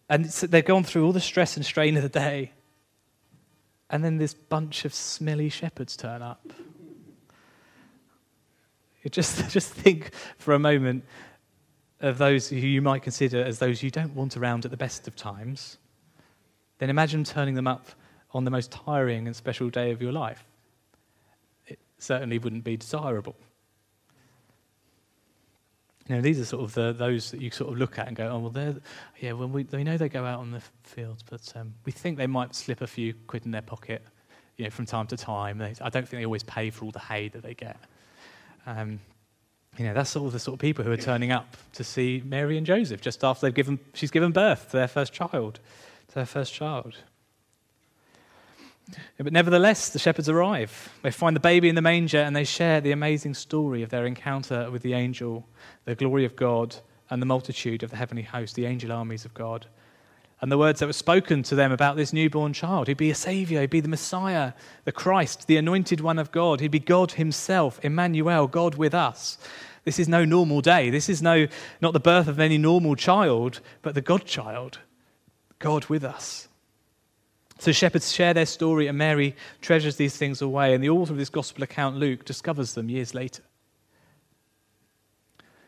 And 0.09 0.27
they've 0.27 0.65
gone 0.65 0.85
through 0.85 1.07
all 1.07 1.13
the 1.13 1.21
stress 1.21 1.57
and 1.57 1.65
strain 1.65 1.97
of 1.97 2.03
the 2.03 2.09
day. 2.09 2.53
And 3.89 4.05
then 4.05 4.19
this 4.19 4.35
bunch 4.35 4.85
of 4.85 4.93
smelly 4.93 5.49
shepherds 5.49 5.97
turn 5.97 6.21
up. 6.21 6.53
You 9.03 9.11
just, 9.11 9.49
just 9.51 9.73
think 9.73 10.11
for 10.37 10.53
a 10.53 10.59
moment 10.59 11.05
of 12.05 12.19
those 12.19 12.49
who 12.49 12.57
you 12.57 12.83
might 12.83 13.03
consider 13.03 13.43
as 13.43 13.59
those 13.59 13.83
you 13.83 13.91
don't 13.91 14.15
want 14.15 14.37
around 14.37 14.65
at 14.65 14.71
the 14.71 14.77
best 14.77 15.09
of 15.09 15.17
times. 15.17 15.79
Then 16.79 16.91
imagine 16.91 17.25
turning 17.25 17.55
them 17.55 17.67
up 17.67 17.89
on 18.33 18.45
the 18.45 18.51
most 18.51 18.71
tiring 18.71 19.27
and 19.27 19.35
special 19.35 19.71
day 19.71 19.91
of 19.91 20.03
your 20.03 20.13
life. 20.13 20.45
It 21.67 21.79
certainly 21.99 22.39
wouldn't 22.39 22.65
be 22.65 22.77
desirable. 22.77 23.37
You 26.07 26.17
know, 26.17 26.21
these 26.21 26.39
are 26.39 26.45
sort 26.45 26.65
of 26.65 26.75
the, 26.75 26.93
those 26.93 27.31
that 27.31 27.41
you 27.41 27.51
sort 27.51 27.73
of 27.73 27.79
look 27.79 27.99
at 27.99 28.09
and 28.09 28.17
go, 28.17 28.29
oh, 28.29 28.39
well, 28.39 28.51
they're, 28.51 28.77
yeah, 29.21 29.33
well, 29.33 29.49
we, 29.49 29.65
we 29.73 29.85
know 29.85 29.97
they 29.97 30.11
go 30.11 30.27
out 30.27 30.41
on 30.41 30.51
the 30.51 30.61
fields, 30.83 31.23
but 31.23 31.51
um, 31.57 31.73
we 31.87 31.93
think 31.93 32.19
they 32.19 32.27
might 32.27 32.55
slip 32.55 32.83
a 32.83 32.87
few 32.87 33.15
quid 33.27 33.47
in 33.47 33.53
their 33.53 33.63
pocket, 33.63 34.03
you 34.59 34.65
know, 34.65 34.71
from 34.71 34.85
time 34.85 35.07
to 35.07 35.17
time. 35.17 35.57
They, 35.57 35.73
I 35.81 35.89
don't 35.89 36.07
think 36.07 36.21
they 36.21 36.27
always 36.27 36.43
pay 36.43 36.69
for 36.69 36.85
all 36.85 36.91
the 36.91 36.99
hay 36.99 37.29
that 37.29 37.43
they 37.43 37.55
get. 37.55 37.79
Um, 38.67 39.01
you 39.79 39.85
know, 39.85 39.95
that's 39.95 40.15
of 40.15 40.33
the 40.33 40.39
sort 40.39 40.55
of 40.55 40.61
people 40.61 40.85
who 40.85 40.93
are 40.93 40.97
turning 40.97 41.33
up 41.33 41.57
to 41.73 41.85
see 41.85 42.23
Mary 42.25 42.57
and 42.57 42.67
Joseph 42.67 43.01
just 43.01 43.25
after 43.25 43.47
they've 43.47 43.55
given, 43.55 43.79
she's 43.93 44.11
given 44.11 44.33
birth 44.33 44.71
to 44.71 44.77
their 44.77 44.89
first 44.89 45.13
child, 45.13 45.59
to 46.09 46.15
their 46.15 46.27
first 46.27 46.53
child. 46.53 46.97
But 49.19 49.33
nevertheless, 49.33 49.89
the 49.89 49.99
shepherds 49.99 50.29
arrive. 50.29 50.91
They 51.03 51.11
find 51.11 51.35
the 51.35 51.41
baby 51.41 51.69
in 51.69 51.75
the 51.75 51.83
manger 51.83 52.19
and 52.19 52.37
they 52.37 52.45
share 52.45 52.81
the 52.81 52.93
amazing 52.93 53.35
story 53.35 53.83
of 53.83 53.91
their 53.91 54.07
encounter 54.07 54.71
with 54.71 54.83
the 54.83 54.93
angel, 54.93 55.49
the 55.87 55.95
glory 55.95 56.25
of 56.25 56.37
God, 56.37 56.77
and 57.11 57.21
the 57.21 57.27
multitude 57.27 57.83
of 57.83 57.91
the 57.91 57.97
heavenly 57.97 58.23
host, 58.23 58.55
the 58.55 58.67
angel 58.67 58.93
armies 58.93 59.25
of 59.25 59.35
God. 59.35 59.67
And 60.41 60.53
the 60.53 60.59
words 60.59 60.81
that 60.81 60.87
were 60.87 60.93
spoken 60.93 61.43
to 61.45 61.55
them 61.55 61.73
about 61.73 61.97
this 61.97 62.13
newborn 62.13 62.53
child. 62.53 62.89
He'd 62.89 62.97
be 62.97 63.11
a 63.11 63.15
savior, 63.15 63.61
he'd 63.61 63.71
be 63.71 63.81
the 63.81 63.89
Messiah, 63.89 64.53
the 64.85 64.93
Christ, 64.93 65.47
the 65.47 65.57
anointed 65.57 66.01
one 66.01 66.19
of 66.19 66.33
God. 66.33 66.61
He'd 66.61 66.71
be 66.71 66.81
God 66.81 67.13
himself, 67.13 67.81
Emmanuel, 67.83 68.47
God 68.47 68.75
with 68.75 68.95
us. 68.95 69.39
This 69.85 69.99
is 69.99 70.09
no 70.09 70.25
normal 70.25 70.61
day. 70.61 70.91
This 70.91 71.09
is 71.09 71.23
no, 71.23 71.47
not 71.81 71.93
the 71.93 72.01
birth 72.01 72.27
of 72.27 72.41
any 72.41 72.59
normal 72.59 72.97
child, 72.97 73.61
but 73.83 73.95
the 73.95 74.01
God 74.01 74.25
child, 74.25 74.81
God 75.59 75.87
with 75.87 76.05
us. 76.05 76.49
So 77.59 77.71
shepherds 77.73 78.13
share 78.13 78.35
their 78.35 78.47
story, 78.47 78.89
and 78.89 78.99
Mary 78.99 79.37
treasures 79.61 79.97
these 79.97 80.17
things 80.17 80.43
away. 80.43 80.75
And 80.75 80.83
the 80.83 80.91
author 80.91 81.13
of 81.13 81.19
this 81.19 81.31
gospel 81.31 81.63
account, 81.63 81.97
Luke, 81.97 82.25
discovers 82.25 82.75
them 82.75 82.89
years 82.89 83.15
later. 83.15 83.43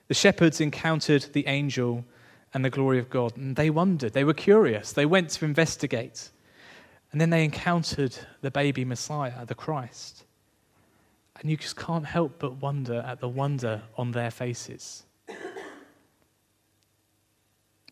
The 0.09 0.15
shepherds 0.15 0.61
encountered 0.61 1.27
the 1.33 1.47
angel 1.47 2.05
and 2.55 2.65
the 2.65 2.71
glory 2.71 2.99
of 2.99 3.11
God, 3.11 3.37
and 3.37 3.57
they 3.57 3.71
wondered. 3.71 4.13
They 4.13 4.25
were 4.25 4.35
curious. 4.35 4.93
They 4.93 5.07
went 5.07 5.31
to 5.31 5.45
investigate. 5.45 6.31
And 7.13 7.21
then 7.21 7.31
they 7.31 7.45
encountered 7.45 8.17
the 8.41 8.51
baby 8.51 8.85
Messiah, 8.85 9.45
the 9.47 9.55
Christ. 9.55 10.25
And 11.41 11.51
you 11.51 11.57
just 11.57 11.77
can't 11.77 12.07
help 12.07 12.39
but 12.39 12.57
wonder 12.63 13.01
at 13.07 13.21
the 13.21 13.29
wonder 13.29 13.83
on 13.97 14.13
their 14.13 14.31
faces 14.31 15.05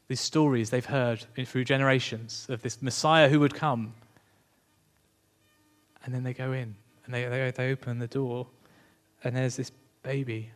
these 0.09 0.21
stories 0.21 0.71
they've 0.71 0.85
heard 0.85 1.25
through 1.47 1.65
generations 1.65 2.47
of 2.49 2.63
this 2.63 2.83
Messiah 2.83 3.29
who 3.29 3.41
would 3.41 3.55
come. 3.55 3.95
And 6.05 6.15
then 6.15 6.23
they 6.23 6.35
go 6.35 6.53
in 6.53 6.75
and 7.05 7.15
they, 7.15 7.25
they, 7.25 7.51
they 7.51 7.73
open 7.73 7.99
the 7.99 8.07
door, 8.07 8.47
and 9.23 9.37
there's 9.37 9.57
this 9.57 9.71
baby 10.03 10.51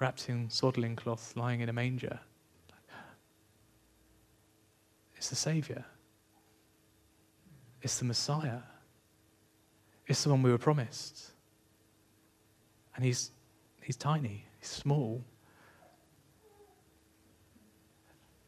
wrapped 0.00 0.28
in 0.28 0.50
swaddling 0.50 0.96
cloth 0.96 1.34
lying 1.36 1.60
in 1.60 1.68
a 1.68 1.72
manger. 1.72 2.20
It's 5.18 5.28
the 5.30 5.36
Savior, 5.36 5.84
it's 7.82 7.98
the 7.98 8.04
Messiah, 8.04 8.60
it's 10.06 10.22
the 10.22 10.30
one 10.30 10.42
we 10.42 10.52
were 10.52 10.58
promised. 10.58 11.32
And 12.94 13.04
he's, 13.04 13.32
he's 13.82 13.96
tiny, 13.96 14.46
he's 14.60 14.68
small. 14.68 15.24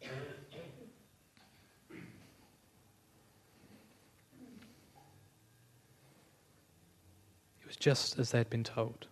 It 0.00 0.08
was 7.66 7.76
just 7.76 8.16
as 8.20 8.30
they 8.30 8.38
had 8.38 8.48
been 8.48 8.64
told. 8.64 9.08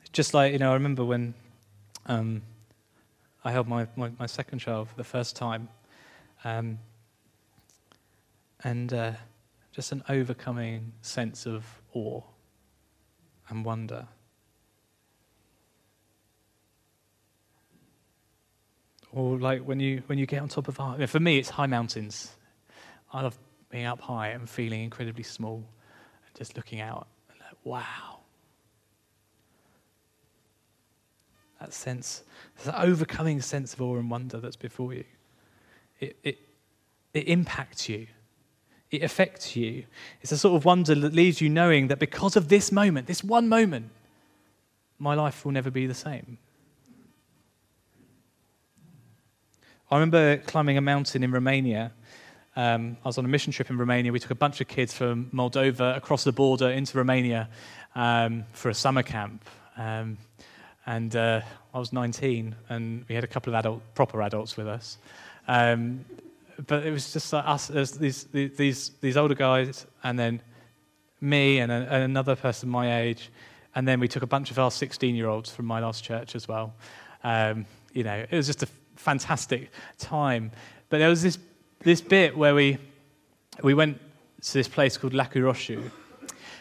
It's 0.00 0.10
just 0.10 0.32
like, 0.32 0.54
you 0.54 0.58
know, 0.58 0.70
I 0.70 0.74
remember 0.74 1.04
when 1.04 1.34
um, 2.06 2.40
I 3.48 3.50
held 3.50 3.66
my, 3.66 3.86
my, 3.96 4.10
my, 4.18 4.26
second 4.26 4.58
child 4.58 4.90
for 4.90 4.96
the 4.96 5.04
first 5.04 5.34
time, 5.34 5.70
um, 6.44 6.78
and 8.62 8.92
uh, 8.92 9.12
just 9.72 9.90
an 9.90 10.02
overcoming 10.10 10.92
sense 11.00 11.46
of 11.46 11.64
awe 11.94 12.20
and 13.48 13.64
wonder. 13.64 14.06
Or 19.12 19.38
like 19.38 19.62
when 19.62 19.80
you 19.80 20.02
when 20.08 20.18
you 20.18 20.26
get 20.26 20.42
on 20.42 20.48
top 20.48 20.68
of 20.68 20.76
high, 20.76 21.06
for 21.06 21.18
me 21.18 21.38
it's 21.38 21.48
high 21.48 21.66
mountains. 21.66 22.36
I 23.10 23.22
love 23.22 23.38
being 23.70 23.86
up 23.86 24.02
high 24.02 24.28
and 24.28 24.46
feeling 24.46 24.82
incredibly 24.82 25.24
small 25.24 25.64
and 26.26 26.34
just 26.36 26.54
looking 26.54 26.82
out 26.82 27.06
and 27.30 27.40
like, 27.40 27.56
wow. 27.64 28.17
That 31.60 31.72
sense, 31.72 32.22
that 32.64 32.80
overcoming 32.80 33.40
sense 33.40 33.74
of 33.74 33.82
awe 33.82 33.96
and 33.96 34.10
wonder 34.10 34.38
that's 34.38 34.56
before 34.56 34.94
you. 34.94 35.04
It, 36.00 36.16
it, 36.22 36.38
it 37.12 37.28
impacts 37.28 37.88
you. 37.88 38.06
It 38.90 39.02
affects 39.02 39.56
you. 39.56 39.84
It's 40.22 40.32
a 40.32 40.38
sort 40.38 40.56
of 40.56 40.64
wonder 40.64 40.94
that 40.94 41.12
leaves 41.12 41.40
you 41.40 41.48
knowing 41.48 41.88
that 41.88 41.98
because 41.98 42.36
of 42.36 42.48
this 42.48 42.70
moment, 42.70 43.06
this 43.06 43.24
one 43.24 43.48
moment, 43.48 43.90
my 44.98 45.14
life 45.14 45.44
will 45.44 45.52
never 45.52 45.70
be 45.70 45.86
the 45.86 45.94
same. 45.94 46.38
I 49.90 49.96
remember 49.96 50.36
climbing 50.38 50.76
a 50.76 50.80
mountain 50.80 51.22
in 51.22 51.32
Romania 51.32 51.92
um, 52.58 52.96
I 53.04 53.08
was 53.08 53.18
on 53.18 53.24
a 53.24 53.28
mission 53.28 53.52
trip 53.52 53.70
in 53.70 53.78
Romania. 53.78 54.10
We 54.10 54.18
took 54.18 54.32
a 54.32 54.34
bunch 54.34 54.60
of 54.60 54.66
kids 54.66 54.92
from 54.92 55.30
Moldova 55.32 55.96
across 55.96 56.24
the 56.24 56.32
border 56.32 56.68
into 56.68 56.98
Romania 56.98 57.48
um, 57.94 58.46
for 58.50 58.68
a 58.68 58.74
summer 58.74 59.04
camp. 59.04 59.44
Um, 59.76 60.18
and 60.88 61.14
uh, 61.14 61.42
I 61.74 61.78
was 61.78 61.92
19, 61.92 62.56
and 62.70 63.04
we 63.08 63.14
had 63.14 63.22
a 63.22 63.26
couple 63.26 63.52
of 63.54 63.58
adult, 63.58 63.82
proper 63.94 64.22
adults 64.22 64.56
with 64.56 64.66
us. 64.66 64.96
Um, 65.46 66.02
but 66.66 66.86
it 66.86 66.90
was 66.90 67.12
just 67.12 67.30
like 67.30 67.44
us, 67.46 67.68
these, 67.90 68.24
these, 68.24 68.90
these 69.00 69.16
older 69.18 69.34
guys, 69.34 69.86
and 70.02 70.18
then 70.18 70.40
me 71.20 71.58
and, 71.58 71.70
a, 71.70 71.74
and 71.74 72.04
another 72.04 72.34
person 72.34 72.70
my 72.70 73.02
age. 73.02 73.30
And 73.74 73.86
then 73.86 74.00
we 74.00 74.08
took 74.08 74.22
a 74.22 74.26
bunch 74.26 74.50
of 74.50 74.58
our 74.58 74.70
16 74.70 75.14
year 75.14 75.28
olds 75.28 75.50
from 75.50 75.66
my 75.66 75.78
last 75.78 76.02
church 76.02 76.34
as 76.34 76.48
well. 76.48 76.72
Um, 77.22 77.66
you 77.92 78.02
know, 78.02 78.24
it 78.28 78.34
was 78.34 78.46
just 78.46 78.62
a 78.62 78.68
fantastic 78.96 79.70
time. 79.98 80.50
But 80.88 80.98
there 80.98 81.10
was 81.10 81.22
this 81.22 81.38
this 81.80 82.00
bit 82.00 82.36
where 82.36 82.54
we, 82.54 82.78
we 83.62 83.74
went 83.74 83.98
to 84.42 84.52
this 84.52 84.68
place 84.68 84.96
called 84.96 85.12
Lacu 85.12 85.42
Roșu, 85.42 85.90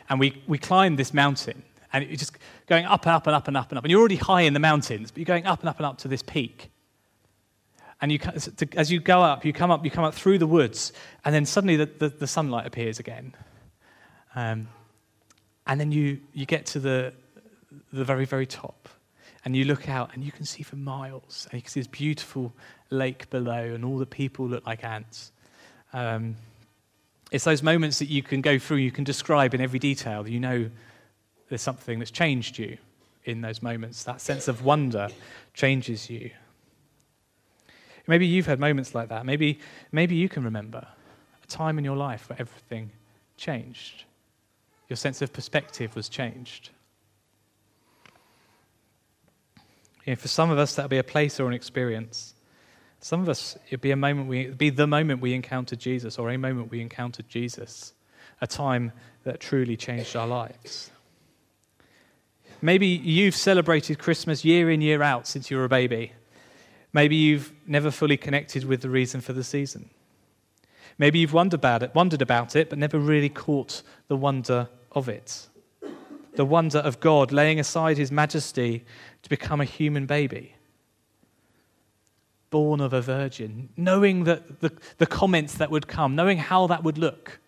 and 0.10 0.20
we, 0.20 0.44
we 0.48 0.58
climbed 0.58 1.00
this 1.00 1.14
mountain, 1.14 1.64
and 1.94 2.06
you're 2.06 2.18
just 2.18 2.38
going 2.68 2.86
up 2.86 3.06
and 3.06 3.14
up 3.14 3.28
and 3.28 3.36
up 3.36 3.48
and 3.48 3.58
up 3.58 3.72
and 3.72 3.78
up. 3.78 3.84
And 3.84 3.92
you're 3.92 4.00
already 4.00 4.18
high 4.18 4.42
in 4.42 4.54
the 4.54 4.60
mountains, 4.60 5.12
but 5.12 5.18
you're 5.18 5.26
going 5.26 5.46
up 5.46 5.62
and 5.62 5.70
up 5.70 5.78
and 5.78 5.86
up 5.86 5.98
to 6.00 6.08
this 6.08 6.22
peak. 6.22 6.70
And 8.00 8.12
you, 8.12 8.20
as 8.76 8.92
you 8.92 9.00
go 9.00 9.22
up, 9.22 9.44
you 9.44 9.54
come 9.54 9.72
up, 9.72 9.84
you 9.84 9.90
come 9.90 10.04
up 10.04 10.14
through 10.14 10.38
the 10.38 10.48
woods, 10.48 10.94
and 11.26 11.34
then 11.34 11.46
suddenly 11.46 11.78
the, 11.78 11.86
the, 11.86 12.10
the 12.10 12.28
sunlight 12.28 12.68
appears 12.68 13.00
again. 13.00 13.34
Um, 14.36 14.68
and 15.66 15.80
then 15.80 15.92
you, 15.92 16.20
you 16.34 16.46
get 16.46 16.68
to 16.68 16.80
the, 16.80 17.14
the 17.92 18.04
very, 18.04 18.26
very 18.26 18.46
top, 18.46 18.88
and 19.44 19.56
you 19.56 19.66
look 19.66 19.90
out, 19.90 20.12
and 20.14 20.24
you 20.24 20.32
can 20.32 20.46
see 20.46 20.62
for 20.62 20.76
miles, 20.76 21.48
and 21.50 21.58
you 21.58 21.62
can 21.64 21.72
see 21.72 21.80
this 21.80 21.88
beautiful 21.88 22.54
lake 22.92 23.32
below, 23.32 23.64
and 23.64 23.84
all 23.84 23.98
the 23.98 24.06
people 24.06 24.48
look 24.48 24.66
like 24.68 24.84
ants. 24.84 25.32
Um, 25.92 26.36
it's 27.32 27.46
those 27.46 27.64
moments 27.64 27.98
that 27.98 28.10
you 28.10 28.22
can 28.22 28.42
go 28.42 28.60
through, 28.60 28.78
you 28.78 28.92
can 28.92 29.06
describe 29.06 29.56
in 29.56 29.62
every 29.62 29.80
detail. 29.80 30.28
You 30.28 30.40
know 30.40 30.70
there's 31.50 31.62
something 31.62 32.00
that's 32.00 32.12
changed 32.12 32.58
you 32.58 32.78
in 33.24 33.42
those 33.42 33.62
moments. 33.62 34.04
That 34.04 34.22
sense 34.22 34.48
of 34.48 34.64
wonder 34.64 35.10
changes 35.54 36.10
you. 36.10 36.32
Maybe 38.08 38.26
you've 38.26 38.46
had 38.46 38.60
moments 38.60 38.96
like 38.96 39.10
that. 39.10 39.26
Maybe, 39.26 39.60
maybe 39.92 40.16
you 40.16 40.30
can 40.30 40.44
remember 40.44 40.88
a 41.44 41.48
time 41.48 41.78
in 41.78 41.84
your 41.84 41.98
life 41.98 42.30
where 42.30 42.40
everything 42.40 42.92
changed. 43.36 44.06
Your 44.88 44.96
sense 44.96 45.22
of 45.22 45.34
perspective 45.34 45.96
was 45.96 46.08
changed. 46.08 46.70
You 50.06 50.14
know, 50.14 50.16
for 50.16 50.30
some 50.30 50.50
of 50.50 50.58
us, 50.58 50.76
that'll 50.76 50.88
be 50.88 50.98
a 50.98 51.04
place 51.04 51.38
or 51.38 51.48
an 51.48 51.54
experience. 51.54 52.34
Some 53.02 53.22
of 53.22 53.28
us, 53.28 53.58
it'd 53.68 53.82
be 53.82 53.92
a 53.92 53.98
moment 53.98 54.30
we, 54.30 54.42
it'd 54.46 54.58
be 54.58 54.70
the 54.70 54.88
moment 54.88 55.22
we 55.22 55.34
encountered 55.34 55.80
Jesus, 55.80 56.18
or 56.18 56.32
a 56.32 56.38
moment 56.38 56.72
we 56.72 56.80
encountered 56.80 57.28
Jesus, 57.28 57.94
a 58.40 58.48
time 58.48 58.94
that 59.26 59.42
truly 59.42 59.76
changed 59.76 60.16
our 60.16 60.28
lives. 60.28 60.92
Maybe 62.62 62.88
you've 62.88 63.36
celebrated 63.36 64.00
Christmas 64.00 64.44
year 64.44 64.70
in, 64.70 64.82
year 64.82 65.04
out 65.04 65.28
since 65.28 65.52
you 65.52 65.58
were 65.58 65.66
a 65.66 65.70
baby. 65.70 66.14
Maybe 66.92 67.16
you've 67.16 67.54
never 67.68 67.92
fully 67.92 68.18
connected 68.18 68.66
with 68.66 68.82
the 68.82 68.90
reason 68.90 69.22
for 69.22 69.34
the 69.34 69.44
season. 69.44 69.90
Maybe 70.98 71.20
you've 71.20 71.34
wondered 71.34 71.60
about 71.60 71.84
it, 71.84 71.94
wondered 71.94 72.22
about 72.22 72.56
it, 72.56 72.70
but 72.70 72.80
never 72.80 72.98
really 72.98 73.30
caught 73.30 73.84
the 74.08 74.16
wonder 74.16 74.70
of 74.92 75.08
it. 75.08 75.48
The 76.34 76.46
wonder 76.46 76.80
of 76.80 77.00
God 77.00 77.32
laying 77.32 77.60
aside 77.60 77.98
his 77.98 78.12
majesty 78.12 78.84
to 79.22 79.30
become 79.30 79.62
a 79.62 79.66
human 79.66 80.08
baby, 80.08 80.56
born 82.50 82.82
of 82.82 82.94
a 82.94 83.02
virgin, 83.02 83.70
knowing 83.78 84.24
that 84.24 84.62
the, 84.62 84.72
the 84.98 85.06
comments 85.06 85.56
that 85.56 85.70
would 85.70 85.88
come, 85.88 86.16
knowing 86.16 86.38
how 86.38 86.66
that 86.68 86.84
would 86.84 86.98
look. 86.98 87.40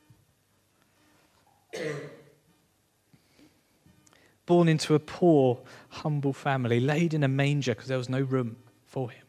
Born 4.49 4.67
into 4.67 4.95
a 4.95 4.99
poor, 4.99 5.59
humble 5.89 6.33
family, 6.33 6.79
laid 6.79 7.13
in 7.13 7.23
a 7.23 7.27
manger 7.27 7.75
because 7.75 7.88
there 7.88 7.99
was 7.99 8.09
no 8.09 8.21
room 8.21 8.55
for 8.88 9.12
him. 9.12 9.21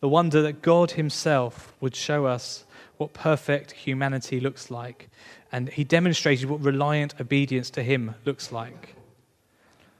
The 0.00 0.08
wonder 0.08 0.42
that 0.42 0.62
God 0.62 0.90
Himself 0.92 1.72
would 1.80 1.94
show 1.94 2.26
us 2.26 2.64
what 2.96 3.12
perfect 3.12 3.70
humanity 3.70 4.40
looks 4.40 4.68
like, 4.68 5.08
and 5.52 5.68
He 5.68 5.84
demonstrated 5.84 6.50
what 6.50 6.60
reliant 6.60 7.20
obedience 7.20 7.70
to 7.70 7.84
Him 7.84 8.16
looks 8.24 8.50
like. 8.50 8.96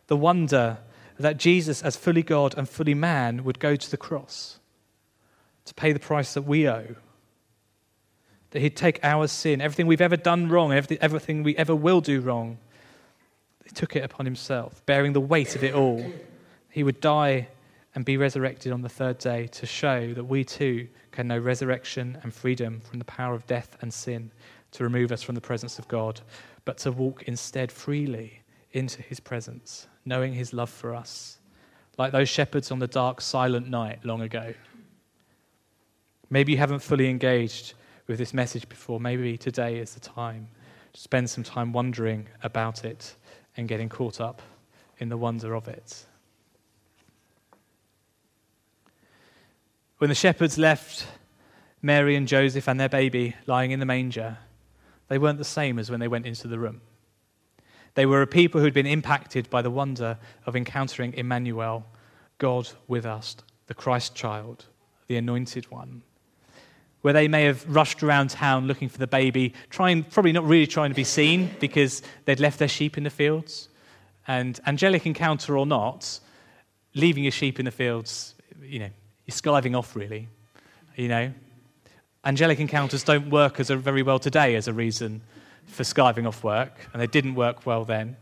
The 0.09 0.17
wonder 0.17 0.79
that 1.17 1.37
Jesus, 1.37 1.81
as 1.81 1.95
fully 1.95 2.25
God 2.25 2.59
and 2.59 2.69
fully 2.69 2.95
man, 2.95 3.45
would 3.45 3.61
go 3.61 3.77
to 3.77 3.91
the 3.93 3.97
cross 3.97 4.59
to 5.67 5.75
pay 5.75 5.93
the 5.93 6.01
price 6.01 6.35
that 6.35 6.43
we 6.43 6.69
owe. 6.69 6.97
That 8.51 8.61
He'd 8.61 8.77
take 8.77 8.99
our 9.05 9.29
sin, 9.29 9.61
everything 9.61 9.87
we've 9.87 10.01
ever 10.01 10.17
done 10.17 10.49
wrong, 10.49 10.73
everything 10.73 11.45
we 11.45 11.57
ever 11.57 11.77
will 11.77 12.01
do 12.01 12.21
wrong, 12.21 12.59
took 13.75 13.97
it 13.97 14.05
upon 14.05 14.27
himself, 14.27 14.85
bearing 14.87 15.13
the 15.13 15.21
weight 15.21 15.57
of 15.57 15.65
it 15.65 15.75
all. 15.75 16.05
He 16.71 16.83
would 16.83 17.01
die 17.01 17.49
and 17.95 18.05
be 18.05 18.17
resurrected 18.17 18.73
on 18.73 18.83
the 18.83 18.89
third 18.89 19.19
day 19.19 19.47
to 19.49 19.67
show 19.67 20.13
that 20.15 20.25
we 20.25 20.45
too 20.45 20.89
can 21.11 21.29
know 21.29 21.39
resurrection 21.39 22.19
and 22.23 22.33
freedom 22.33 22.81
from 22.81 22.99
the 22.99 23.05
power 23.05 23.35
of 23.35 23.47
death 23.47 23.77
and 23.81 23.93
sin 23.93 24.31
to 24.71 24.85
remove 24.85 25.11
us 25.11 25.23
from 25.23 25.35
the 25.35 25.41
presence 25.41 25.79
of 25.79 25.89
God, 25.89 26.21
but 26.65 26.79
to 26.79 26.93
walk 26.93 27.25
instead 27.25 27.73
freely 27.73 28.43
into 28.73 29.03
his 29.03 29.19
presence, 29.19 29.87
knowing 30.05 30.35
his 30.35 30.53
love 30.53 30.71
for 30.71 30.95
us, 30.95 31.39
like 31.97 32.13
those 32.13 32.29
shepherds 32.29 32.71
on 32.71 32.79
the 32.79 32.87
dark, 32.87 33.21
silent 33.21 33.69
night 33.69 34.05
long 34.05 34.21
ago. 34.21 34.55
Maybe 36.31 36.53
you 36.53 36.59
haven't 36.59 36.81
fully 36.81 37.09
engaged 37.09 37.73
with 38.07 38.19
this 38.19 38.35
message 38.35 38.69
before. 38.69 39.01
Maybe 39.01 39.37
today 39.39 39.79
is 39.79 39.95
the 39.95 40.01
time 40.01 40.49
to 40.93 41.01
spend 41.01 41.31
some 41.31 41.43
time 41.43 41.73
wondering 41.73 42.29
about 42.43 42.85
it 42.85 43.17
and 43.59 43.69
getting 43.69 43.89
caught 43.89 44.21
up 44.21 44.41
in 44.99 45.09
the 45.09 45.17
wonder 45.17 45.55
of 45.55 45.67
it. 45.67 46.07
When 49.99 50.09
the 50.09 50.15
shepherds 50.15 50.57
left 50.57 51.09
Mary 51.83 52.15
and 52.15 52.29
Joseph 52.29 52.69
and 52.69 52.79
their 52.79 52.89
baby 52.89 53.35
lying 53.47 53.73
in 53.73 53.81
the 53.81 53.87
manger, 53.87 54.39
they 55.09 55.19
weren't 55.19 55.39
the 55.39 55.45
same 55.45 55.79
as 55.81 55.91
when 55.91 55.99
they 55.99 56.07
went 56.07 56.25
into 56.25 56.47
the 56.47 56.59
room. 56.59 56.81
They 57.95 58.07
were 58.07 58.23
a 58.23 58.29
people 58.29 58.61
who'd 58.61 58.73
been 58.73 58.87
impacted 58.87 59.51
by 59.51 59.61
the 59.61 59.73
wonder 59.73 60.19
of 60.47 60.55
encountering 60.55 61.15
Emmanuel, 61.15 61.85
God 62.39 62.69
with 62.87 63.05
us, 63.05 63.37
the 63.67 63.75
Christ 63.75 64.15
child, 64.15 64.67
the 65.09 65.17
anointed 65.17 65.69
one. 65.69 66.03
Where 67.09 67.15
they 67.15 67.27
may 67.27 67.45
have 67.45 67.65
rushed 67.67 68.03
around 68.03 68.29
town 68.29 68.67
looking 68.67 68.91
for 68.91 68.99
the 68.99 69.07
baby, 69.07 69.55
trying, 69.71 70.05
probably 70.05 70.33
not 70.33 70.45
really 70.45 70.67
trying 70.67 70.91
to 70.91 70.95
be 70.95 71.05
seen 71.05 71.49
because 71.59 72.03
they'd 72.27 72.39
left 72.39 72.59
their 72.59 72.69
sheep 72.69 72.99
in 72.99 73.05
the 73.05 73.09
fields. 73.09 73.71
And 74.27 74.61
angelic 74.67 75.07
encounter 75.07 75.57
or 75.57 75.65
not, 75.65 76.21
leaving 76.93 77.23
your 77.25 77.33
sheep 77.33 77.59
in 77.59 77.65
the 77.65 77.71
fields, 77.71 78.35
you 78.63 78.81
know, 78.81 78.91
you're 79.25 79.35
skiving 79.35 79.75
off 79.75 79.97
really. 79.97 80.29
You 80.97 81.09
know, 81.09 81.33
angelic 82.27 82.61
encounters 82.61 83.05
don't 83.05 83.31
work 83.31 83.59
as 83.59 83.71
very 83.71 84.03
well 84.03 84.19
today 84.19 84.55
as 84.55 84.69
a 84.69 84.75
reason 84.75 85.23
for 85.65 85.85
skiving 85.85 86.29
off 86.29 86.45
work, 86.45 86.91
and 86.93 87.01
they 87.01 87.07
didn't 87.07 87.37
work 87.37 87.65
well 87.65 87.87
then. 87.87 88.19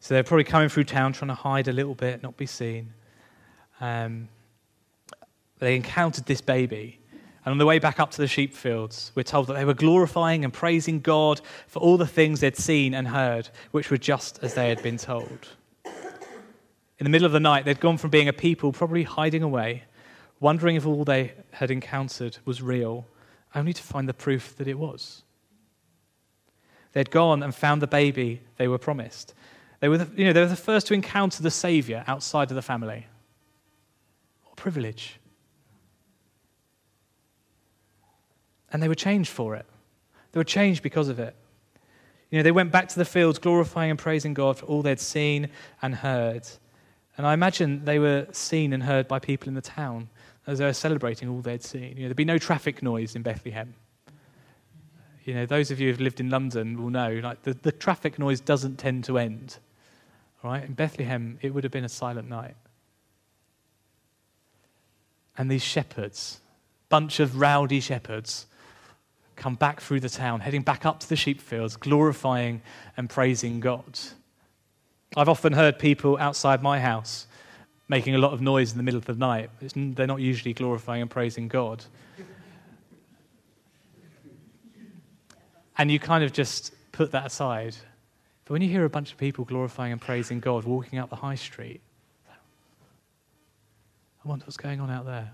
So 0.00 0.12
they're 0.12 0.24
probably 0.24 0.44
coming 0.44 0.68
through 0.68 0.84
town 0.84 1.14
trying 1.14 1.28
to 1.28 1.34
hide 1.34 1.68
a 1.68 1.72
little 1.72 1.94
bit, 1.94 2.22
not 2.22 2.36
be 2.36 2.44
seen. 2.44 2.92
Um, 3.80 4.28
they 5.60 5.76
encountered 5.76 6.26
this 6.26 6.40
baby. 6.40 6.98
And 7.44 7.52
on 7.52 7.58
the 7.58 7.66
way 7.66 7.78
back 7.78 7.98
up 7.98 8.10
to 8.12 8.18
the 8.18 8.28
sheep 8.28 8.54
fields, 8.54 9.12
we're 9.14 9.22
told 9.22 9.46
that 9.46 9.54
they 9.54 9.64
were 9.64 9.74
glorifying 9.74 10.44
and 10.44 10.52
praising 10.52 11.00
God 11.00 11.40
for 11.68 11.78
all 11.80 11.96
the 11.96 12.06
things 12.06 12.40
they'd 12.40 12.56
seen 12.56 12.92
and 12.94 13.08
heard, 13.08 13.48
which 13.70 13.90
were 13.90 13.96
just 13.96 14.38
as 14.42 14.54
they 14.54 14.68
had 14.68 14.82
been 14.82 14.98
told. 14.98 15.48
In 15.84 17.04
the 17.04 17.10
middle 17.10 17.24
of 17.24 17.32
the 17.32 17.40
night, 17.40 17.64
they'd 17.64 17.80
gone 17.80 17.96
from 17.96 18.10
being 18.10 18.28
a 18.28 18.32
people 18.32 18.72
probably 18.72 19.04
hiding 19.04 19.42
away, 19.42 19.84
wondering 20.38 20.76
if 20.76 20.84
all 20.84 21.04
they 21.04 21.32
had 21.52 21.70
encountered 21.70 22.36
was 22.44 22.60
real, 22.60 23.06
only 23.54 23.72
to 23.72 23.82
find 23.82 24.06
the 24.06 24.14
proof 24.14 24.54
that 24.56 24.68
it 24.68 24.78
was. 24.78 25.22
They'd 26.92 27.10
gone 27.10 27.42
and 27.42 27.54
found 27.54 27.80
the 27.80 27.86
baby 27.86 28.42
they 28.56 28.68
were 28.68 28.78
promised. 28.78 29.32
They 29.80 29.88
were, 29.88 29.98
the, 29.98 30.10
you 30.14 30.26
know, 30.26 30.32
they 30.34 30.40
were 30.40 30.46
the 30.46 30.56
first 30.56 30.88
to 30.88 30.94
encounter 30.94 31.42
the 31.42 31.50
Savior 31.50 32.04
outside 32.06 32.50
of 32.50 32.54
the 32.54 32.62
family. 32.62 33.06
What 34.44 34.56
privilege. 34.56 35.19
And 38.72 38.82
they 38.82 38.88
were 38.88 38.94
changed 38.94 39.30
for 39.30 39.54
it. 39.56 39.66
They 40.32 40.40
were 40.40 40.44
changed 40.44 40.82
because 40.82 41.08
of 41.08 41.18
it. 41.18 41.34
You 42.30 42.38
know, 42.38 42.42
they 42.42 42.52
went 42.52 42.70
back 42.70 42.88
to 42.88 42.98
the 42.98 43.04
fields 43.04 43.38
glorifying 43.38 43.90
and 43.90 43.98
praising 43.98 44.34
God 44.34 44.58
for 44.58 44.66
all 44.66 44.82
they'd 44.82 45.00
seen 45.00 45.48
and 45.82 45.94
heard. 45.94 46.46
And 47.16 47.26
I 47.26 47.34
imagine 47.34 47.84
they 47.84 47.98
were 47.98 48.26
seen 48.30 48.72
and 48.72 48.82
heard 48.82 49.08
by 49.08 49.18
people 49.18 49.48
in 49.48 49.54
the 49.54 49.60
town 49.60 50.08
as 50.46 50.58
they 50.58 50.64
were 50.64 50.72
celebrating 50.72 51.28
all 51.28 51.40
they'd 51.40 51.62
seen. 51.62 51.96
You 51.96 52.02
know, 52.02 52.08
there'd 52.08 52.16
be 52.16 52.24
no 52.24 52.38
traffic 52.38 52.82
noise 52.82 53.16
in 53.16 53.22
Bethlehem. 53.22 53.74
You 55.24 55.34
know, 55.34 55.46
those 55.46 55.70
of 55.70 55.80
you 55.80 55.88
who've 55.88 56.00
lived 56.00 56.20
in 56.20 56.30
London 56.30 56.80
will 56.80 56.90
know, 56.90 57.20
like, 57.22 57.42
the, 57.42 57.54
the 57.54 57.72
traffic 57.72 58.18
noise 58.18 58.40
doesn't 58.40 58.76
tend 58.78 59.04
to 59.04 59.18
end. 59.18 59.58
Right? 60.42 60.64
In 60.64 60.72
Bethlehem, 60.72 61.38
it 61.42 61.52
would 61.52 61.64
have 61.64 61.72
been 61.72 61.84
a 61.84 61.90
silent 61.90 62.28
night. 62.28 62.54
And 65.36 65.50
these 65.50 65.62
shepherds, 65.62 66.40
bunch 66.88 67.20
of 67.20 67.40
rowdy 67.40 67.80
shepherds, 67.80 68.46
come 69.40 69.54
back 69.54 69.80
through 69.80 70.00
the 70.00 70.08
town, 70.08 70.40
heading 70.40 70.62
back 70.62 70.84
up 70.84 71.00
to 71.00 71.08
the 71.08 71.16
sheep 71.16 71.40
fields, 71.40 71.76
glorifying 71.76 72.60
and 72.96 73.08
praising 73.08 73.58
God. 73.58 73.98
I've 75.16 75.30
often 75.30 75.54
heard 75.54 75.78
people 75.78 76.18
outside 76.18 76.62
my 76.62 76.78
house 76.78 77.26
making 77.88 78.14
a 78.14 78.18
lot 78.18 78.32
of 78.32 78.40
noise 78.40 78.70
in 78.70 78.76
the 78.76 78.84
middle 78.84 78.98
of 78.98 79.06
the 79.06 79.14
night. 79.14 79.50
It's, 79.60 79.74
they're 79.74 80.06
not 80.06 80.20
usually 80.20 80.52
glorifying 80.52 81.02
and 81.02 81.10
praising 81.10 81.48
God. 81.48 81.84
And 85.78 85.90
you 85.90 85.98
kind 85.98 86.22
of 86.22 86.32
just 86.32 86.74
put 86.92 87.10
that 87.12 87.26
aside. 87.26 87.74
But 88.44 88.52
when 88.52 88.62
you 88.62 88.68
hear 88.68 88.84
a 88.84 88.90
bunch 88.90 89.10
of 89.10 89.16
people 89.16 89.46
glorifying 89.46 89.92
and 89.92 90.00
praising 90.00 90.38
God 90.38 90.64
walking 90.64 90.98
up 90.98 91.08
the 91.08 91.16
high 91.16 91.34
street, 91.34 91.80
I 92.28 94.28
wonder 94.28 94.44
what's 94.44 94.58
going 94.58 94.80
on 94.80 94.90
out 94.90 95.06
there. 95.06 95.32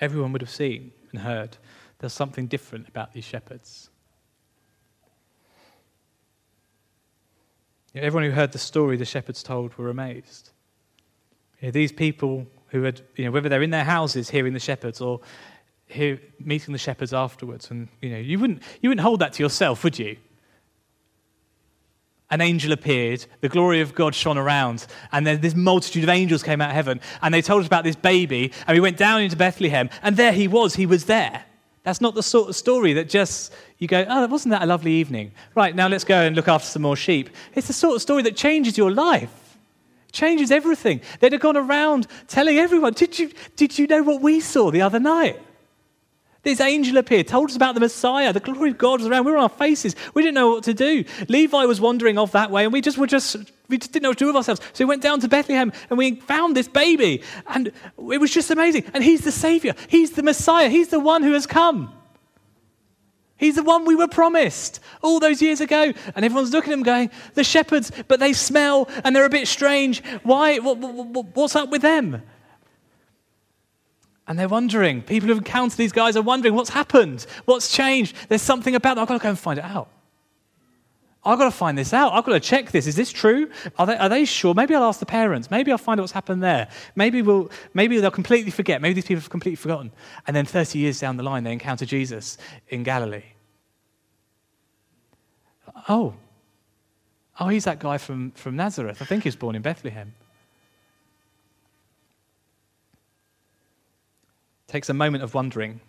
Everyone 0.00 0.32
would 0.32 0.42
have 0.42 0.50
seen 0.50 0.92
and 1.12 1.20
heard 1.20 1.56
there's 1.98 2.12
something 2.12 2.46
different 2.46 2.88
about 2.88 3.12
these 3.12 3.24
shepherds. 3.24 3.90
You 7.92 8.00
know, 8.00 8.06
everyone 8.06 8.24
who 8.28 8.34
heard 8.34 8.52
the 8.52 8.58
story 8.58 8.96
the 8.96 9.04
shepherds 9.04 9.42
told 9.42 9.76
were 9.76 9.90
amazed. 9.90 10.50
You 11.60 11.68
know, 11.68 11.72
these 11.72 11.92
people 11.92 12.46
who 12.68 12.82
had, 12.82 13.02
you 13.16 13.24
know, 13.24 13.30
whether 13.30 13.48
they're 13.48 13.62
in 13.62 13.70
their 13.70 13.84
houses 13.84 14.30
hearing 14.30 14.54
the 14.54 14.60
shepherds 14.60 15.00
or 15.00 15.20
hear, 15.86 16.20
meeting 16.38 16.72
the 16.72 16.78
shepherds 16.78 17.12
afterwards, 17.12 17.70
and 17.70 17.88
you 18.00 18.10
know, 18.10 18.18
you 18.18 18.38
wouldn't, 18.38 18.62
you 18.80 18.88
wouldn't 18.88 19.04
hold 19.04 19.20
that 19.20 19.34
to 19.34 19.42
yourself, 19.42 19.84
would 19.84 19.98
you? 19.98 20.16
An 22.30 22.40
angel 22.40 22.72
appeared, 22.72 23.26
the 23.40 23.48
glory 23.48 23.80
of 23.80 23.94
God 23.94 24.14
shone 24.14 24.38
around, 24.38 24.86
and 25.12 25.26
then 25.26 25.40
this 25.40 25.54
multitude 25.54 26.04
of 26.04 26.08
angels 26.08 26.42
came 26.42 26.60
out 26.60 26.70
of 26.70 26.74
heaven, 26.76 27.00
and 27.22 27.34
they 27.34 27.42
told 27.42 27.60
us 27.60 27.66
about 27.66 27.84
this 27.84 27.96
baby, 27.96 28.52
and 28.66 28.74
we 28.76 28.80
went 28.80 28.96
down 28.96 29.22
into 29.22 29.36
Bethlehem, 29.36 29.90
and 30.02 30.16
there 30.16 30.32
he 30.32 30.48
was, 30.48 30.74
he 30.74 30.86
was 30.86 31.06
there. 31.06 31.44
That's 31.82 32.00
not 32.00 32.14
the 32.14 32.22
sort 32.22 32.48
of 32.48 32.56
story 32.56 32.92
that 32.94 33.08
just 33.08 33.52
you 33.78 33.88
go, 33.88 34.04
oh, 34.08 34.26
wasn't 34.26 34.50
that 34.50 34.62
a 34.62 34.66
lovely 34.66 34.92
evening? 34.92 35.32
Right, 35.54 35.74
now 35.74 35.88
let's 35.88 36.04
go 36.04 36.20
and 36.20 36.36
look 36.36 36.48
after 36.48 36.66
some 36.66 36.82
more 36.82 36.96
sheep. 36.96 37.30
It's 37.54 37.66
the 37.68 37.72
sort 37.72 37.96
of 37.96 38.02
story 38.02 38.22
that 38.24 38.36
changes 38.36 38.76
your 38.76 38.90
life, 38.90 39.56
changes 40.12 40.50
everything. 40.50 41.00
They'd 41.20 41.32
have 41.32 41.40
gone 41.40 41.56
around 41.56 42.06
telling 42.28 42.58
everyone, 42.58 42.92
did 42.92 43.18
you, 43.18 43.32
did 43.56 43.78
you 43.78 43.86
know 43.86 44.02
what 44.02 44.20
we 44.20 44.40
saw 44.40 44.70
the 44.70 44.82
other 44.82 45.00
night? 45.00 45.40
This 46.42 46.60
angel 46.60 46.96
appeared, 46.96 47.28
told 47.28 47.50
us 47.50 47.56
about 47.56 47.74
the 47.74 47.80
Messiah. 47.80 48.32
The 48.32 48.40
glory 48.40 48.70
of 48.70 48.78
God 48.78 49.00
was 49.00 49.08
around. 49.08 49.26
We 49.26 49.32
were 49.32 49.36
on 49.36 49.42
our 49.44 49.48
faces. 49.50 49.94
We 50.14 50.22
didn't 50.22 50.36
know 50.36 50.52
what 50.52 50.64
to 50.64 50.74
do. 50.74 51.04
Levi 51.28 51.64
was 51.64 51.82
wandering 51.82 52.16
off 52.16 52.32
that 52.32 52.50
way, 52.50 52.64
and 52.64 52.72
we 52.72 52.80
just 52.80 52.96
were 52.96 53.06
just 53.06 53.36
we 53.68 53.78
just 53.78 53.92
didn't 53.92 54.04
know 54.04 54.10
what 54.10 54.18
to 54.18 54.24
do 54.24 54.28
with 54.28 54.36
ourselves. 54.36 54.60
So 54.72 54.84
we 54.84 54.88
went 54.88 55.02
down 55.02 55.20
to 55.20 55.28
Bethlehem 55.28 55.72
and 55.90 55.98
we 55.98 56.16
found 56.16 56.56
this 56.56 56.66
baby, 56.66 57.22
and 57.46 57.68
it 57.68 58.20
was 58.20 58.32
just 58.32 58.50
amazing. 58.50 58.84
And 58.94 59.04
he's 59.04 59.20
the 59.20 59.32
Savior. 59.32 59.74
He's 59.88 60.12
the 60.12 60.22
Messiah. 60.22 60.68
He's 60.68 60.88
the 60.88 60.98
one 60.98 61.22
who 61.22 61.34
has 61.34 61.46
come. 61.46 61.92
He's 63.36 63.54
the 63.54 63.62
one 63.62 63.86
we 63.86 63.94
were 63.94 64.08
promised 64.08 64.80
all 65.02 65.18
those 65.18 65.40
years 65.40 65.62
ago. 65.62 65.94
And 66.14 66.24
everyone's 66.24 66.52
looking 66.52 66.72
at 66.72 66.78
him 66.78 66.82
going, 66.82 67.10
the 67.32 67.42
shepherds, 67.42 67.90
but 68.06 68.20
they 68.20 68.34
smell 68.34 68.86
and 69.02 69.16
they're 69.16 69.24
a 69.24 69.30
bit 69.30 69.48
strange. 69.48 70.02
Why? 70.24 70.58
What, 70.58 70.76
what, 70.76 71.26
what's 71.34 71.56
up 71.56 71.70
with 71.70 71.80
them? 71.80 72.22
And 74.30 74.38
they're 74.38 74.48
wondering. 74.48 75.02
People 75.02 75.28
who've 75.28 75.38
encountered 75.38 75.76
these 75.76 75.90
guys 75.90 76.16
are 76.16 76.22
wondering 76.22 76.54
what's 76.54 76.70
happened, 76.70 77.26
what's 77.46 77.68
changed. 77.68 78.14
There's 78.28 78.40
something 78.40 78.76
about 78.76 78.94
them. 78.94 79.02
I've 79.02 79.08
got 79.08 79.14
to 79.14 79.22
go 79.24 79.30
and 79.30 79.38
find 79.38 79.58
it 79.58 79.64
out. 79.64 79.88
I've 81.24 81.36
got 81.36 81.46
to 81.46 81.50
find 81.50 81.76
this 81.76 81.92
out. 81.92 82.12
I've 82.12 82.24
got 82.24 82.34
to 82.34 82.40
check 82.40 82.70
this. 82.70 82.86
Is 82.86 82.94
this 82.94 83.10
true? 83.10 83.50
Are 83.76 83.86
they, 83.86 83.96
are 83.96 84.08
they 84.08 84.24
sure? 84.24 84.54
Maybe 84.54 84.72
I'll 84.72 84.84
ask 84.84 85.00
the 85.00 85.04
parents. 85.04 85.50
Maybe 85.50 85.72
I'll 85.72 85.78
find 85.78 85.98
out 85.98 86.04
what's 86.04 86.12
happened 86.12 86.44
there. 86.44 86.68
Maybe, 86.94 87.22
we'll, 87.22 87.50
maybe 87.74 87.98
they'll 87.98 88.12
completely 88.12 88.52
forget. 88.52 88.80
Maybe 88.80 88.94
these 88.94 89.04
people 89.04 89.20
have 89.20 89.30
completely 89.30 89.56
forgotten. 89.56 89.90
And 90.28 90.36
then 90.36 90.46
30 90.46 90.78
years 90.78 91.00
down 91.00 91.16
the 91.16 91.24
line, 91.24 91.42
they 91.42 91.52
encounter 91.52 91.84
Jesus 91.84 92.38
in 92.68 92.84
Galilee. 92.84 93.24
Oh, 95.88 96.14
oh, 97.40 97.48
he's 97.48 97.64
that 97.64 97.80
guy 97.80 97.98
from, 97.98 98.30
from 98.36 98.54
Nazareth. 98.54 99.02
I 99.02 99.06
think 99.06 99.24
he 99.24 99.26
was 99.26 99.34
born 99.34 99.56
in 99.56 99.62
Bethlehem. 99.62 100.14
Takes 104.70 104.88
a 104.88 104.94
moment 104.94 105.24
of 105.24 105.34
wondering, 105.34 105.80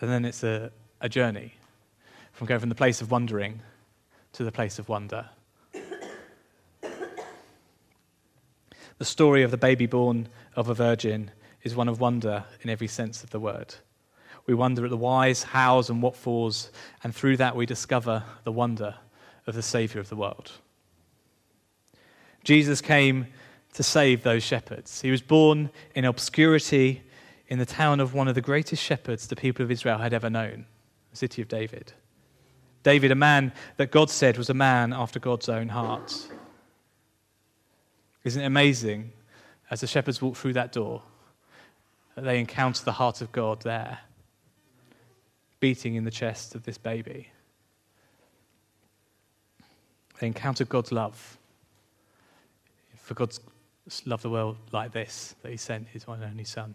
and 0.00 0.08
then 0.08 0.24
it's 0.24 0.44
a, 0.44 0.70
a 1.00 1.08
journey 1.08 1.52
from 2.32 2.46
going 2.46 2.60
from 2.60 2.68
the 2.68 2.76
place 2.76 3.00
of 3.00 3.10
wondering 3.10 3.60
to 4.32 4.44
the 4.44 4.52
place 4.52 4.78
of 4.78 4.88
wonder. 4.88 5.28
The 8.98 9.04
story 9.04 9.42
of 9.42 9.50
the 9.50 9.56
baby 9.58 9.86
born 9.86 10.28
of 10.54 10.68
a 10.68 10.74
virgin 10.74 11.32
is 11.64 11.74
one 11.74 11.88
of 11.88 12.00
wonder 12.00 12.44
in 12.62 12.70
every 12.70 12.86
sense 12.86 13.24
of 13.24 13.30
the 13.30 13.40
word. 13.40 13.74
We 14.46 14.54
wonder 14.54 14.84
at 14.84 14.90
the 14.90 14.96
whys, 14.96 15.42
hows, 15.42 15.90
and 15.90 16.00
what 16.00 16.16
fors, 16.16 16.70
and 17.02 17.12
through 17.12 17.38
that 17.38 17.56
we 17.56 17.66
discover 17.66 18.22
the 18.44 18.52
wonder 18.52 18.94
of 19.46 19.56
the 19.56 19.62
Saviour 19.62 20.00
of 20.00 20.08
the 20.08 20.16
world. 20.16 20.52
Jesus 22.44 22.80
came 22.80 23.26
to 23.76 23.82
save 23.82 24.22
those 24.22 24.42
shepherds. 24.42 25.02
He 25.02 25.10
was 25.10 25.20
born 25.20 25.68
in 25.94 26.06
obscurity 26.06 27.02
in 27.46 27.58
the 27.58 27.66
town 27.66 28.00
of 28.00 28.14
one 28.14 28.26
of 28.26 28.34
the 28.34 28.40
greatest 28.40 28.82
shepherds 28.82 29.26
the 29.26 29.36
people 29.36 29.62
of 29.62 29.70
Israel 29.70 29.98
had 29.98 30.14
ever 30.14 30.30
known, 30.30 30.64
the 31.10 31.16
city 31.18 31.42
of 31.42 31.48
David. 31.48 31.92
David, 32.82 33.10
a 33.10 33.14
man 33.14 33.52
that 33.76 33.90
God 33.90 34.08
said 34.08 34.38
was 34.38 34.48
a 34.48 34.54
man 34.54 34.94
after 34.94 35.20
God's 35.20 35.50
own 35.50 35.68
heart. 35.68 36.26
Isn't 38.24 38.42
it 38.42 38.46
amazing 38.46 39.12
as 39.70 39.82
the 39.82 39.86
shepherds 39.86 40.22
walk 40.22 40.36
through 40.36 40.54
that 40.54 40.72
door 40.72 41.02
that 42.14 42.24
they 42.24 42.40
encounter 42.40 42.82
the 42.82 42.92
heart 42.92 43.20
of 43.20 43.30
God 43.30 43.60
there, 43.60 43.98
beating 45.60 45.96
in 45.96 46.04
the 46.04 46.10
chest 46.10 46.54
of 46.54 46.62
this 46.62 46.78
baby? 46.78 47.28
They 50.18 50.28
encounter 50.28 50.64
God's 50.64 50.92
love. 50.92 51.36
For 52.96 53.12
God's 53.12 53.38
love 54.04 54.22
the 54.22 54.30
world 54.30 54.56
like 54.72 54.92
this, 54.92 55.34
that 55.42 55.50
he 55.50 55.56
sent 55.56 55.88
his 55.88 56.06
one 56.06 56.22
and 56.22 56.30
only 56.30 56.44
Son. 56.44 56.74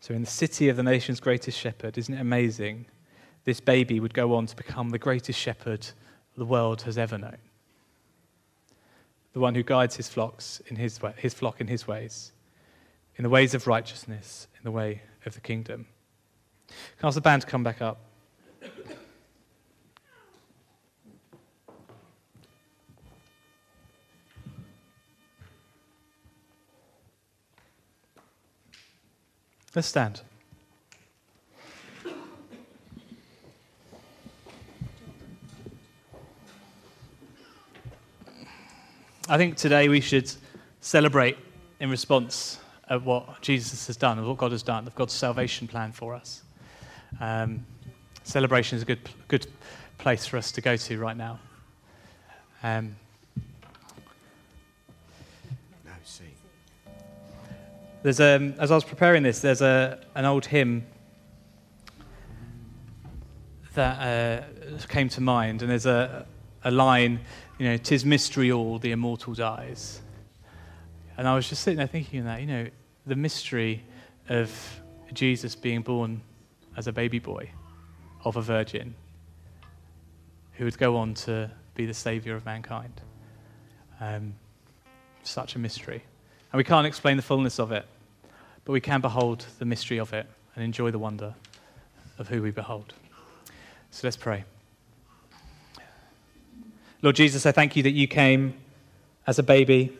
So, 0.00 0.14
in 0.14 0.22
the 0.22 0.26
city 0.26 0.70
of 0.70 0.76
the 0.76 0.82
nation's 0.82 1.20
greatest 1.20 1.58
shepherd, 1.58 1.98
isn't 1.98 2.14
it 2.14 2.20
amazing? 2.20 2.86
This 3.44 3.60
baby 3.60 4.00
would 4.00 4.14
go 4.14 4.34
on 4.34 4.46
to 4.46 4.56
become 4.56 4.90
the 4.90 4.98
greatest 4.98 5.38
shepherd 5.38 5.86
the 6.36 6.44
world 6.44 6.82
has 6.82 6.96
ever 6.96 7.18
known. 7.18 7.38
The 9.32 9.40
one 9.40 9.54
who 9.54 9.62
guides 9.62 9.96
his 9.96 10.08
flocks 10.08 10.60
in 10.66 10.76
his, 10.76 11.00
way, 11.02 11.12
his 11.16 11.34
flock 11.34 11.60
in 11.60 11.68
his 11.68 11.86
ways, 11.86 12.32
in 13.16 13.22
the 13.22 13.28
ways 13.28 13.54
of 13.54 13.66
righteousness, 13.66 14.48
in 14.56 14.64
the 14.64 14.70
way 14.70 15.02
of 15.26 15.34
the 15.34 15.40
kingdom. 15.40 15.86
Can 16.68 16.76
I 17.04 17.06
ask 17.08 17.14
the 17.14 17.20
band 17.20 17.42
to 17.42 17.48
come 17.48 17.62
back 17.62 17.82
up? 17.82 18.09
Let's 29.72 29.86
stand. 29.86 30.20
I 39.28 39.36
think 39.36 39.56
today 39.56 39.88
we 39.88 40.00
should 40.00 40.28
celebrate 40.80 41.36
in 41.78 41.88
response 41.88 42.58
of 42.88 43.06
what 43.06 43.40
Jesus 43.42 43.86
has 43.86 43.96
done, 43.96 44.18
of 44.18 44.26
what 44.26 44.38
God 44.38 44.50
has 44.50 44.64
done, 44.64 44.88
of 44.88 44.96
God's 44.96 45.12
salvation 45.12 45.68
plan 45.68 45.92
for 45.92 46.14
us. 46.14 46.42
Um, 47.20 47.64
celebration 48.24 48.74
is 48.74 48.82
a 48.82 48.86
good, 48.86 49.08
good 49.28 49.46
place 49.98 50.26
for 50.26 50.36
us 50.36 50.50
to 50.50 50.60
go 50.60 50.76
to 50.76 50.98
right 50.98 51.16
now. 51.16 51.38
Um, 52.64 52.96
There's 58.02 58.20
as 58.20 58.70
I 58.70 58.74
was 58.74 58.84
preparing 58.84 59.22
this, 59.22 59.40
there's 59.40 59.60
a, 59.60 59.98
an 60.14 60.24
old 60.24 60.46
hymn 60.46 60.86
that 63.74 64.44
uh, 64.74 64.86
came 64.88 65.08
to 65.10 65.20
mind, 65.20 65.62
and 65.62 65.70
there's 65.70 65.86
a, 65.86 66.26
a 66.64 66.70
line, 66.70 67.20
you 67.58 67.66
know, 67.66 67.76
"Tis 67.76 68.04
mystery 68.04 68.50
all, 68.50 68.78
the 68.78 68.92
immortal 68.92 69.34
dies." 69.34 70.00
And 71.16 71.28
I 71.28 71.34
was 71.34 71.48
just 71.48 71.62
sitting 71.62 71.76
there 71.76 71.86
thinking 71.86 72.24
that, 72.24 72.40
you 72.40 72.46
know, 72.46 72.66
the 73.06 73.16
mystery 73.16 73.84
of 74.30 74.80
Jesus 75.12 75.54
being 75.54 75.82
born 75.82 76.22
as 76.76 76.86
a 76.86 76.92
baby 76.92 77.18
boy 77.18 77.50
of 78.24 78.36
a 78.36 78.42
virgin 78.42 78.94
who 80.52 80.64
would 80.64 80.78
go 80.78 80.96
on 80.96 81.12
to 81.14 81.50
be 81.74 81.84
the 81.84 81.92
saviour 81.92 82.36
of 82.36 82.46
mankind. 82.46 83.02
Um, 84.00 84.34
such 85.22 85.56
a 85.56 85.58
mystery. 85.58 86.02
And 86.52 86.58
we 86.58 86.64
can't 86.64 86.86
explain 86.86 87.16
the 87.16 87.22
fullness 87.22 87.58
of 87.60 87.70
it, 87.70 87.86
but 88.64 88.72
we 88.72 88.80
can 88.80 89.00
behold 89.00 89.46
the 89.58 89.64
mystery 89.64 89.98
of 89.98 90.12
it 90.12 90.26
and 90.54 90.64
enjoy 90.64 90.90
the 90.90 90.98
wonder 90.98 91.34
of 92.18 92.28
who 92.28 92.42
we 92.42 92.50
behold. 92.50 92.92
So 93.90 94.06
let's 94.06 94.16
pray. 94.16 94.44
Lord 97.02 97.16
Jesus, 97.16 97.46
I 97.46 97.52
thank 97.52 97.76
you 97.76 97.82
that 97.84 97.92
you 97.92 98.06
came 98.06 98.54
as 99.26 99.38
a 99.38 99.42
baby, 99.42 99.96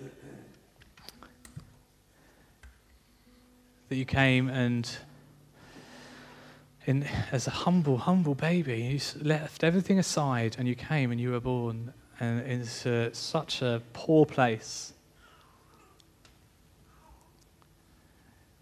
that 3.89 3.97
you 3.97 4.05
came 4.05 4.49
and 4.49 4.89
in, 6.87 7.05
as 7.31 7.47
a 7.47 7.51
humble, 7.51 7.99
humble 7.99 8.35
baby, 8.35 8.83
you 8.83 9.01
left 9.23 9.63
everything 9.63 9.99
aside 9.99 10.57
and 10.59 10.67
you 10.67 10.75
came 10.75 11.13
and 11.13 11.21
you 11.21 11.31
were 11.31 11.41
born 11.41 11.93
and 12.19 12.43
into 12.47 13.15
such 13.15 13.63
a 13.63 13.81
poor 13.93 14.27
place 14.27 14.93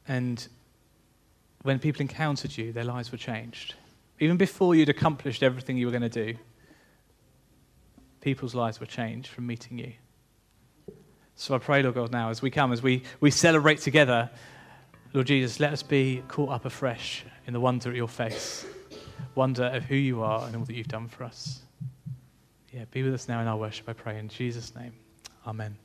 And 0.09 0.47
when 1.63 1.79
people 1.79 2.01
encountered 2.01 2.57
you, 2.57 2.73
their 2.73 2.85
lives 2.85 3.13
were 3.13 3.19
changed. 3.19 3.75
Even 4.19 4.37
before 4.37 4.75
you'd 4.75 4.89
accomplished 4.89 5.43
everything 5.43 5.77
you 5.77 5.87
were 5.87 5.93
going 5.93 6.09
to 6.11 6.33
do, 6.33 6.39
people's 8.21 8.55
lives 8.55 8.81
were 8.81 8.87
changed 8.87 9.29
from 9.29 9.47
meeting 9.47 9.79
you. 9.79 9.93
So 11.37 11.55
I 11.55 11.59
pray, 11.59 11.83
Lord 11.83 11.95
God, 11.95 12.11
now 12.11 12.31
as 12.31 12.43
we 12.43 12.51
come, 12.51 12.73
as 12.73 12.83
we, 12.83 13.05
we 13.21 13.31
celebrate 13.31 13.79
together, 13.79 14.29
Lord 15.13 15.29
Jesus, 15.29 15.61
let 15.61 15.73
us 15.73 15.83
be 15.83 16.23
caught 16.27 16.51
up 16.51 16.65
afresh 16.65 17.25
in 17.47 17.53
the 17.53 17.61
wonder 17.61 17.91
at 17.91 17.97
your 17.97 18.09
face, 18.09 18.67
wonder 19.35 19.65
of 19.65 19.85
who 19.85 19.95
you 19.95 20.23
are 20.23 20.45
and 20.47 20.57
all 20.57 20.65
that 20.65 20.75
you've 20.75 20.89
done 20.89 21.07
for 21.07 21.25
us. 21.25 21.63
Yeah, 22.73 22.85
be 22.91 23.03
with 23.03 23.15
us 23.15 23.29
now 23.29 23.41
in 23.41 23.47
our 23.47 23.57
worship, 23.57 23.89
I 23.89 23.93
pray, 23.93 24.19
in 24.19 24.29
Jesus' 24.29 24.75
name. 24.75 24.93
Amen. 25.47 25.77